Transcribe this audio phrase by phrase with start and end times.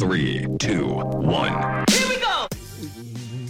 [0.00, 0.96] Three, two,
[1.28, 1.84] one.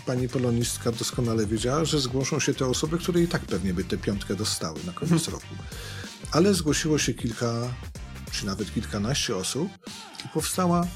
[0.07, 3.99] Pani polonistka doskonale wiedziała, że zgłoszą się te osoby, które i tak pewnie by tę
[3.99, 5.55] piątkę dostały na koniec roku.
[6.33, 7.75] Ale zgłosiło się kilka,
[8.33, 9.69] czy nawet kilkanaście osób
[10.25, 10.87] i powstała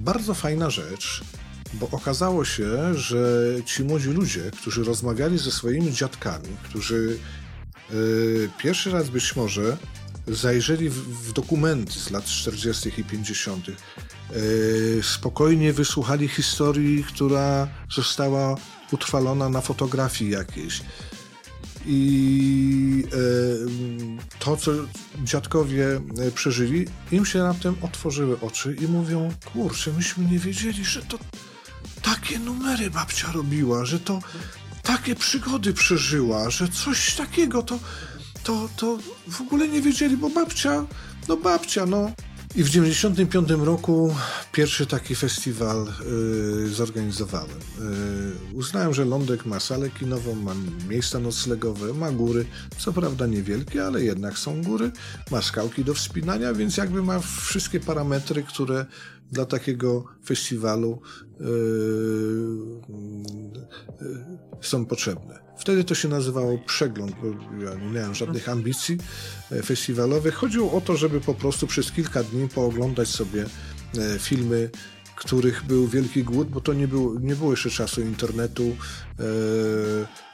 [0.00, 1.24] bardzo fajna rzecz,
[1.74, 7.18] bo okazało się, że ci młodzi ludzie, którzy rozmawiali ze swoimi dziadkami, którzy
[7.90, 9.76] yy, pierwszy raz być może
[10.26, 12.92] zajrzeli w, w dokumenty z lat 40.
[12.98, 13.74] i 50., yy,
[15.02, 18.56] spokojnie wysłuchali historii, która została
[18.92, 20.82] utrwalona na fotografii jakiejś.
[21.86, 24.70] I e, to, co
[25.24, 31.02] dziadkowie e, przeżyli, im się raptem otworzyły oczy i mówią: Kurczę, myśmy nie wiedzieli, że
[31.02, 31.18] to
[32.02, 34.20] takie numery babcia robiła, że to
[34.82, 37.78] takie przygody przeżyła, że coś takiego to,
[38.42, 40.84] to, to w ogóle nie wiedzieli, bo babcia,
[41.28, 42.10] no babcia, no.
[42.58, 44.14] I w 95 roku
[44.52, 45.86] pierwszy taki festiwal
[46.66, 47.58] y, zorganizowałem.
[48.52, 50.54] Y, uznałem, że Lądek ma salę kinową, ma
[50.88, 52.44] miejsca noclegowe, ma góry,
[52.78, 54.90] co prawda niewielkie, ale jednak są góry,
[55.30, 58.86] ma skałki do wspinania, więc jakby ma wszystkie parametry, które
[59.32, 61.00] dla takiego festiwalu
[61.40, 61.46] yy,
[64.00, 64.24] yy,
[64.60, 65.47] są potrzebne.
[65.58, 67.26] Wtedy to się nazywało przegląd, bo
[67.64, 68.98] ja nie miałem żadnych ambicji
[69.52, 70.34] e, festiwalowych.
[70.34, 73.44] Chodziło o to, żeby po prostu przez kilka dni pooglądać sobie
[73.98, 74.70] e, filmy,
[75.16, 79.24] których był wielki głód, bo to nie, było, nie było jeszcze czasu internetu e,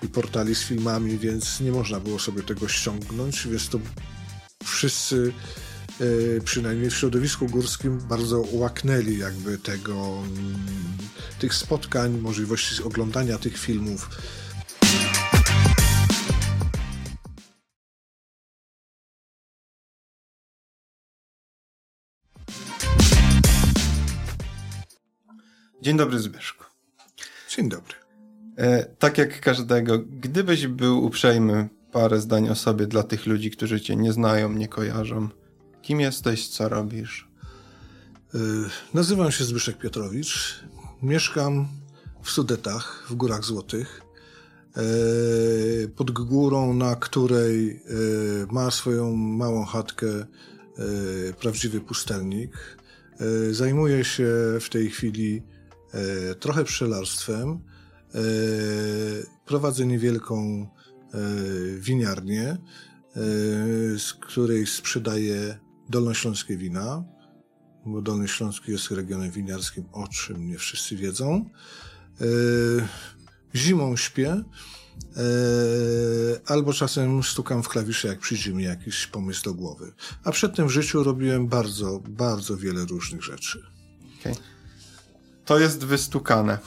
[0.02, 3.78] i portali z filmami, więc nie można było sobie tego ściągnąć, więc to
[4.64, 5.33] wszyscy
[6.00, 10.58] E, przynajmniej w środowisku górskim bardzo łaknęli jakby tego, mm,
[11.39, 14.08] tych spotkań, możliwości oglądania tych filmów.
[25.84, 26.64] Dzień dobry Zbyszku.
[27.56, 27.94] Dzień dobry.
[28.56, 33.80] E, tak jak każdego, gdybyś był uprzejmy parę zdań o sobie dla tych ludzi, którzy
[33.80, 35.28] cię nie znają, nie kojarzą,
[35.83, 37.28] Kim jesteś, co robisz?
[38.34, 38.40] Yy,
[38.95, 40.61] nazywam się Zbyszek Piotrowicz.
[41.02, 41.68] Mieszkam
[42.22, 44.02] w Sudetach, w Górach Złotych.
[44.77, 50.06] Yy, pod górą, na której yy, ma swoją małą chatkę
[51.40, 52.78] prawdziwy pustelnik.
[53.51, 54.27] Zajmuję się
[54.61, 55.42] w tej chwili
[56.40, 57.58] trochę pszczelarstwem.
[59.46, 60.66] Prowadzę niewielką
[61.78, 62.56] winiarnię,
[63.98, 67.04] z której sprzedaję dolnośląskie wina,
[67.86, 71.50] bo Dolny Śląsk jest regionem winiarskim, o czym nie wszyscy wiedzą.
[72.20, 72.24] E,
[73.54, 74.44] zimą śpię, e,
[76.46, 79.92] albo czasem stukam w klawisze, jak przyjdzie mi jakiś pomysł do głowy.
[80.24, 83.62] A przedtem w życiu robiłem bardzo, bardzo wiele różnych rzeczy.
[84.20, 84.34] Okay.
[85.44, 86.58] To jest wystukane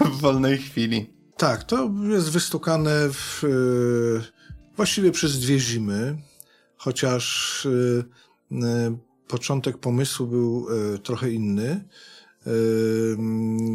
[0.00, 1.10] w wolnej chwili.
[1.36, 6.16] Tak, to jest wystukane w, e, właściwie przez dwie zimy,
[6.76, 7.66] chociaż
[8.52, 8.96] E,
[9.28, 11.84] początek pomysłu był e, trochę inny.
[12.46, 12.50] E,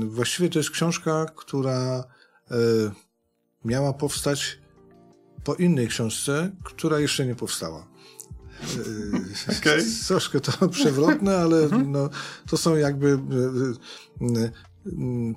[0.06, 2.04] właściwie to jest książka, która
[3.66, 4.60] miała powstać
[5.44, 7.88] po innej książce, która jeszcze nie powstała.
[9.60, 9.84] Okay.
[10.08, 11.92] Troszkę to przewrotne, ale mhm.
[11.92, 12.10] no,
[12.50, 13.20] to są jakby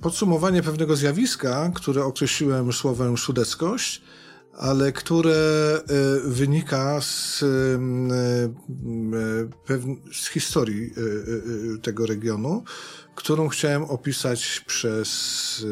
[0.01, 4.03] podsumowanie pewnego zjawiska, które określiłem słowem szudeckość,
[4.53, 7.47] ale które e, wynika z, e,
[10.13, 10.91] z historii
[11.77, 12.65] e, tego regionu,
[13.15, 15.67] którą chciałem opisać przez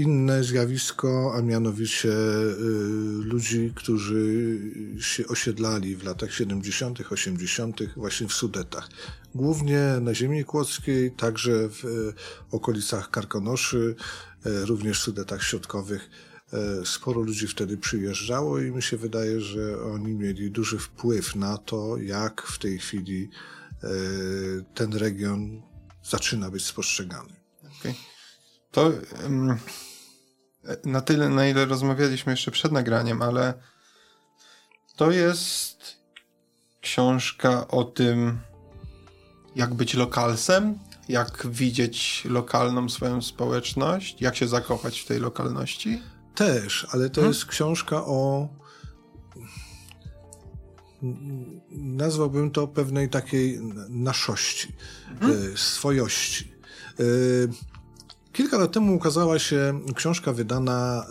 [0.00, 2.12] inne zjawisko, a mianowicie
[3.18, 4.58] ludzi, którzy
[5.00, 8.88] się osiedlali w latach 70., 80., właśnie w Sudetach.
[9.34, 11.84] Głównie na ziemi kłodzkiej, także w
[12.50, 13.94] okolicach Karkonoszy,
[14.46, 16.10] E, również w Sudetach Środkowych
[16.84, 21.96] sporo ludzi wtedy przyjeżdżało i mi się wydaje, że oni mieli duży wpływ na to,
[21.96, 23.30] jak w tej chwili
[24.74, 25.62] ten region
[26.02, 27.32] zaczyna być spostrzegany.
[27.80, 27.94] Okay.
[28.70, 28.92] To
[30.84, 33.54] na tyle, na ile rozmawialiśmy jeszcze przed nagraniem, ale
[34.96, 35.96] to jest
[36.80, 38.40] książka o tym,
[39.56, 40.78] jak być lokalsem,
[41.08, 46.02] jak widzieć lokalną swoją społeczność, jak się zakochać w tej lokalności?
[46.34, 47.32] Też, ale to hmm?
[47.32, 48.48] jest książka o.
[51.70, 54.72] Nazwałbym to pewnej takiej naszości,
[55.20, 55.56] hmm?
[55.56, 56.52] swojości.
[58.30, 61.06] E, kilka lat temu ukazała się książka wydana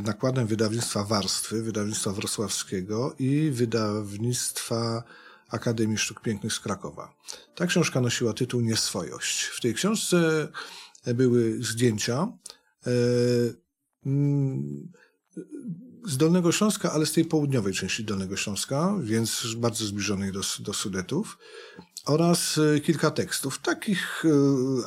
[0.00, 5.02] nakładem wydawnictwa Warstwy, wydawnictwa wrocławskiego i wydawnictwa
[5.50, 7.14] Akademii Sztuk Pięknych z Krakowa.
[7.54, 9.42] Ta książka nosiła tytuł Nieswojość.
[9.42, 10.48] W tej książce
[11.14, 12.32] były zdjęcia
[14.06, 14.92] mm,
[16.06, 20.72] z Dolnego Śląska, ale z tej południowej części Dolnego Śląska, więc bardzo zbliżonej do, do
[20.72, 21.38] Sudetów,
[22.06, 24.28] oraz e, kilka tekstów takich e,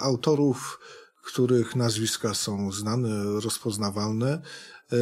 [0.02, 0.80] autorów,
[1.24, 4.42] których nazwiska są znane, rozpoznawalne.
[4.92, 4.98] E,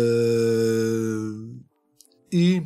[2.32, 2.62] I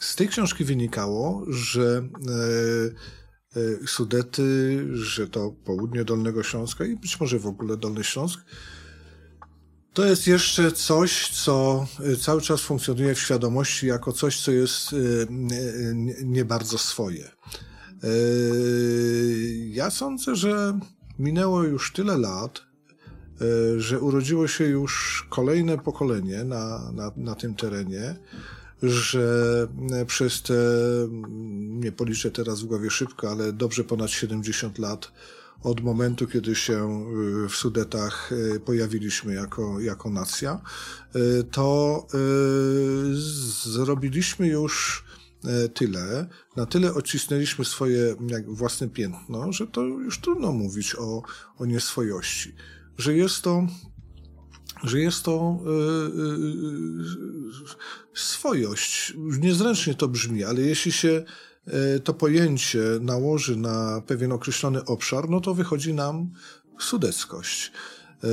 [0.00, 2.08] z tej książki wynikało, że
[3.86, 8.40] Sudety, że to południe Dolnego Śląska i być może w ogóle Dolny Śląsk
[9.96, 14.92] to jest jeszcze coś, co y, cały czas funkcjonuje w świadomości jako coś, co jest
[14.92, 15.26] y,
[16.24, 17.30] nie bardzo swoje.
[18.04, 20.78] Y, ja sądzę, że
[21.18, 22.66] minęło już tyle lat,
[23.76, 28.16] że urodziło się już kolejne pokolenie na, na, na tym terenie,
[28.82, 29.66] że
[30.06, 30.54] przez te,
[31.58, 35.12] nie policzę teraz w głowie szybko, ale dobrze ponad 70 lat
[35.62, 37.06] od momentu, kiedy się
[37.44, 40.60] y, w Sudetach y, pojawiliśmy jako, jako nacja,
[41.16, 42.06] y, to
[43.64, 45.04] zrobiliśmy już
[45.74, 48.16] tyle, na tyle odcisnęliśmy swoje
[48.46, 51.22] własne piętno, że to już trudno mówić o,
[51.58, 52.54] o nieswojości.
[52.98, 53.66] Że jest to,
[54.82, 55.58] że jest to
[58.14, 59.14] swojość.
[59.16, 61.24] Niezręcznie to brzmi, ale jeśli się
[62.04, 66.30] to pojęcie nałoży na pewien określony obszar, no to wychodzi nam
[66.78, 67.72] sudeckość.
[68.24, 68.28] E,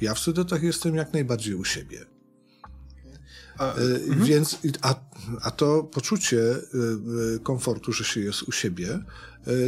[0.00, 2.06] ja w Sudetach jestem jak najbardziej u siebie.
[3.58, 4.24] A, e, mhm.
[4.24, 4.94] Więc, a,
[5.42, 6.42] a to poczucie
[7.42, 8.98] komfortu, że się jest u siebie,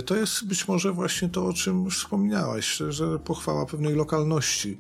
[0.06, 4.79] to jest być może właśnie to, o czym wspominałaś, że pochwała pewnej lokalności.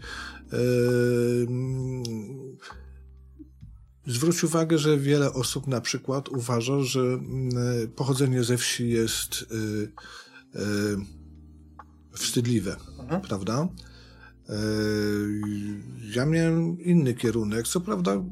[4.06, 9.46] Zwróć uwagę, że wiele osób na przykład uważa, że mm, pochodzenie ze wsi jest y,
[10.56, 10.96] y,
[12.12, 13.20] wstydliwe, mhm.
[13.20, 13.68] prawda?
[14.50, 14.54] Y,
[16.14, 17.68] ja miałem inny kierunek.
[17.68, 18.22] Co prawda,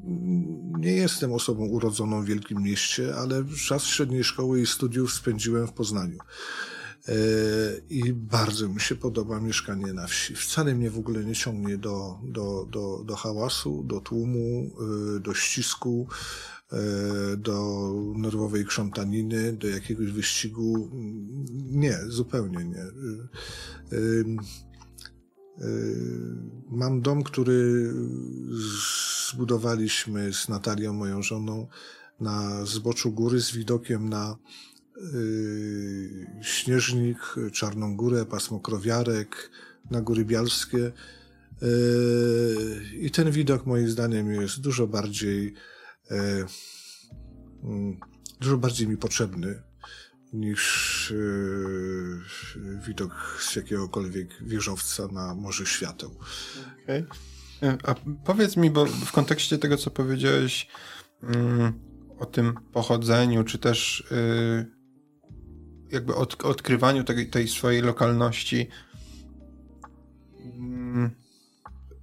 [0.78, 5.72] nie jestem osobą urodzoną w wielkim mieście, ale czas średniej szkoły i studiów spędziłem w
[5.72, 6.18] Poznaniu.
[7.08, 7.14] E,
[7.90, 10.36] I bardzo mi się podoba mieszkanie na wsi.
[10.36, 14.70] Wcale mnie w ogóle nie ciągnie do, do, do, do hałasu, do tłumu,
[15.16, 16.08] e, do ścisku,
[16.72, 20.90] e, do nerwowej krzątaniny, do jakiegoś wyścigu.
[21.54, 22.84] Nie, zupełnie nie.
[26.70, 27.92] Mam dom, który
[29.30, 31.68] zbudowaliśmy z Natalią, moją żoną,
[32.20, 34.73] na zboczu góry z widokiem na Yy,
[36.43, 37.19] Śnieżnik,
[37.52, 39.50] Czarną Górę, pasmo Krowiarek,
[39.91, 40.93] na Góry Bialskie.
[41.62, 45.55] Yy, I ten widok moim zdaniem jest dużo bardziej
[46.11, 46.46] yy,
[47.64, 48.00] mm,
[48.41, 49.62] dużo bardziej mi potrzebny
[50.32, 51.14] niż
[52.87, 56.11] widok z jakiegokolwiek wieżowca na Morze Świateł.
[56.82, 57.06] Okay.
[57.82, 57.94] A
[58.25, 60.69] powiedz mi, bo w kontekście tego, co powiedziałeś
[61.23, 61.73] mm,
[62.19, 64.05] o tym pochodzeniu, czy też
[65.90, 68.69] jakby od, odkrywaniu tej, tej swojej lokalności.
[70.44, 71.10] Mm,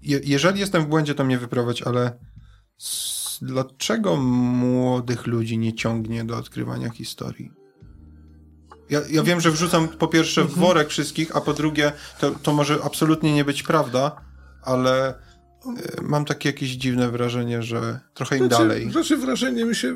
[0.01, 2.19] je, jeżeli jestem w błędzie, to mnie wyprowadź, ale
[2.81, 7.51] s, dlaczego młodych ludzi nie ciągnie do odkrywania historii?
[8.89, 10.61] Ja, ja wiem, że wrzucam po pierwsze w mhm.
[10.61, 14.21] worek wszystkich, a po drugie to, to może absolutnie nie być prawda,
[14.61, 15.13] ale
[16.01, 18.91] mam takie jakieś dziwne wrażenie, że trochę im znaczy, dalej.
[18.91, 19.95] Znaczy wrażenie mi się,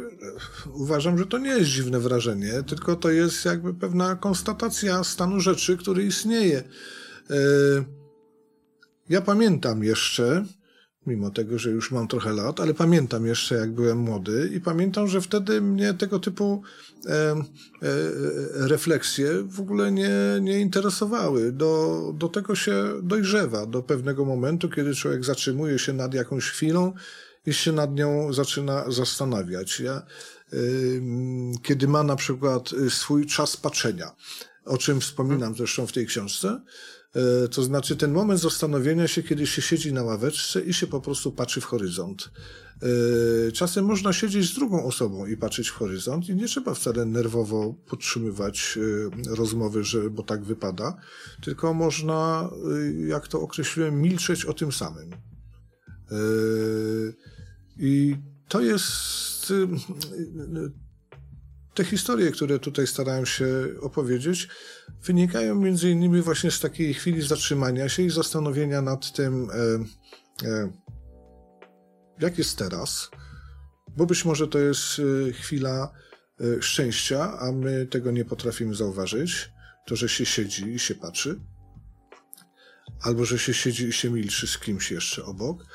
[0.73, 5.77] uważam, że to nie jest dziwne wrażenie, tylko to jest jakby pewna konstatacja stanu rzeczy,
[5.77, 6.63] który istnieje.
[7.29, 7.35] E,
[9.09, 10.45] ja pamiętam jeszcze,
[11.07, 15.07] mimo tego, że już mam trochę lat, ale pamiętam jeszcze, jak byłem młody i pamiętam,
[15.07, 16.61] że wtedy mnie tego typu
[17.05, 17.43] e, e,
[18.53, 21.51] refleksje w ogóle nie, nie interesowały.
[21.51, 26.93] Do, do tego się dojrzewa, do pewnego momentu, kiedy człowiek zatrzymuje się nad jakąś chwilą
[27.45, 29.79] i się nad nią zaczyna zastanawiać.
[29.79, 30.57] Ja, e,
[31.63, 34.11] kiedy ma na przykład swój czas patrzenia,
[34.65, 36.61] o czym wspominam zresztą w tej książce, E,
[37.51, 41.31] to znaczy ten moment zastanowienia się, kiedy się siedzi na ławeczce i się po prostu
[41.31, 42.31] patrzy w horyzont.
[43.47, 47.05] E, czasem można siedzieć z drugą osobą i patrzeć w horyzont i nie trzeba wcale
[47.05, 48.79] nerwowo podtrzymywać
[49.27, 50.97] e, rozmowy, że, bo tak wypada,
[51.43, 52.49] tylko można,
[53.07, 55.09] jak to określiłem, milczeć o tym samym.
[57.77, 58.15] I
[58.47, 59.53] to jest
[61.73, 63.47] te historie, które tutaj starałem się
[63.81, 64.47] opowiedzieć,
[65.05, 70.71] wynikają między innymi właśnie z takiej chwili zatrzymania się i zastanowienia nad tym, e, e,
[72.19, 73.09] jak jest teraz,
[73.97, 75.91] bo być może to jest e, chwila
[76.39, 79.49] e, szczęścia, a my tego nie potrafimy zauważyć.
[79.87, 81.39] To, że się siedzi i się patrzy,
[83.01, 85.65] albo że się siedzi i się milczy z kimś jeszcze obok.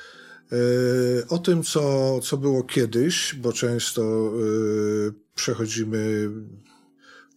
[0.51, 4.31] E, o tym, co, co było kiedyś, bo często
[5.35, 6.29] przechodzimy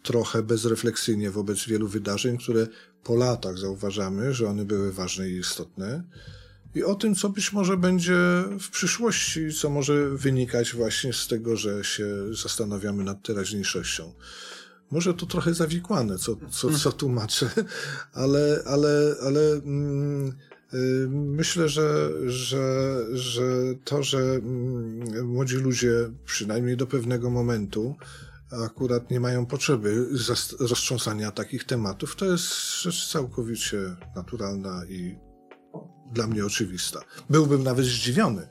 [0.04, 2.66] trochę bezrefleksyjnie wobec wielu wydarzeń, które
[3.04, 6.04] po latach zauważamy, że one były ważne i istotne.
[6.75, 8.16] I o tym, co być może będzie
[8.61, 12.06] w przyszłości, co może wynikać właśnie z tego, że się
[12.42, 14.12] zastanawiamy nad teraźniejszością.
[14.90, 17.50] Może to trochę zawikłane, co, co, co tłumaczę,
[18.12, 20.32] ale, ale, ale mm,
[20.75, 23.42] y, myślę, że, że, że
[23.84, 27.96] to, że mm, młodzi ludzie, przynajmniej do pewnego momentu,
[28.64, 30.06] akurat nie mają potrzeby
[30.61, 32.44] roztrząsania takich tematów, to jest
[32.82, 35.16] rzecz całkowicie naturalna i
[36.12, 37.00] dla mnie oczywista.
[37.30, 38.49] Byłbym nawet zdziwiony,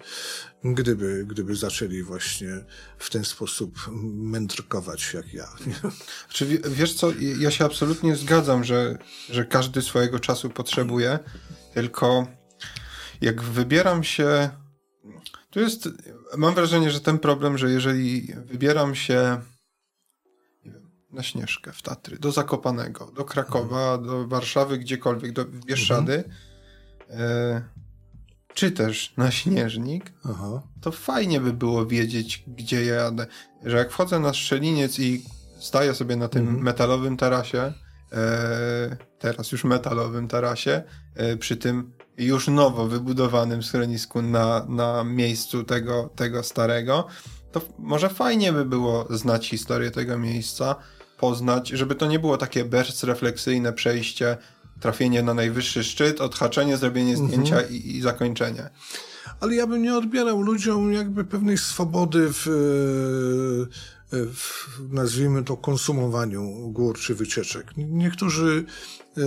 [0.63, 2.65] gdyby, gdyby zaczęli właśnie
[2.97, 5.47] w ten sposób mędrkować jak ja.
[6.33, 8.97] Czy wiesz co, ja się absolutnie zgadzam, że,
[9.29, 11.19] że każdy swojego czasu potrzebuje,
[11.73, 12.27] tylko
[13.21, 14.49] jak wybieram się.
[15.49, 15.89] Tu jest.
[16.37, 19.41] Mam wrażenie, że ten problem, że jeżeli wybieram się
[21.13, 24.07] na Śnieżkę, w Tatry, do Zakopanego, do Krakowa, mhm.
[24.07, 26.31] do Warszawy, gdziekolwiek, do Bieszczady, mhm.
[27.09, 27.61] e,
[28.53, 30.61] czy też na Śnieżnik, Aha.
[30.81, 33.27] to fajnie by było wiedzieć, gdzie jadę.
[33.65, 35.25] Że jak wchodzę na Strzeliniec i
[35.59, 36.63] staję sobie na tym mhm.
[36.63, 37.73] metalowym tarasie,
[38.11, 40.83] e, teraz już metalowym tarasie,
[41.15, 47.07] e, przy tym już nowo wybudowanym schronisku na, na miejscu tego, tego starego,
[47.51, 50.75] to może fajnie by było znać historię tego miejsca,
[51.23, 54.37] poznać, żeby to nie było takie bezrefleksyjne przejście,
[54.79, 57.73] trafienie na najwyższy szczyt, odhaczenie, zrobienie zdjęcia mhm.
[57.73, 58.69] i, i zakończenie.
[59.39, 62.47] Ale ja bym nie odbierał ludziom jakby pewnej swobody w,
[64.11, 67.71] w nazwijmy to konsumowaniu gór czy wycieczek.
[67.77, 68.65] Niektórzy
[69.17, 69.21] e,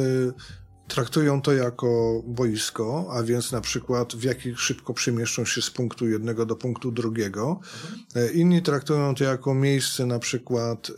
[0.88, 6.08] traktują to jako boisko, a więc na przykład w jakich szybko przemieszczą się z punktu
[6.08, 7.60] jednego do punktu drugiego.
[8.14, 8.34] Mhm.
[8.34, 10.94] Inni traktują to jako miejsce na przykład e,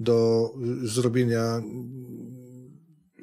[0.00, 0.50] do
[0.82, 1.62] zrobienia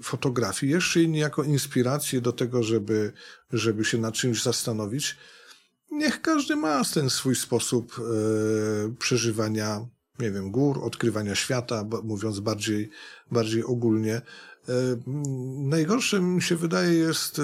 [0.03, 3.13] fotografii, jeszcze inni jako inspirację do tego, żeby,
[3.53, 5.17] żeby się nad czymś zastanowić.
[5.91, 8.03] Niech każdy ma ten swój sposób e,
[9.00, 9.88] przeżywania,
[10.19, 12.89] nie wiem, gór, odkrywania świata, mówiąc bardziej,
[13.31, 14.22] bardziej ogólnie.
[14.69, 14.74] E,
[15.57, 17.41] najgorsze mi się wydaje jest e,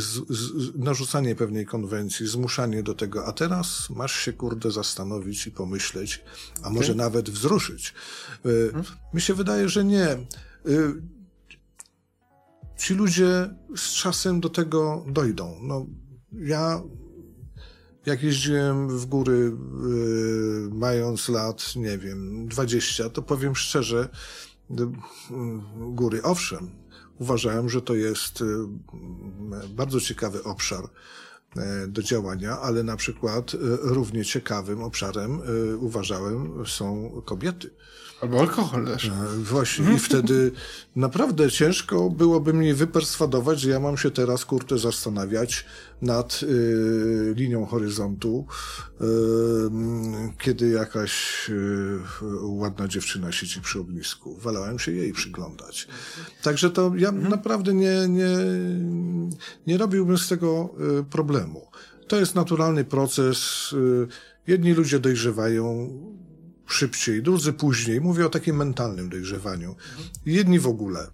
[0.00, 5.50] z, z, narzucanie pewnej konwencji, zmuszanie do tego, a teraz masz się kurde zastanowić i
[5.50, 6.24] pomyśleć,
[6.62, 7.04] a może okay.
[7.04, 7.94] nawet wzruszyć.
[8.44, 8.84] E, hmm?
[9.14, 10.06] Mi się wydaje, że nie.
[12.78, 15.58] Ci ludzie z czasem do tego dojdą.
[15.62, 15.86] No,
[16.32, 16.82] ja
[18.06, 19.52] jak jeździłem w góry,
[20.72, 24.08] mając lat, nie wiem, 20, to powiem szczerze,
[25.76, 26.22] góry.
[26.22, 26.70] Owszem,
[27.18, 28.44] uważałem, że to jest y,
[29.68, 30.84] bardzo ciekawy obszar
[31.56, 35.40] e, do działania, ale na przykład y, równie ciekawym obszarem
[35.72, 37.70] y, uważałem są kobiety.
[38.24, 39.04] Albo alkohol też.
[39.04, 40.52] E, właśnie i wtedy
[40.96, 45.64] naprawdę ciężko byłoby mnie wyperswadować, że ja mam się teraz, kurczę, zastanawiać
[46.02, 48.46] nad y, linią horyzontu,
[49.00, 49.04] y,
[50.38, 51.98] kiedy jakaś y,
[52.42, 54.36] ładna dziewczyna siedzi przy ognisku.
[54.36, 55.88] Wolałem się jej przyglądać.
[56.42, 57.28] Także to ja mhm.
[57.28, 58.36] naprawdę nie, nie,
[59.66, 60.74] nie robiłbym z tego
[61.10, 61.66] problemu.
[62.08, 63.70] To jest naturalny proces.
[64.46, 65.90] Jedni ludzie dojrzewają,
[66.66, 68.00] szybciej, drudzy później.
[68.00, 69.76] Mówię o takim mentalnym dojrzewaniu.
[70.26, 71.10] Jedni w ogóle.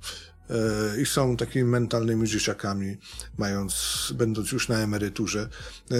[0.50, 2.96] E, I są takimi mentalnymi dzieciakami,
[3.38, 5.48] mając, będąc już na emeryturze.
[5.90, 5.96] E,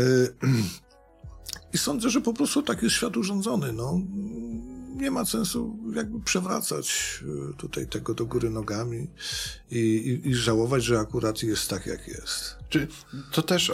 [1.73, 3.73] I sądzę, że po prostu tak jest świat urządzony.
[3.73, 4.00] No,
[4.97, 7.19] nie ma sensu jakby przewracać
[7.50, 9.11] e, tutaj tego do góry nogami
[9.71, 12.57] i, i, i żałować, że akurat jest tak, jak jest.
[12.69, 12.88] Czy
[13.33, 13.73] to też,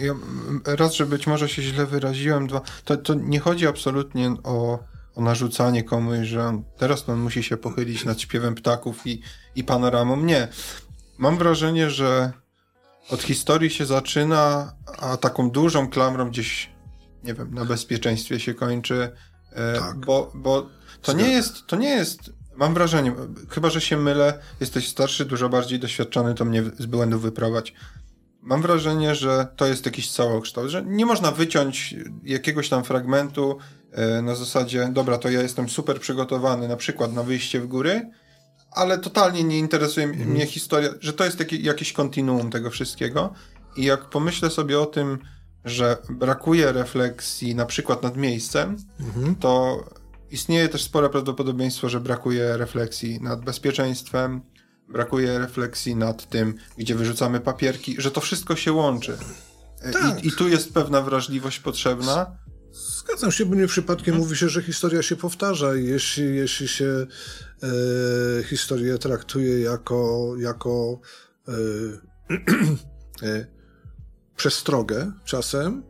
[0.00, 0.14] ja,
[0.64, 5.22] raz, że być może się źle wyraziłem, dwa, to, to nie chodzi absolutnie o o
[5.22, 9.22] narzucanie komuś, że teraz on musi się pochylić nad śpiewem ptaków i,
[9.56, 10.16] i panoramą.
[10.16, 10.48] Nie.
[11.18, 12.32] Mam wrażenie, że
[13.10, 16.70] od historii się zaczyna, a taką dużą klamrą gdzieś,
[17.24, 19.10] nie wiem, na bezpieczeństwie się kończy,
[19.52, 19.96] e, tak.
[20.06, 20.68] bo, bo
[21.02, 23.12] to nie jest, to nie jest, mam wrażenie,
[23.48, 27.74] chyba, że się mylę, jesteś starszy, dużo bardziej doświadczony, to mnie z błędów wyprowadź.
[28.42, 33.58] Mam wrażenie, że to jest jakiś całokształt, że nie można wyciąć jakiegoś tam fragmentu
[34.22, 38.10] na zasadzie, dobra, to ja jestem super przygotowany na przykład na wyjście w góry,
[38.70, 40.30] ale totalnie nie interesuje Mhm.
[40.30, 43.32] mnie historia, że to jest taki, jakieś kontinuum tego wszystkiego.
[43.76, 45.18] I jak pomyślę sobie o tym,
[45.64, 49.34] że brakuje refleksji na przykład nad miejscem, Mhm.
[49.36, 49.84] to
[50.30, 54.40] istnieje też spore prawdopodobieństwo, że brakuje refleksji nad bezpieczeństwem,
[54.88, 59.16] brakuje refleksji nad tym, gdzie wyrzucamy papierki, że to wszystko się łączy.
[59.82, 60.24] E, Tak.
[60.24, 62.36] I, I tu jest pewna wrażliwość potrzebna.
[62.72, 67.06] Zgadzam się, bo nie przypadkiem mówi się, że historia się powtarza jeśli, jeśli się
[67.62, 71.00] e, historię traktuje jako, jako
[71.48, 71.52] e,
[73.28, 73.46] e,
[74.36, 75.82] przestrogę czasem,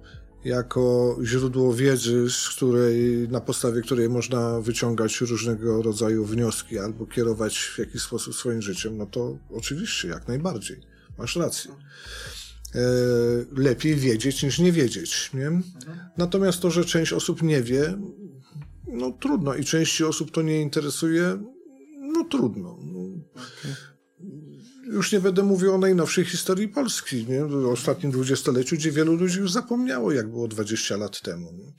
[0.45, 7.59] jako źródło wiedzy, z której, na podstawie której można wyciągać różnego rodzaju wnioski albo kierować
[7.59, 10.81] w jakiś sposób swoim życiem, no to oczywiście, jak najbardziej.
[11.19, 11.71] Masz rację.
[12.75, 12.81] E,
[13.52, 15.31] lepiej wiedzieć niż nie wiedzieć.
[15.35, 15.50] Nie?
[16.17, 17.99] Natomiast to, że część osób nie wie,
[18.87, 21.43] no trudno i części osób to nie interesuje,
[22.00, 22.79] no trudno.
[22.83, 23.02] No.
[24.85, 27.45] Już nie będę mówił o najnowszej historii Polski, nie?
[27.45, 31.75] o ostatnim dwudziestoleciu, gdzie wielu ludzi już zapomniało, jak było 20 lat temu.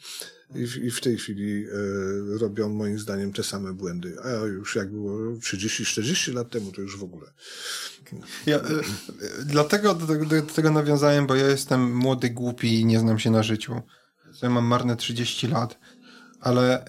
[0.55, 4.15] I, w, I w tej chwili e, robią moim zdaniem te same błędy.
[4.23, 7.33] A już jak było 30-40 lat temu, to już w ogóle.
[8.45, 8.63] Ja, e, e,
[9.45, 13.19] dlatego do, tego- do, do tego nawiązałem, bo ja jestem młody, głupi i nie znam
[13.19, 13.81] się na życiu.
[14.41, 15.79] Ja mam marne 30 lat,
[16.41, 16.85] ale,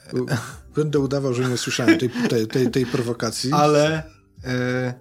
[0.76, 3.52] Będę udawał, że nie słyszałem tej, tej, tej, tej prowokacji.
[3.52, 4.02] ale
[4.44, 4.94] e,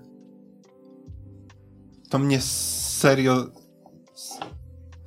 [2.09, 3.51] to mnie serio,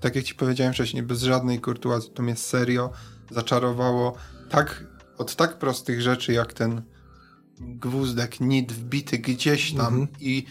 [0.01, 2.91] tak jak ci powiedziałem wcześniej, bez żadnej kurtuacji, to mnie serio
[3.31, 4.17] zaczarowało
[4.51, 4.85] tak,
[5.19, 6.83] od tak prostych rzeczy, jak ten
[7.61, 10.09] gwózdek, nit wbity gdzieś tam Mhm.
[10.21, 10.47] i,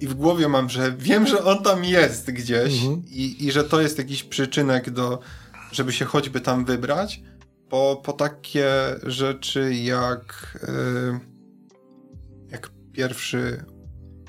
[0.00, 3.02] i w głowie mam, że wiem, że on tam jest gdzieś Mhm.
[3.06, 5.18] i, i że to jest jakiś przyczynek do,
[5.72, 7.20] żeby się choćby tam wybrać,
[7.68, 8.70] po, po takie
[9.02, 11.20] rzeczy jak yy,
[12.50, 13.64] jak pierwszy,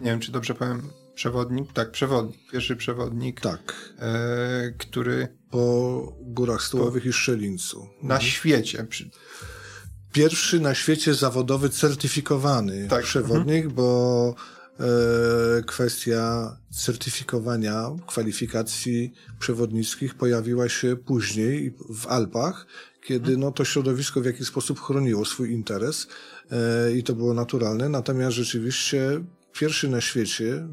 [0.02, 0.82] nie wiem czy dobrze powiem,
[1.16, 3.76] przewodnik, tak, przewodnik, pierwszy przewodnik, Tak,
[4.64, 7.88] yy, który po górach stołowych i Szczelińcu.
[8.04, 9.10] na świecie, przy,
[10.14, 13.04] Pierwszy na świecie zawodowy certyfikowany Tak.
[13.04, 14.57] przewodnik, bo e,
[15.66, 22.68] kwestia certyfikowania kwalifikacji przewodnickich pojawiła się później w Alpach,
[23.08, 26.08] kiedy no, to środowisko w jakiś sposób chroniło swój interes
[26.52, 27.90] e, i to było naturalne.
[27.90, 30.68] Natomiast rzeczywiście pierwszy na świecie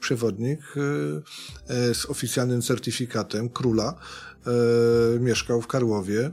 [0.00, 3.94] przewodnik e, e, z oficjalnym certyfikatem króla
[4.46, 6.32] e, mieszkał w Karłowie e,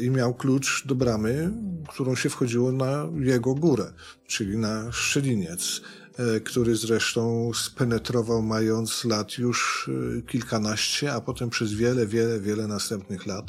[0.00, 1.52] i miał klucz do bramy,
[1.88, 3.92] którą się wchodziło na jego górę,
[4.26, 5.80] czyli na Szczeliniec,
[6.16, 12.66] e, który zresztą spenetrował mając lat już e, kilkanaście, a potem przez wiele, wiele, wiele
[12.66, 13.44] następnych lat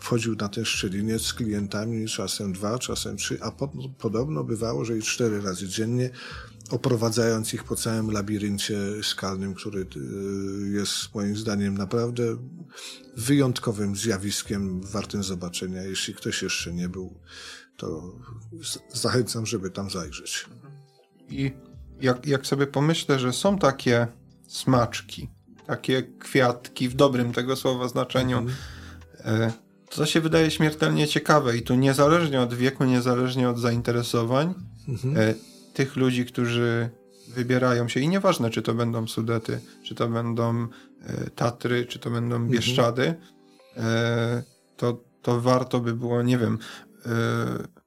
[0.00, 4.98] wchodził na ten Szczeliniec z klientami, czasem dwa, czasem trzy, a po, podobno bywało, że
[4.98, 6.10] i cztery razy dziennie,
[6.70, 9.86] oprowadzając ich po całym labiryncie skalnym, który y,
[10.70, 12.22] jest moim zdaniem naprawdę
[13.16, 15.82] wyjątkowym zjawiskiem, wartym zobaczenia.
[15.82, 17.20] Jeśli ktoś jeszcze nie był,
[17.76, 18.18] to
[18.92, 20.46] zachęcam, żeby tam zajrzeć.
[21.28, 21.52] I
[22.00, 24.06] jak, jak sobie pomyślę, że są takie
[24.46, 25.28] smaczki,
[25.66, 28.46] takie kwiatki w dobrym tego słowa znaczeniu,
[29.18, 29.52] e,
[29.90, 34.54] to się wydaje śmiertelnie ciekawe i tu niezależnie od wieku, niezależnie od zainteresowań,
[35.16, 35.34] e,
[35.72, 36.90] tych ludzi, którzy
[37.28, 40.68] wybierają się i nieważne, czy to będą Sudety, czy to będą
[41.06, 43.14] e, Tatry, czy to będą Bieszczady,
[43.76, 44.42] e,
[44.76, 46.58] to, to warto by było, nie wiem,
[47.06, 47.82] e,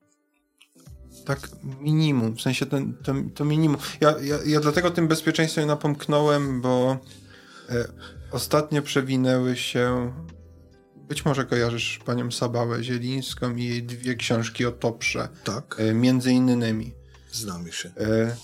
[1.26, 3.78] tak minimum, w sensie ten, ten, to minimum.
[4.02, 6.98] Ja, ja, ja dlatego tym bezpieczeństwem napomknąłem, bo
[8.32, 10.14] ostatnio przewinęły się
[11.08, 16.94] być może kojarzysz panią Sabałę Zielińską i jej dwie książki o Toprze, Tak, między innymi.
[17.36, 17.92] Znamy się.
[17.98, 18.36] E, e,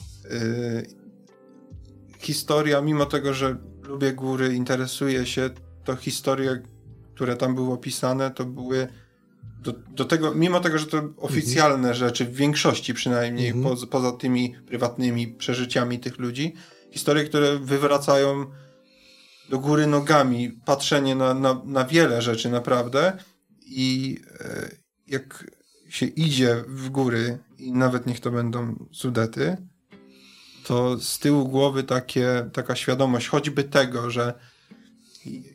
[2.19, 5.49] historia, mimo tego, że lubię góry, interesuję się,
[5.84, 6.62] to historie,
[7.15, 8.88] które tam były opisane, to były
[9.62, 14.56] do, do tego, mimo tego, że to oficjalne rzeczy, w większości przynajmniej, poza, poza tymi
[14.67, 16.54] prywatnymi przeżyciami tych ludzi,
[16.91, 18.45] historie, które wywracają
[19.49, 23.17] do góry nogami, patrzenie na, na, na wiele rzeczy naprawdę
[23.65, 24.69] i e,
[25.08, 25.45] jak
[25.91, 29.58] się idzie w góry i nawet niech to będą Sudety,
[30.63, 34.34] to z tyłu głowy takie, taka świadomość choćby tego, że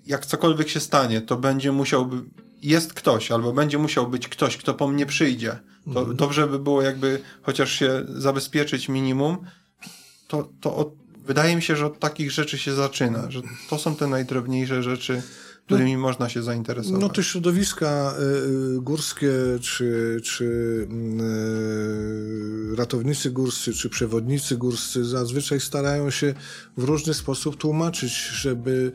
[0.07, 2.22] jak cokolwiek się stanie, to będzie musiałby,
[2.62, 5.59] jest ktoś, albo będzie musiał być ktoś, kto po mnie przyjdzie.
[5.94, 9.38] To dobrze by było jakby chociaż się zabezpieczyć minimum,
[10.29, 10.94] to, to od,
[11.25, 15.22] wydaje mi się, że od takich rzeczy się zaczyna, że to są te najdrobniejsze rzeczy,
[15.66, 17.00] którymi można się zainteresować.
[17.00, 18.14] No te środowiska
[18.76, 20.44] y, górskie, czy, czy
[22.72, 26.35] y, ratownicy górscy, czy przewodnicy górscy zazwyczaj starają się
[26.76, 28.92] w różny sposób tłumaczyć, żeby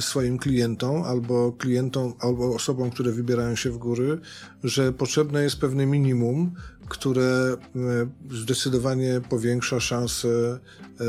[0.00, 4.20] swoim klientom albo klientom, albo osobom, które wybierają się w góry,
[4.64, 6.54] że potrzebne jest pewne minimum,
[6.88, 11.04] które e, zdecydowanie powiększa szanse e,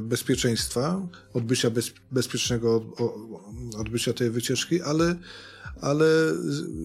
[0.00, 1.00] bezpieczeństwa,
[1.34, 2.84] odbycia bez, bezpiecznego
[3.78, 5.16] odbycia tej wycieczki, ale
[5.80, 6.06] ale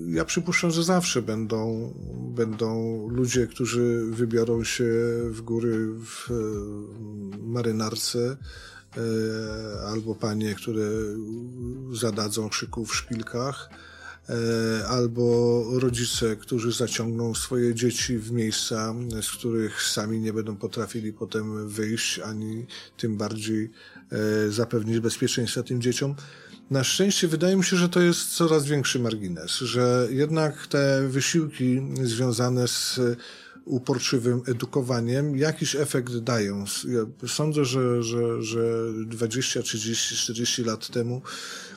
[0.07, 1.93] ja przypuszczam, że zawsze będą,
[2.35, 4.85] będą ludzie, którzy wybiorą się
[5.29, 6.29] w góry w
[7.39, 8.37] marynarce,
[8.97, 10.89] E, albo panie, które
[11.91, 13.75] zadadzą krzyku w szpilkach, e,
[14.87, 21.69] albo rodzice, którzy zaciągną swoje dzieci w miejsca, z których sami nie będą potrafili potem
[21.69, 22.65] wyjść, ani
[22.97, 23.71] tym bardziej
[24.11, 26.15] e, zapewnić bezpieczeństwa tym dzieciom.
[26.69, 31.81] Na szczęście wydaje mi się, że to jest coraz większy margines, że jednak te wysiłki
[32.03, 32.99] związane z
[33.65, 36.65] uporczywym edukowaniem jakiś efekt dają.
[37.27, 41.72] Sądzę, że, że, że 20, 30, 40 lat temu e,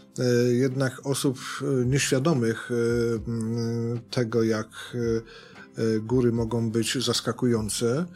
[0.53, 2.75] jednak osób e, nieświadomych e,
[4.11, 4.97] tego, jak
[6.01, 8.07] góry mogą być zaskakujące,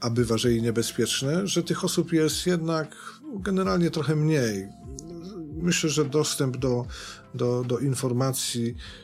[0.00, 2.96] a bywa, że i niebezpieczne, że tych osób jest jednak
[3.34, 4.68] generalnie trochę mniej.
[5.62, 6.86] Myślę, że dostęp do,
[7.34, 9.03] do, do informacji E,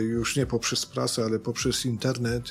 [0.00, 2.50] już nie poprzez prasę, ale poprzez internet,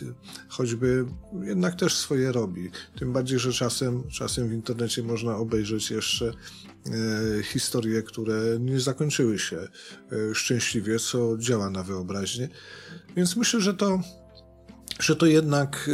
[0.49, 1.05] choćby
[1.43, 2.71] jednak też swoje robi.
[2.99, 9.39] Tym bardziej, że czasem, czasem w internecie można obejrzeć jeszcze e, historie, które nie zakończyły
[9.39, 12.49] się e, szczęśliwie, co działa na wyobraźnię.
[13.15, 13.99] Więc myślę, że to
[14.99, 15.89] że to jednak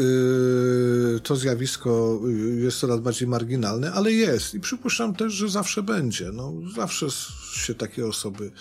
[1.23, 2.21] to zjawisko
[2.57, 4.53] jest coraz bardziej marginalne, ale jest.
[4.53, 6.31] I przypuszczam też, że zawsze będzie.
[6.31, 7.07] No, zawsze
[7.53, 8.51] się takie osoby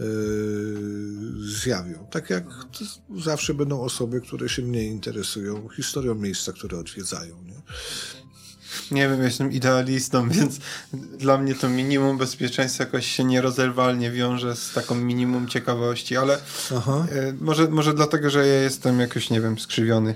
[0.00, 2.06] Yy, zjawią.
[2.10, 2.44] Tak jak
[3.16, 7.42] zawsze będą osoby, które się mniej interesują historią miejsca, które odwiedzają.
[7.42, 7.62] Nie?
[8.90, 10.58] Nie wiem, jestem idealistą, więc
[11.18, 16.38] dla mnie to minimum bezpieczeństwa jakoś się nierozerwalnie wiąże z taką minimum ciekawości, ale
[16.76, 17.06] Aha.
[17.14, 20.14] Yy, może, może dlatego, że ja jestem jakoś, nie wiem, skrzywiony.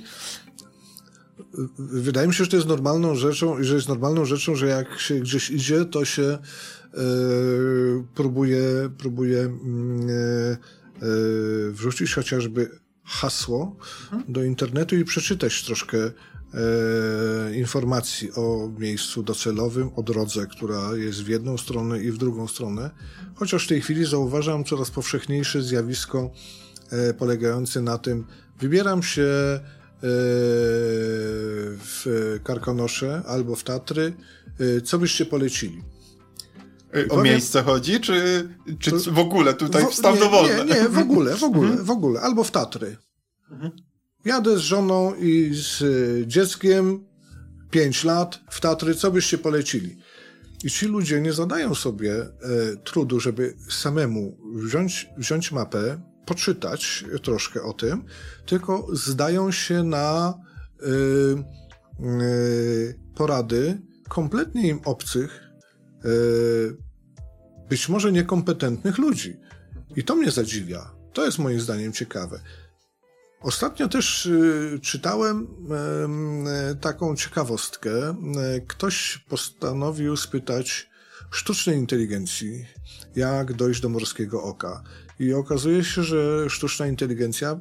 [1.79, 5.14] Wydaje mi się, że to jest normalną rzeczą, że jest normalną rzeczą, że jak się
[5.14, 6.38] gdzieś idzie, to się
[6.94, 7.03] E,
[8.14, 8.62] próbuję,
[8.99, 10.57] próbuję mm, e, e,
[11.70, 12.70] wrzucić chociażby
[13.05, 14.33] hasło mhm.
[14.33, 15.99] do internetu i przeczytać troszkę
[17.54, 22.90] informacji o miejscu docelowym, o drodze, która jest w jedną stronę i w drugą stronę.
[23.34, 26.30] Chociaż w tej chwili zauważam coraz powszechniejsze zjawisko
[27.18, 28.26] polegające na tym,
[28.60, 29.60] wybieram się
[31.82, 34.12] w Karkonosze albo w Tatry,
[34.84, 35.82] co byście polecili?
[37.06, 37.24] O Powiem...
[37.24, 40.64] miejsce chodzi, czy, czy w ogóle tutaj w, wstaw dowolny?
[40.64, 42.20] Nie, nie, w ogóle, w ogóle, w ogóle.
[42.20, 42.96] Albo w Tatry.
[43.50, 43.70] Mhm.
[44.24, 47.04] Jadę z żoną i z y, dzieckiem,
[47.70, 49.98] pięć lat, w Tatry, co byście polecili?
[50.64, 52.28] I ci ludzie nie zadają sobie e,
[52.85, 58.04] trudu, żeby samemu wziąć, wziąć mapę, poczytać troszkę o tym,
[58.46, 60.35] tylko zdają się na
[60.83, 60.88] e, e,
[63.14, 65.50] porady kompletnie im obcych,
[66.04, 66.09] E,
[67.68, 69.40] być może niekompetentnych ludzi.
[69.96, 70.90] I to mnie zadziwia.
[71.12, 72.40] To jest moim zdaniem ciekawe.
[73.40, 75.46] Ostatnio też e, czytałem
[76.70, 77.90] e, taką ciekawostkę.
[78.68, 80.90] Ktoś postanowił spytać
[81.31, 82.66] sztucznej inteligencji,
[83.16, 84.83] jak dojść do morskiego oka.
[85.20, 87.59] I okazuje się, że sztuczna inteligencja e,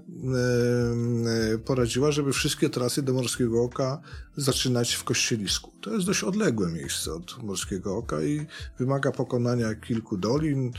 [1.53, 4.01] e, poradziła, żeby wszystkie trasy do Morskiego Oka
[4.37, 5.71] zaczynać w Kościelisku.
[5.81, 8.45] To jest dość odległe miejsce od Morskiego Oka i
[8.79, 10.71] wymaga pokonania kilku dolin,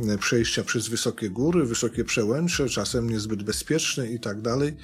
[0.00, 4.76] e, przejścia przez wysokie góry, wysokie przełęcze, czasem niezbyt bezpieczne i tak dalej.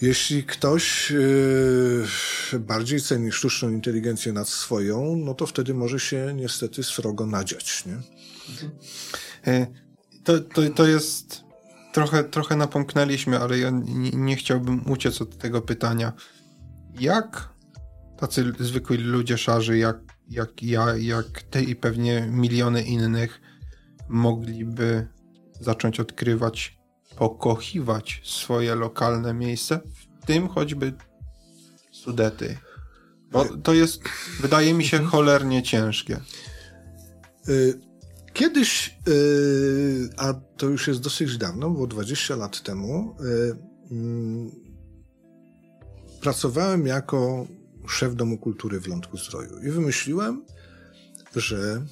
[0.00, 6.82] Jeśli ktoś yy, bardziej ceni sztuczną inteligencję nad swoją, no to wtedy może się niestety
[6.82, 7.86] srogo nadziać.
[7.86, 7.94] Nie?
[8.50, 8.70] Mhm.
[9.46, 9.66] E,
[10.24, 11.44] to, to, to jest
[11.92, 16.12] trochę, trochę napomknęliśmy, ale ja nie, nie chciałbym uciec od tego pytania.
[17.00, 17.48] Jak
[18.18, 19.98] tacy zwykli ludzie szarzy, jak,
[20.28, 23.40] jak ja, jak ty i pewnie miliony innych,
[24.08, 25.08] mogliby
[25.60, 26.78] zacząć odkrywać,
[27.16, 29.80] pokochiwać swoje lokalne miejsce,
[30.20, 30.92] w tym choćby
[31.92, 32.58] Sudety.
[33.30, 34.02] Bo to jest,
[34.40, 35.10] wydaje mi się, mhm.
[35.10, 36.20] cholernie ciężkie.
[37.48, 37.80] Y,
[38.38, 43.16] Kiedyś, yy, a to już jest dosyć dawno, było 20 lat temu,
[43.90, 44.50] yy,
[46.20, 47.46] pracowałem jako
[47.88, 50.44] szef Domu Kultury w Lądku Zdroju i wymyśliłem,
[51.36, 51.84] że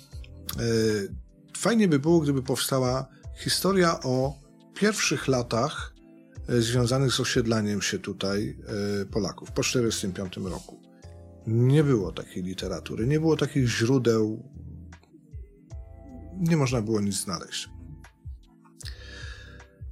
[1.56, 3.06] fajnie by było, gdyby powstała
[3.38, 4.38] historia o
[4.74, 5.94] pierwszych latach
[6.48, 8.58] związanych z osiedlaniem się tutaj
[9.10, 10.80] Polaków po 1945 roku.
[11.46, 14.55] Nie było takiej literatury, nie było takich źródeł,
[16.40, 17.68] nie można było nic znaleźć.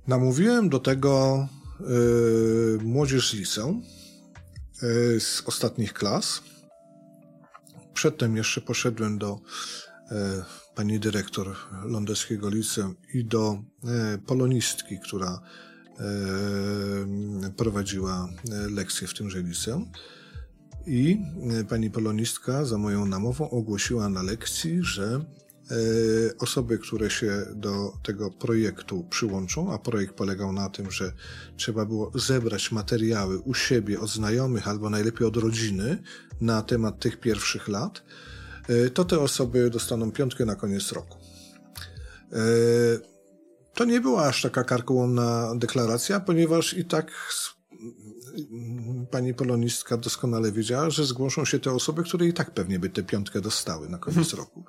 [0.06, 1.48] Namówiłem do tego
[1.80, 3.82] y, młodzież liceum
[4.82, 6.42] y, z ostatnich klas.
[7.94, 10.14] Przedtem jeszcze poszedłem do y,
[10.74, 13.58] pani dyrektor lądowskiego liceum i do
[14.26, 15.40] polonistki, która
[17.56, 18.28] prowadziła
[18.70, 19.90] lekcje w tymże liceum.
[20.86, 21.18] I
[21.68, 25.24] pani polonistka za moją namową ogłosiła na lekcji, że
[26.38, 31.12] osoby, które się do tego projektu przyłączą, a projekt polegał na tym, że
[31.56, 36.02] trzeba było zebrać materiały u siebie, od znajomych albo najlepiej od rodziny
[36.40, 38.02] na temat tych pierwszych lat,
[38.68, 41.18] e, to te osoby dostaną piątkę na koniec roku.
[42.32, 42.38] E,
[43.74, 47.12] to nie była aż taka karkołomna deklaracja, ponieważ i tak
[49.10, 53.02] pani polonistka doskonale wiedziała, że zgłoszą się te osoby, które i tak pewnie by tę
[53.02, 54.38] piątkę dostały na koniec mhm.
[54.38, 54.64] roku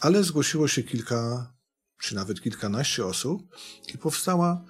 [0.00, 1.52] ale zgłosiło się kilka,
[2.00, 3.56] czy nawet kilkanaście osób
[3.94, 4.64] i powstała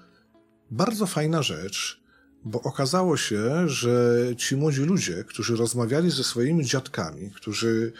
[0.71, 2.03] bardzo fajna rzecz,
[2.45, 7.93] bo okazało się, że ci młodzi ludzie, którzy rozmawiali ze swoimi dziadkami, którzy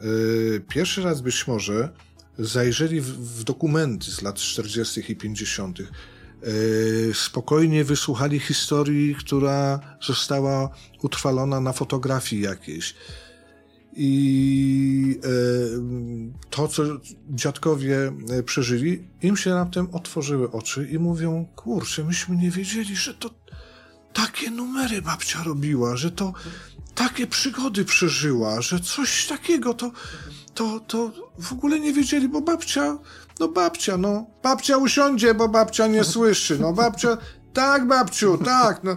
[0.00, 1.88] yy, pierwszy raz być może
[2.38, 5.12] zajrzeli w, w dokumenty z lat 40.
[5.12, 5.86] i 50., yy,
[7.14, 10.70] spokojnie wysłuchali historii, która została
[11.02, 12.94] utrwalona na fotografii jakiejś
[14.00, 15.28] i e,
[16.50, 16.82] to, co
[17.30, 23.14] dziadkowie e, przeżyli, im się raptem otworzyły oczy i mówią, kurczę, myśmy nie wiedzieli, że
[23.14, 23.30] to
[24.12, 26.32] takie numery babcia robiła, że to
[26.94, 29.90] takie przygody przeżyła, że coś takiego to,
[30.54, 32.98] to, to w ogóle nie wiedzieli, bo babcia,
[33.40, 37.16] no babcia, no, babcia usiądzie, bo babcia nie słyszy, no babcia,
[37.52, 38.96] tak babciu, tak, no.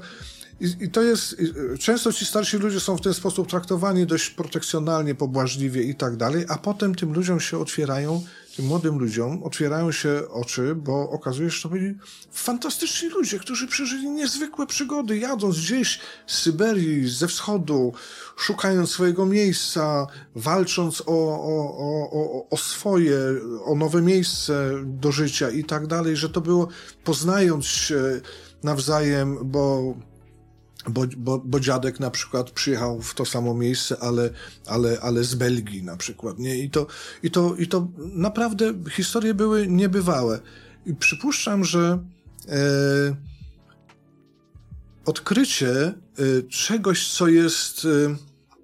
[0.62, 1.36] I, I, to jest,
[1.80, 6.46] często ci starsi ludzie są w ten sposób traktowani dość protekcjonalnie, pobłażliwie i tak dalej,
[6.50, 8.24] a potem tym ludziom się otwierają,
[8.56, 11.96] tym młodym ludziom otwierają się oczy, bo okazuje się, że to byli
[12.32, 17.94] fantastyczni ludzie, którzy przeżyli niezwykłe przygody, jadąc gdzieś z Syberii, ze wschodu,
[18.38, 23.18] szukając swojego miejsca, walcząc o, o, o, o swoje,
[23.66, 26.68] o nowe miejsce do życia i tak dalej, że to było
[27.04, 28.22] poznając się
[28.64, 29.96] nawzajem, bo
[30.90, 34.30] bo, bo, bo dziadek na przykład przyjechał w to samo miejsce, ale,
[34.68, 36.60] ale, ale z Belgii na przykład, nie?
[36.60, 36.88] I to,
[37.24, 40.40] i to, i to naprawdę historie były niebywałe.
[40.86, 42.00] I przypuszczam, że
[42.48, 43.16] e,
[45.06, 45.94] odkrycie e,
[46.50, 47.88] czegoś, co jest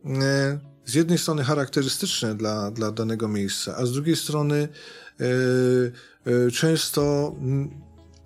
[0.06, 4.68] e, e z jednej strony charakterystyczne dla, dla danego miejsca, a z drugiej strony
[5.20, 5.26] e,
[6.48, 7.36] e, często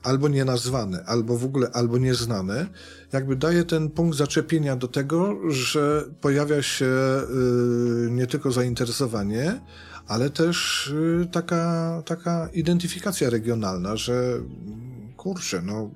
[0.03, 2.67] albo nienazwane, albo w ogóle, albo nieznane,
[3.13, 9.61] jakby daje ten punkt zaczepienia do tego, że pojawia się y, nie tylko zainteresowanie,
[10.07, 14.41] ale też y, taka, taka identyfikacja regionalna, że
[15.17, 15.91] kurczę, no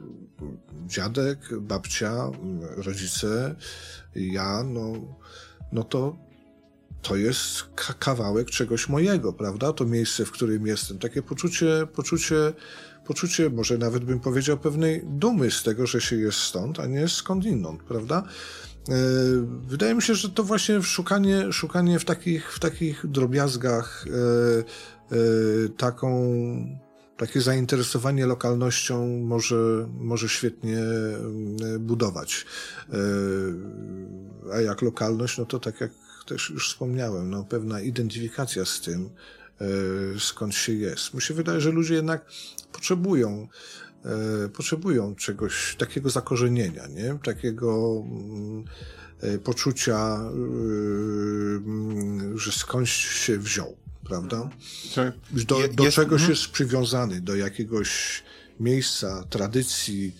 [0.88, 2.30] dziadek, babcia,
[2.78, 3.56] rodzice,
[4.15, 4.94] ja, no,
[5.72, 6.26] no to
[7.02, 7.63] to jest
[8.00, 9.74] kawałek czegoś mojego, prawda?
[9.74, 11.00] To miejsce, w którym jestem.
[11.00, 12.54] Takie poczucie, poczucie
[13.08, 17.08] poczucie, może nawet bym powiedział, pewnej dumy z tego, że się jest stąd, a nie
[17.08, 18.24] skądinąd, prawda?
[18.89, 18.94] E,
[19.68, 24.13] wydaje mi się, że to właśnie szukanie, szukanie w takich, w takich drobiazgach e,
[25.15, 26.34] e, taką,
[27.18, 30.78] takie zainteresowanie lokalnością może, może świetnie
[31.80, 32.46] budować.
[34.54, 35.91] A jak lokalność, no to tak jak
[36.26, 39.10] też już wspomniałem, no pewna identyfikacja z tym,
[40.20, 41.13] skąd się jest.
[41.13, 42.26] Mi się wydaje, że ludzie jednak
[42.72, 43.48] potrzebują,
[44.06, 47.18] e, potrzebują czegoś takiego zakorzenienia, nie?
[47.24, 48.63] Takiego mm,
[49.22, 50.32] e, poczucia, e,
[52.38, 52.91] że skądś
[53.26, 54.50] się wziął, prawda?
[55.32, 56.32] Do, do jest, czegoś mhm.
[56.32, 58.24] jest przywiązany, do jakiegoś
[58.60, 60.15] miejsca, tradycji,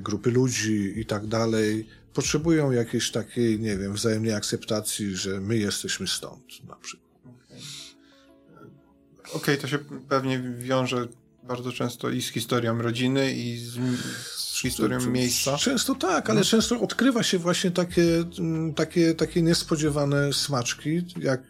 [0.00, 1.88] grupy ludzi i tak dalej.
[2.14, 6.99] Potrzebują jakiejś takiej, nie wiem, wzajemnej akceptacji, że my jesteśmy stąd, na przykład.
[9.32, 11.06] Okej, okay, to się pewnie wiąże
[11.42, 13.78] bardzo często i z historią rodziny, i z,
[14.36, 15.56] z historią miejsca.
[15.56, 16.44] Często tak, ale no.
[16.44, 21.40] często odkrywa się właśnie takie, mm, takie, takie niespodziewane smaczki, jak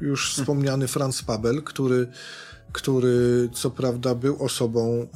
[0.00, 0.42] już hmm.
[0.44, 2.06] wspomniany Franz Pabel, który,
[2.72, 5.08] który co prawda był osobą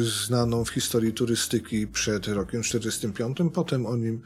[0.00, 4.22] y, znaną w historii turystyki przed rokiem 1945, potem o nim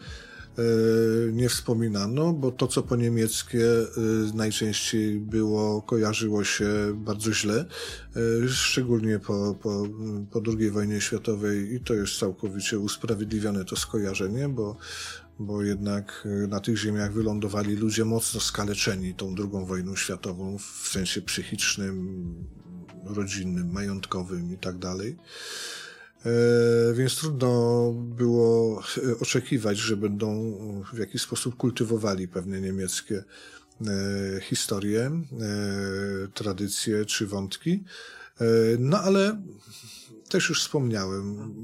[1.32, 3.66] nie wspominano, bo to, co po niemieckie
[4.34, 7.64] najczęściej było, kojarzyło się bardzo źle,
[8.48, 9.86] szczególnie po, po,
[10.30, 14.76] po II wojnie światowej i to jest całkowicie usprawiedliwione to skojarzenie, bo
[15.38, 21.22] bo jednak na tych ziemiach wylądowali ludzie mocno skaleczeni tą II wojną światową w sensie
[21.22, 22.34] psychicznym,
[23.04, 25.16] rodzinnym, majątkowym i tak dalej.
[26.26, 30.54] E, więc trudno było e, oczekiwać, że będą
[30.92, 33.24] w jakiś sposób kultywowali pewne niemieckie
[33.86, 35.10] e, historie,
[36.34, 37.84] tradycje czy wątki.
[38.78, 39.42] No ale
[40.28, 41.54] też już wspomniałem,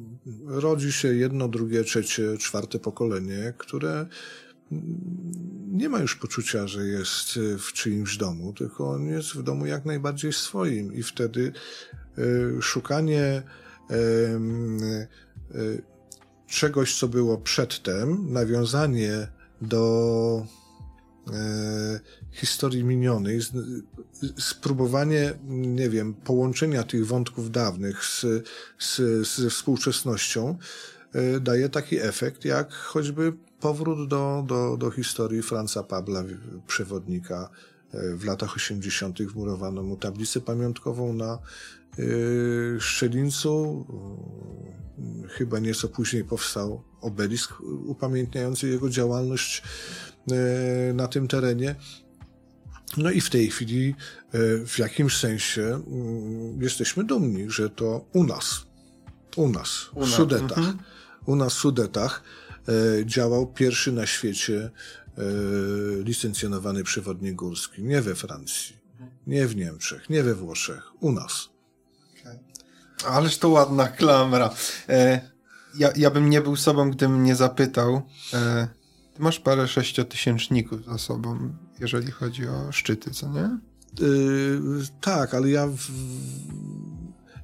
[0.46, 4.06] rodzi się jedno, drugie, trzecie, czwarte pokolenie, które
[5.72, 9.84] nie ma już poczucia, że jest w czyimś domu, tylko on jest w domu jak
[9.84, 11.52] najbardziej swoim i wtedy
[12.60, 13.42] szukanie
[16.46, 19.28] czegoś, co było przedtem, nawiązanie
[19.62, 20.46] do
[21.32, 22.00] e,
[22.32, 23.40] historii minionej,
[24.38, 28.26] spróbowanie, nie wiem, połączenia tych wątków dawnych z,
[28.78, 30.58] z, ze współczesnością
[31.12, 36.24] e, daje taki efekt, jak choćby powrót do, do, do historii Franza Pabla,
[36.66, 37.50] przewodnika.
[37.94, 39.22] E, w latach 80.
[39.22, 41.38] wmurowano mu tablicę pamiątkową na
[41.98, 43.86] e, Szczelińcu.
[45.28, 49.62] Chyba nieco później powstał obelisk upamiętniający jego działalność
[50.94, 51.74] na tym terenie.
[52.96, 53.94] No i w tej chwili
[54.66, 55.82] w jakimś sensie
[56.60, 58.66] jesteśmy dumni, że to u nas,
[59.36, 60.78] u nas, w Sudetach, mhm.
[61.26, 62.22] u nas w Sudetach
[63.04, 64.70] działał pierwszy na świecie
[66.04, 67.82] licencjonowany przewodnik górski.
[67.82, 68.76] Nie we Francji,
[69.26, 71.48] nie w Niemczech, nie we Włoszech, u nas.
[73.06, 74.50] Ależ to ładna klamra.
[75.74, 78.02] ja, ja bym nie był sobą, gdybym nie zapytał.
[79.14, 83.58] ty masz parę sześciotysięczników za sobą jeżeli chodzi o szczyty, co nie?
[84.00, 84.60] Yy,
[85.00, 85.90] tak, ale ja w...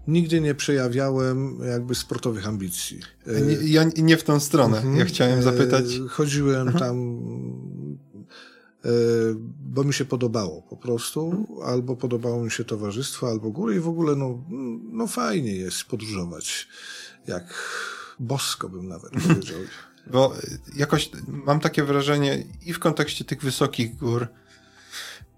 [0.09, 3.01] nigdy nie przejawiałem jakby sportowych ambicji.
[3.27, 4.77] Nie, ja nie w tą stronę.
[4.77, 4.97] Mhm.
[4.97, 5.95] Ja chciałem zapytać.
[5.95, 6.79] Yy, chodziłem mhm.
[6.79, 6.97] tam,
[9.61, 11.69] bo mi się podobało po prostu, mhm.
[11.69, 14.45] albo podobało mi się towarzystwo, albo góry i w ogóle no,
[14.93, 16.69] no fajnie jest podróżować.
[17.27, 17.55] Jak
[18.21, 19.61] bosko bym nawet powiedział.
[20.07, 20.35] Bo
[20.77, 24.29] jakoś mam takie wrażenie i w kontekście tych wysokich gór,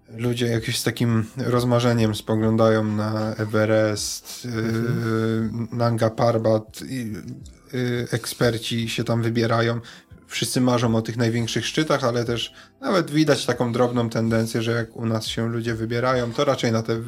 [0.09, 5.71] ludzie jakimś z takim rozmarzeniem spoglądają na Everest, mhm.
[5.71, 9.81] yy, Nanga Parbat, yy, eksperci się tam wybierają.
[10.27, 14.97] Wszyscy marzą o tych największych szczytach, ale też nawet widać taką drobną tendencję, że jak
[14.97, 17.03] u nas się ludzie wybierają, to raczej na te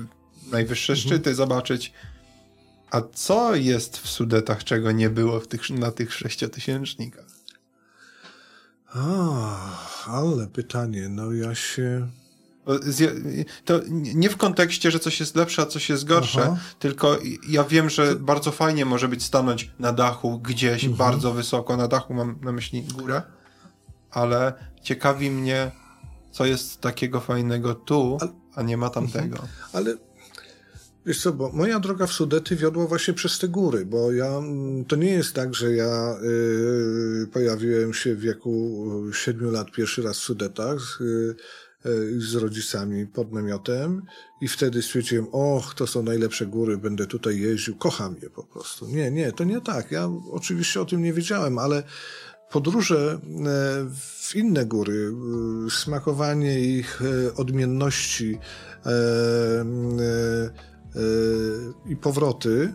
[0.51, 1.09] najwyższe mhm.
[1.09, 1.93] szczyty zobaczyć.
[2.91, 7.27] A co jest w Sudetach, czego nie było w tych, na tych sześciotysięcznikach?
[8.87, 9.59] A,
[10.07, 12.09] ale pytanie, no ja się...
[13.65, 16.57] To nie w kontekście, że coś jest lepsze, a coś jest gorsze, Aha.
[16.79, 20.95] tylko ja wiem, że bardzo fajnie może być stanąć na dachu gdzieś mhm.
[20.97, 23.23] bardzo wysoko, na dachu mam na myśli górę,
[24.11, 24.53] ale
[24.83, 25.71] ciekawi mnie,
[26.31, 28.19] co jest takiego fajnego tu,
[28.55, 29.37] a nie ma tamtego.
[29.37, 29.49] Mhm.
[29.73, 29.97] Ale
[31.09, 34.41] Wiesz co, bo moja droga w Sudety wiodła właśnie przez te góry, bo ja,
[34.89, 36.17] to nie jest tak, że ja
[37.23, 41.37] y, pojawiłem się w wieku siedmiu lat pierwszy raz w Sudetach y, y,
[42.19, 44.03] z rodzicami pod namiotem
[44.41, 48.87] i wtedy stwierdziłem, och, to są najlepsze góry, będę tutaj jeździł, kocham je po prostu.
[48.87, 49.91] Nie, nie, to nie tak.
[49.91, 51.83] Ja oczywiście o tym nie wiedziałem, ale
[52.51, 53.19] podróże
[54.21, 55.13] w inne góry,
[55.71, 57.03] smakowanie ich
[57.37, 58.39] odmienności,
[61.87, 62.75] i powroty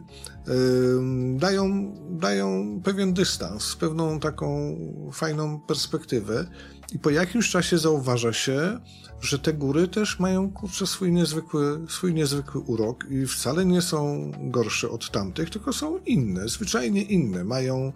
[1.35, 4.77] dają, dają pewien dystans, pewną taką
[5.13, 6.45] fajną perspektywę
[6.91, 8.79] i po jakimś czasie zauważa się,
[9.21, 14.31] że te góry też mają kurczę swój niezwykły, swój niezwykły urok i wcale nie są
[14.37, 17.43] gorsze od tamtych, tylko są inne, zwyczajnie inne.
[17.43, 17.93] Mają,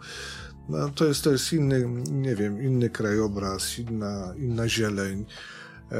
[0.69, 5.25] no to jest, to jest inny, nie wiem, inny krajobraz, inna, inna zieleń.
[5.91, 5.97] E,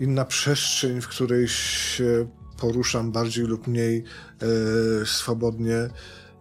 [0.00, 2.28] inna przestrzeń, w której się
[2.60, 4.04] poruszam bardziej lub mniej
[5.02, 5.90] e, swobodnie.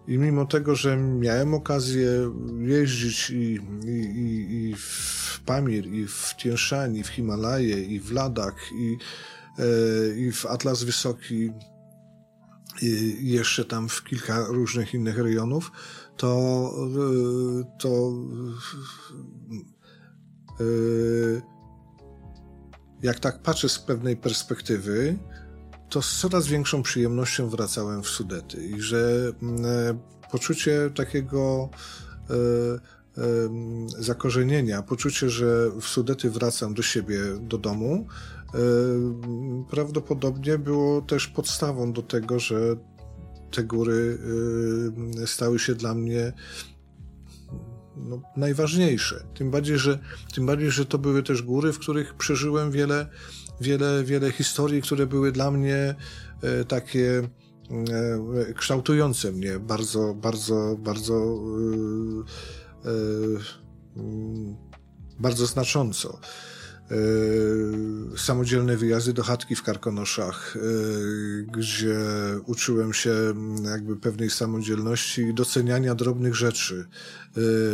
[0.07, 6.95] I mimo tego, że miałem okazję jeździć i, i, i w Pamir, i w Tien
[6.95, 8.97] i w Himalaje, i w Ladak, i,
[9.59, 11.51] e, i w Atlas Wysoki,
[12.81, 15.71] i jeszcze tam w kilka różnych innych rejonów,
[16.17, 16.71] to,
[17.59, 18.13] e, to
[20.59, 20.63] e,
[23.03, 25.17] jak tak patrzę z pewnej perspektywy,
[25.93, 29.99] to z coraz większą przyjemnością wracałem w Sudety i że mm, e,
[30.31, 31.69] poczucie takiego
[32.29, 32.35] e,
[33.99, 38.07] zakorzenienia, poczucie, że w Sudety wracam do siebie, do domu,
[39.69, 42.75] prawdopodobnie było też podstawą do tego, że
[43.51, 44.17] te góry
[45.25, 46.33] stały się dla mnie
[47.97, 49.23] no, najważniejsze.
[49.33, 49.99] Tym bardziej, że,
[50.33, 53.07] tym bardziej, że to były też góry, w których przeżyłem wiele,
[53.61, 55.95] wiele, wiele historii, które były dla mnie
[56.41, 61.39] e, takie e, kształtujące mnie bardzo, bardzo, bardzo,
[62.85, 62.89] e,
[63.99, 64.55] mm,
[65.19, 66.19] bardzo znacząco.
[68.17, 70.57] Samodzielne wyjazdy do chatki w Karkonoszach,
[71.53, 71.97] gdzie
[72.45, 73.13] uczyłem się
[73.63, 76.85] jakby pewnej samodzielności doceniania drobnych rzeczy.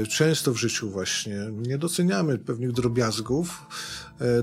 [0.10, 3.66] Często w życiu właśnie nie doceniamy pewnych drobiazgów,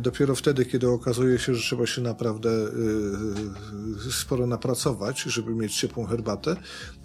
[0.00, 6.06] dopiero wtedy, kiedy okazuje się, że trzeba się naprawdę e, sporo napracować, żeby mieć ciepłą
[6.06, 6.56] herbatę,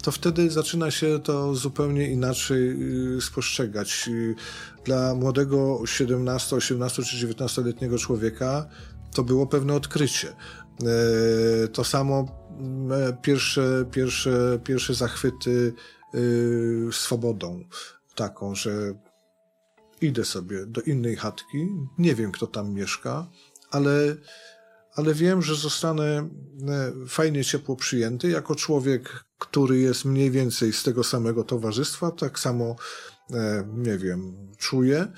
[0.02, 2.70] to wtedy zaczyna się to zupełnie inaczej
[3.16, 4.10] e, spostrzegać.
[4.84, 8.66] Dla młodego 17, 18 czy 19-letniego człowieka
[9.14, 10.32] to było pewne odkrycie.
[11.72, 12.26] To samo
[13.22, 15.74] pierwsze, pierwsze, pierwsze zachwyty
[16.90, 17.64] swobodą
[18.14, 18.94] taką, że
[20.02, 23.26] idę sobie do innej chatki, nie wiem kto tam mieszka,
[23.70, 24.16] ale,
[24.94, 28.28] ale wiem, że zostanę e, fajnie ciepło przyjęty.
[28.28, 32.76] Jako człowiek, który jest mniej więcej z tego samego towarzystwa, tak samo,
[33.30, 35.12] e, nie wiem, czuje, e,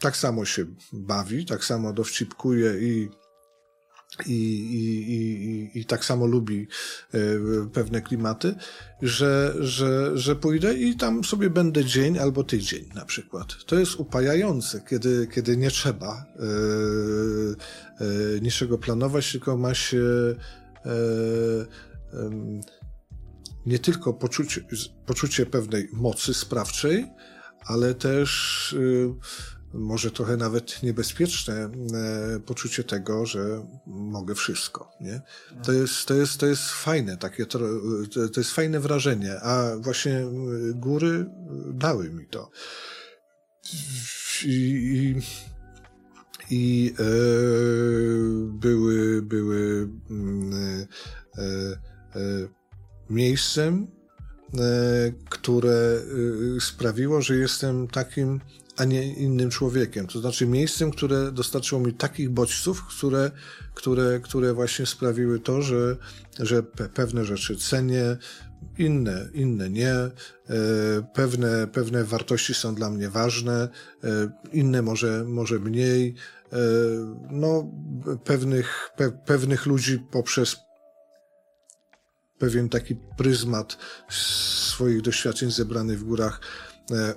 [0.00, 3.19] tak samo się bawi, tak samo dowcipkuje i
[4.26, 6.66] i, i, i, i tak samo lubi
[7.14, 7.18] e,
[7.72, 8.54] pewne klimaty,
[9.02, 13.64] że, że, że pójdę i tam sobie będę dzień albo tydzień na przykład.
[13.66, 16.42] To jest upajające, kiedy, kiedy nie trzeba e,
[18.04, 20.04] e, niczego planować, tylko ma się
[20.86, 20.90] e,
[23.66, 24.60] nie tylko poczucie,
[25.06, 27.06] poczucie pewnej mocy sprawczej,
[27.66, 31.70] ale też e, może trochę nawet niebezpieczne e,
[32.46, 35.20] poczucie tego, że mogę wszystko, nie?
[35.64, 37.58] To jest, to jest, to jest fajne, takie, to,
[38.32, 40.24] to jest fajne wrażenie, a właśnie
[40.74, 41.26] góry
[41.74, 42.50] dały mi to.
[44.44, 45.20] I, i,
[46.50, 47.04] i e,
[48.46, 50.86] były, były mm,
[51.38, 52.48] e, e,
[53.10, 53.86] miejscem,
[54.54, 56.00] e, które
[56.56, 58.40] e, sprawiło, że jestem takim
[58.80, 60.06] a nie innym człowiekiem.
[60.06, 63.30] To znaczy miejscem, które dostarczyło mi takich bodźców, które,
[63.74, 65.96] które, które właśnie sprawiły to, że,
[66.38, 66.62] że
[66.94, 68.16] pewne rzeczy cenię,
[68.78, 69.94] inne, inne nie.
[69.94, 70.10] E,
[71.14, 73.68] pewne, pewne wartości są dla mnie ważne,
[74.04, 76.14] e, inne może, może mniej.
[76.52, 76.56] E,
[77.30, 77.70] no,
[78.24, 80.56] pewnych, pe, pewnych ludzi poprzez
[82.38, 83.78] pewien taki pryzmat
[84.10, 86.40] swoich doświadczeń zebranych w górach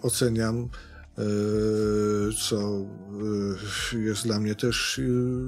[0.01, 0.70] oceniam
[2.47, 2.86] co
[3.93, 5.01] e, jest dla mnie też e,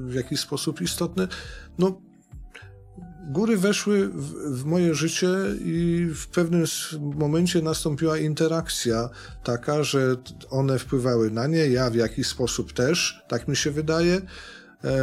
[0.10, 1.28] w jakiś sposób istotne.
[1.78, 2.02] No,
[3.32, 5.28] góry weszły w, w, moje życie
[5.62, 6.66] i w pewnym
[7.16, 9.10] momencie nastąpiła interakcja
[9.44, 10.16] taka, że
[10.50, 14.22] one wpływały na nie, ja w jakiś sposób też, tak mi się wydaje.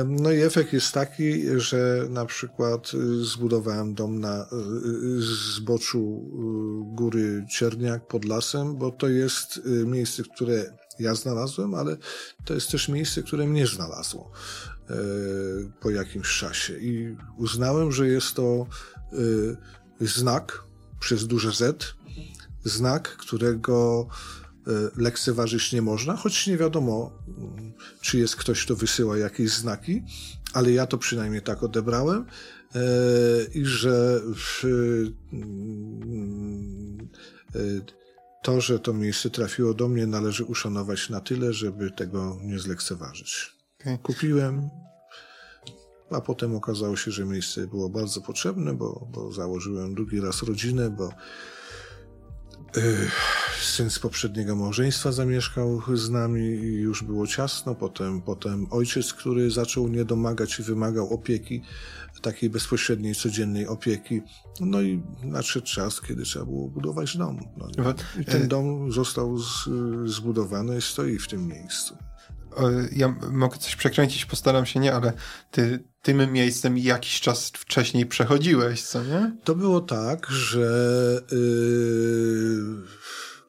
[0.07, 4.47] No i efekt jest taki, że na przykład y, zbudowałem dom na y,
[5.18, 5.22] y,
[5.57, 6.22] zboczu
[6.95, 11.97] góry Cierniak pod lasem, bo to jest miejsce, które ja znalazłem, ale
[12.45, 14.30] to jest też miejsce, które mnie znalazło
[15.80, 16.78] po jakimś czasie.
[16.78, 18.66] I uznałem, że jest to
[20.01, 20.64] znak
[21.01, 21.95] przez duże Z,
[22.64, 24.41] znak, którego E,
[24.96, 30.02] lekceważyć nie można, choć nie wiadomo, mm, czy jest ktoś, kto wysyła jakieś znaki,
[30.52, 32.26] ale ja to przynajmniej tak odebrałem
[32.74, 32.80] e,
[33.54, 34.20] i że
[35.32, 37.08] mm,
[37.54, 37.58] e,
[38.42, 43.52] to, że to miejsce trafiło do mnie, należy uszanować na tyle, żeby tego nie zlekceważyć.
[43.80, 43.98] Okay.
[43.98, 44.70] Kupiłem,
[46.10, 50.90] a potem okazało się, że miejsce było bardzo potrzebne, bo, bo założyłem drugi raz rodzinę,
[50.90, 51.12] bo
[53.60, 57.74] Syn z poprzedniego małżeństwa zamieszkał z nami i już było ciasno.
[57.74, 61.62] Potem, potem ojciec, który zaczął nie domagać i wymagał opieki,
[62.22, 64.20] takiej bezpośredniej, codziennej opieki.
[64.60, 67.40] No i nadszedł czas, kiedy trzeba było budować dom.
[67.56, 67.94] No
[68.26, 69.68] ten e- dom został z,
[70.04, 71.96] zbudowany i stoi w tym miejscu
[72.92, 75.12] ja mogę coś przekręcić, postaram się nie, ale
[75.50, 79.36] ty tym miejscem jakiś czas wcześniej przechodziłeś, co nie?
[79.44, 81.36] To było tak, że yy,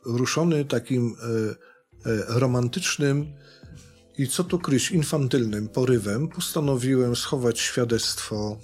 [0.06, 1.16] ruszony takim
[2.06, 3.34] yy, romantycznym
[4.18, 8.58] i co tu kryć, infantylnym porywem, postanowiłem schować świadectwo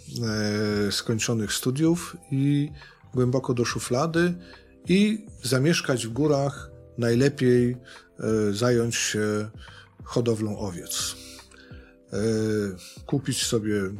[0.85, 2.71] yy, skończonych studiów i
[3.13, 4.33] głęboko do szuflady
[4.87, 9.49] i zamieszkać w górach najlepiej e, zająć się
[10.09, 11.15] hodowlą owiec.
[12.13, 12.17] E,
[13.05, 13.91] kupić sobie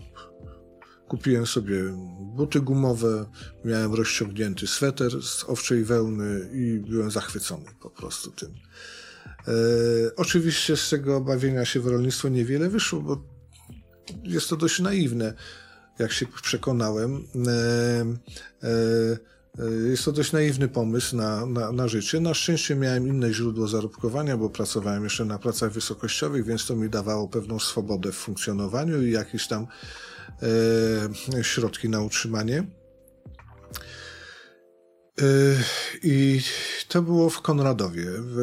[1.10, 1.84] Kupiłem sobie
[2.20, 3.26] buty gumowe,
[3.66, 8.50] miałem rozciągnięty sweter z owczej wełny i byłem zachwycony po prostu tym.
[9.48, 9.52] E,
[10.16, 13.24] oczywiście z tego bawienia się w rolnictwo niewiele wyszło, bo
[14.24, 15.34] jest to dość naiwne,
[16.00, 17.28] jak się przekonałem.
[19.60, 22.20] E, jest to dość naiwny pomysł na, na, na życie.
[22.20, 26.90] Na szczęście miałem inne źródło zarobkowania, bo pracowałem jeszcze na pracach wysokościowych, więc to mi
[26.90, 29.68] dawało pewną swobodę w funkcjonowaniu i jakieś tam
[31.40, 32.64] e, środki na utrzymanie.
[35.22, 35.24] E,
[36.04, 36.42] I
[36.88, 38.36] to było w Konradowie, w,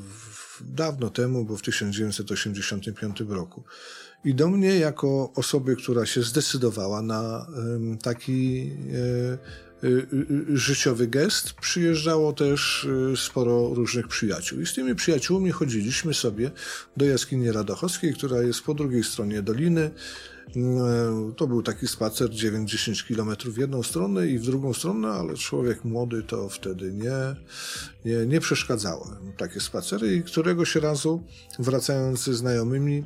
[0.00, 3.64] w, dawno temu, bo w 1985 roku.
[4.24, 7.46] I do mnie, jako osoby, która się zdecydowała na
[8.02, 9.02] taki e,
[9.34, 9.38] e,
[10.54, 14.60] życiowy gest, przyjeżdżało też sporo różnych przyjaciół.
[14.60, 16.50] I z tymi przyjaciółmi chodziliśmy sobie
[16.96, 19.90] do jaskini Radochowskiej, która jest po drugiej stronie doliny.
[21.36, 25.84] To był taki spacer 9-10 km w jedną stronę i w drugą stronę, ale człowiek
[25.84, 27.36] młody to wtedy nie,
[28.04, 31.22] nie, nie przeszkadzało takie spacery i któregoś razu
[31.58, 33.04] wracając ze znajomymi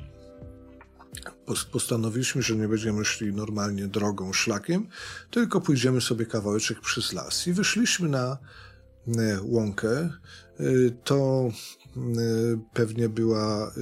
[1.73, 4.87] postanowiliśmy, że nie będziemy szli normalnie drogą, szlakiem,
[5.31, 7.47] tylko pójdziemy sobie kawałeczek przez las.
[7.47, 8.39] I wyszliśmy na
[9.19, 9.91] e, łąkę.
[9.91, 10.11] E,
[11.05, 11.51] to
[11.97, 12.01] e,
[12.73, 13.73] pewnie była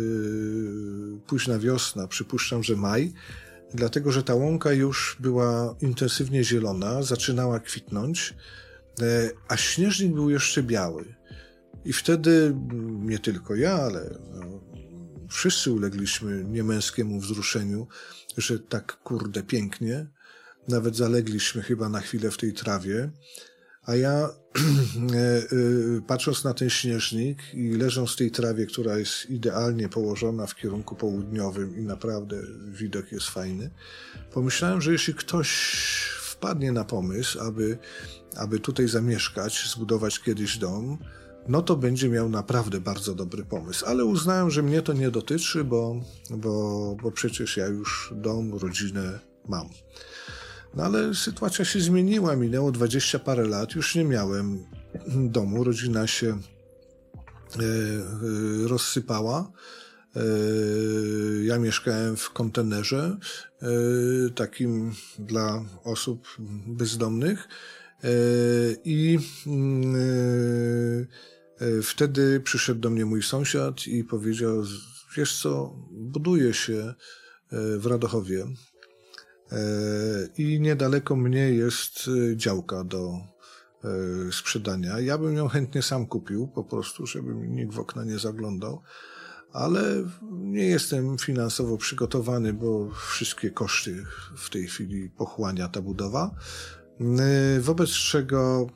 [1.26, 3.12] późna wiosna, przypuszczam, że maj,
[3.74, 8.34] dlatego że ta łąka już była intensywnie zielona, zaczynała kwitnąć,
[9.48, 11.14] a śnieżnik był jeszcze biały.
[11.84, 12.56] I wtedy
[13.00, 14.60] nie tylko ja, ale no,
[15.28, 17.86] wszyscy ulegliśmy niemęskiemu wzruszeniu,
[18.36, 20.06] że tak kurde pięknie.
[20.68, 23.10] Nawet zalegliśmy chyba na chwilę w tej trawie.
[23.82, 25.46] A ja, e, e,
[26.06, 30.96] patrząc na ten śnieżnik i leżąc w tej trawie, która jest idealnie położona w kierunku
[30.96, 33.70] południowym i naprawdę widok jest fajny,
[34.32, 35.48] pomyślałem, że jeśli ktoś
[36.22, 37.78] wpadnie na pomysł, aby,
[38.36, 40.98] aby tutaj zamieszkać, zbudować kiedyś dom,
[41.48, 43.86] no to będzie miał naprawdę bardzo dobry pomysł.
[43.86, 49.20] Ale uznałem, że mnie to nie dotyczy, bo, bo, bo przecież ja już dom, rodzinę
[49.48, 49.68] mam.
[50.74, 54.64] No ale sytuacja się zmieniła, minęło dwadzieścia parę lat, już nie miałem
[55.08, 59.52] domu, rodzina się e, e, rozsypała.
[60.16, 60.20] E,
[61.44, 63.16] ja mieszkałem w kontenerze,
[64.34, 66.28] takim dla osób
[66.66, 67.48] bezdomnych.
[68.84, 69.96] I mm,
[71.82, 74.62] wtedy przyszedł do mnie mój sąsiad i powiedział:
[75.16, 76.94] Wiesz co, buduje się
[77.78, 78.46] w Radochowie
[79.52, 79.58] E,
[80.38, 83.88] I niedaleko mnie jest e, działka do e,
[84.32, 85.00] sprzedania.
[85.00, 88.82] Ja bym ją chętnie sam kupił, po prostu, żeby mi nikt w okna nie zaglądał,
[89.52, 89.82] ale
[90.30, 94.04] nie jestem finansowo przygotowany, bo wszystkie koszty
[94.36, 96.34] w tej chwili pochłania ta budowa.
[97.60, 98.66] Wobec czego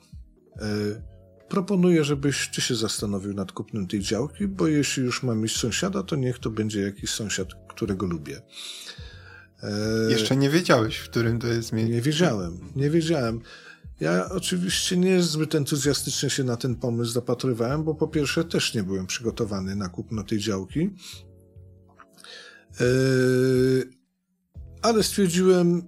[1.51, 6.03] proponuję, żebyś ty się zastanowił nad kupnem tej działki, bo jeśli już mam mieć sąsiada,
[6.03, 8.42] to niech to będzie jakiś sąsiad, którego lubię.
[9.62, 9.70] E,
[10.11, 11.94] Jeszcze nie wiedziałeś, w którym to jest miejsce.
[11.94, 13.40] Nie wiedziałem, nie wiedziałem.
[14.01, 18.82] Ja oczywiście nie zbyt entuzjastycznie się na ten pomysł zapatrywałem, bo po pierwsze też nie
[18.82, 20.90] byłem przygotowany na kupno tej działki.
[22.80, 23.90] Yy,
[24.82, 25.82] ale stwierdziłem,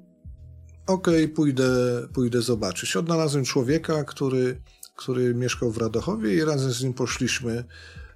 [0.86, 1.68] ok, pójdę,
[2.14, 2.96] pójdę zobaczyć.
[2.96, 4.62] Odnalazłem człowieka, który,
[5.02, 7.64] który mieszkał w Radochowie i razem z nim poszliśmy,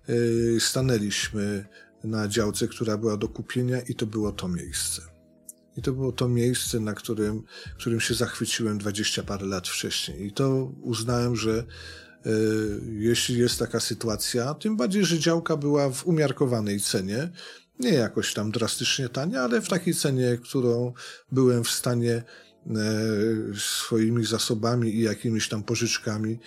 [0.09, 1.64] yy, stanęliśmy
[2.05, 5.03] na działce, która była do kupienia i to było to miejsce.
[5.76, 7.43] I to było to miejsce, na którym,
[7.78, 10.26] którym się zachwyciłem dwadzieścia parę lat wcześniej.
[10.26, 11.64] I to uznałem, że
[12.26, 12.30] y,
[12.99, 17.30] jeśli jest taka sytuacja, tym bardziej, że działka była w umiarkowanej cenie,
[17.80, 20.93] nie jakoś tam drastycznie tania, ale w takiej cenie, którą
[21.32, 22.24] byłem w stanie e,
[23.59, 26.39] swoimi zasobami i jakimiś tam pożyczkami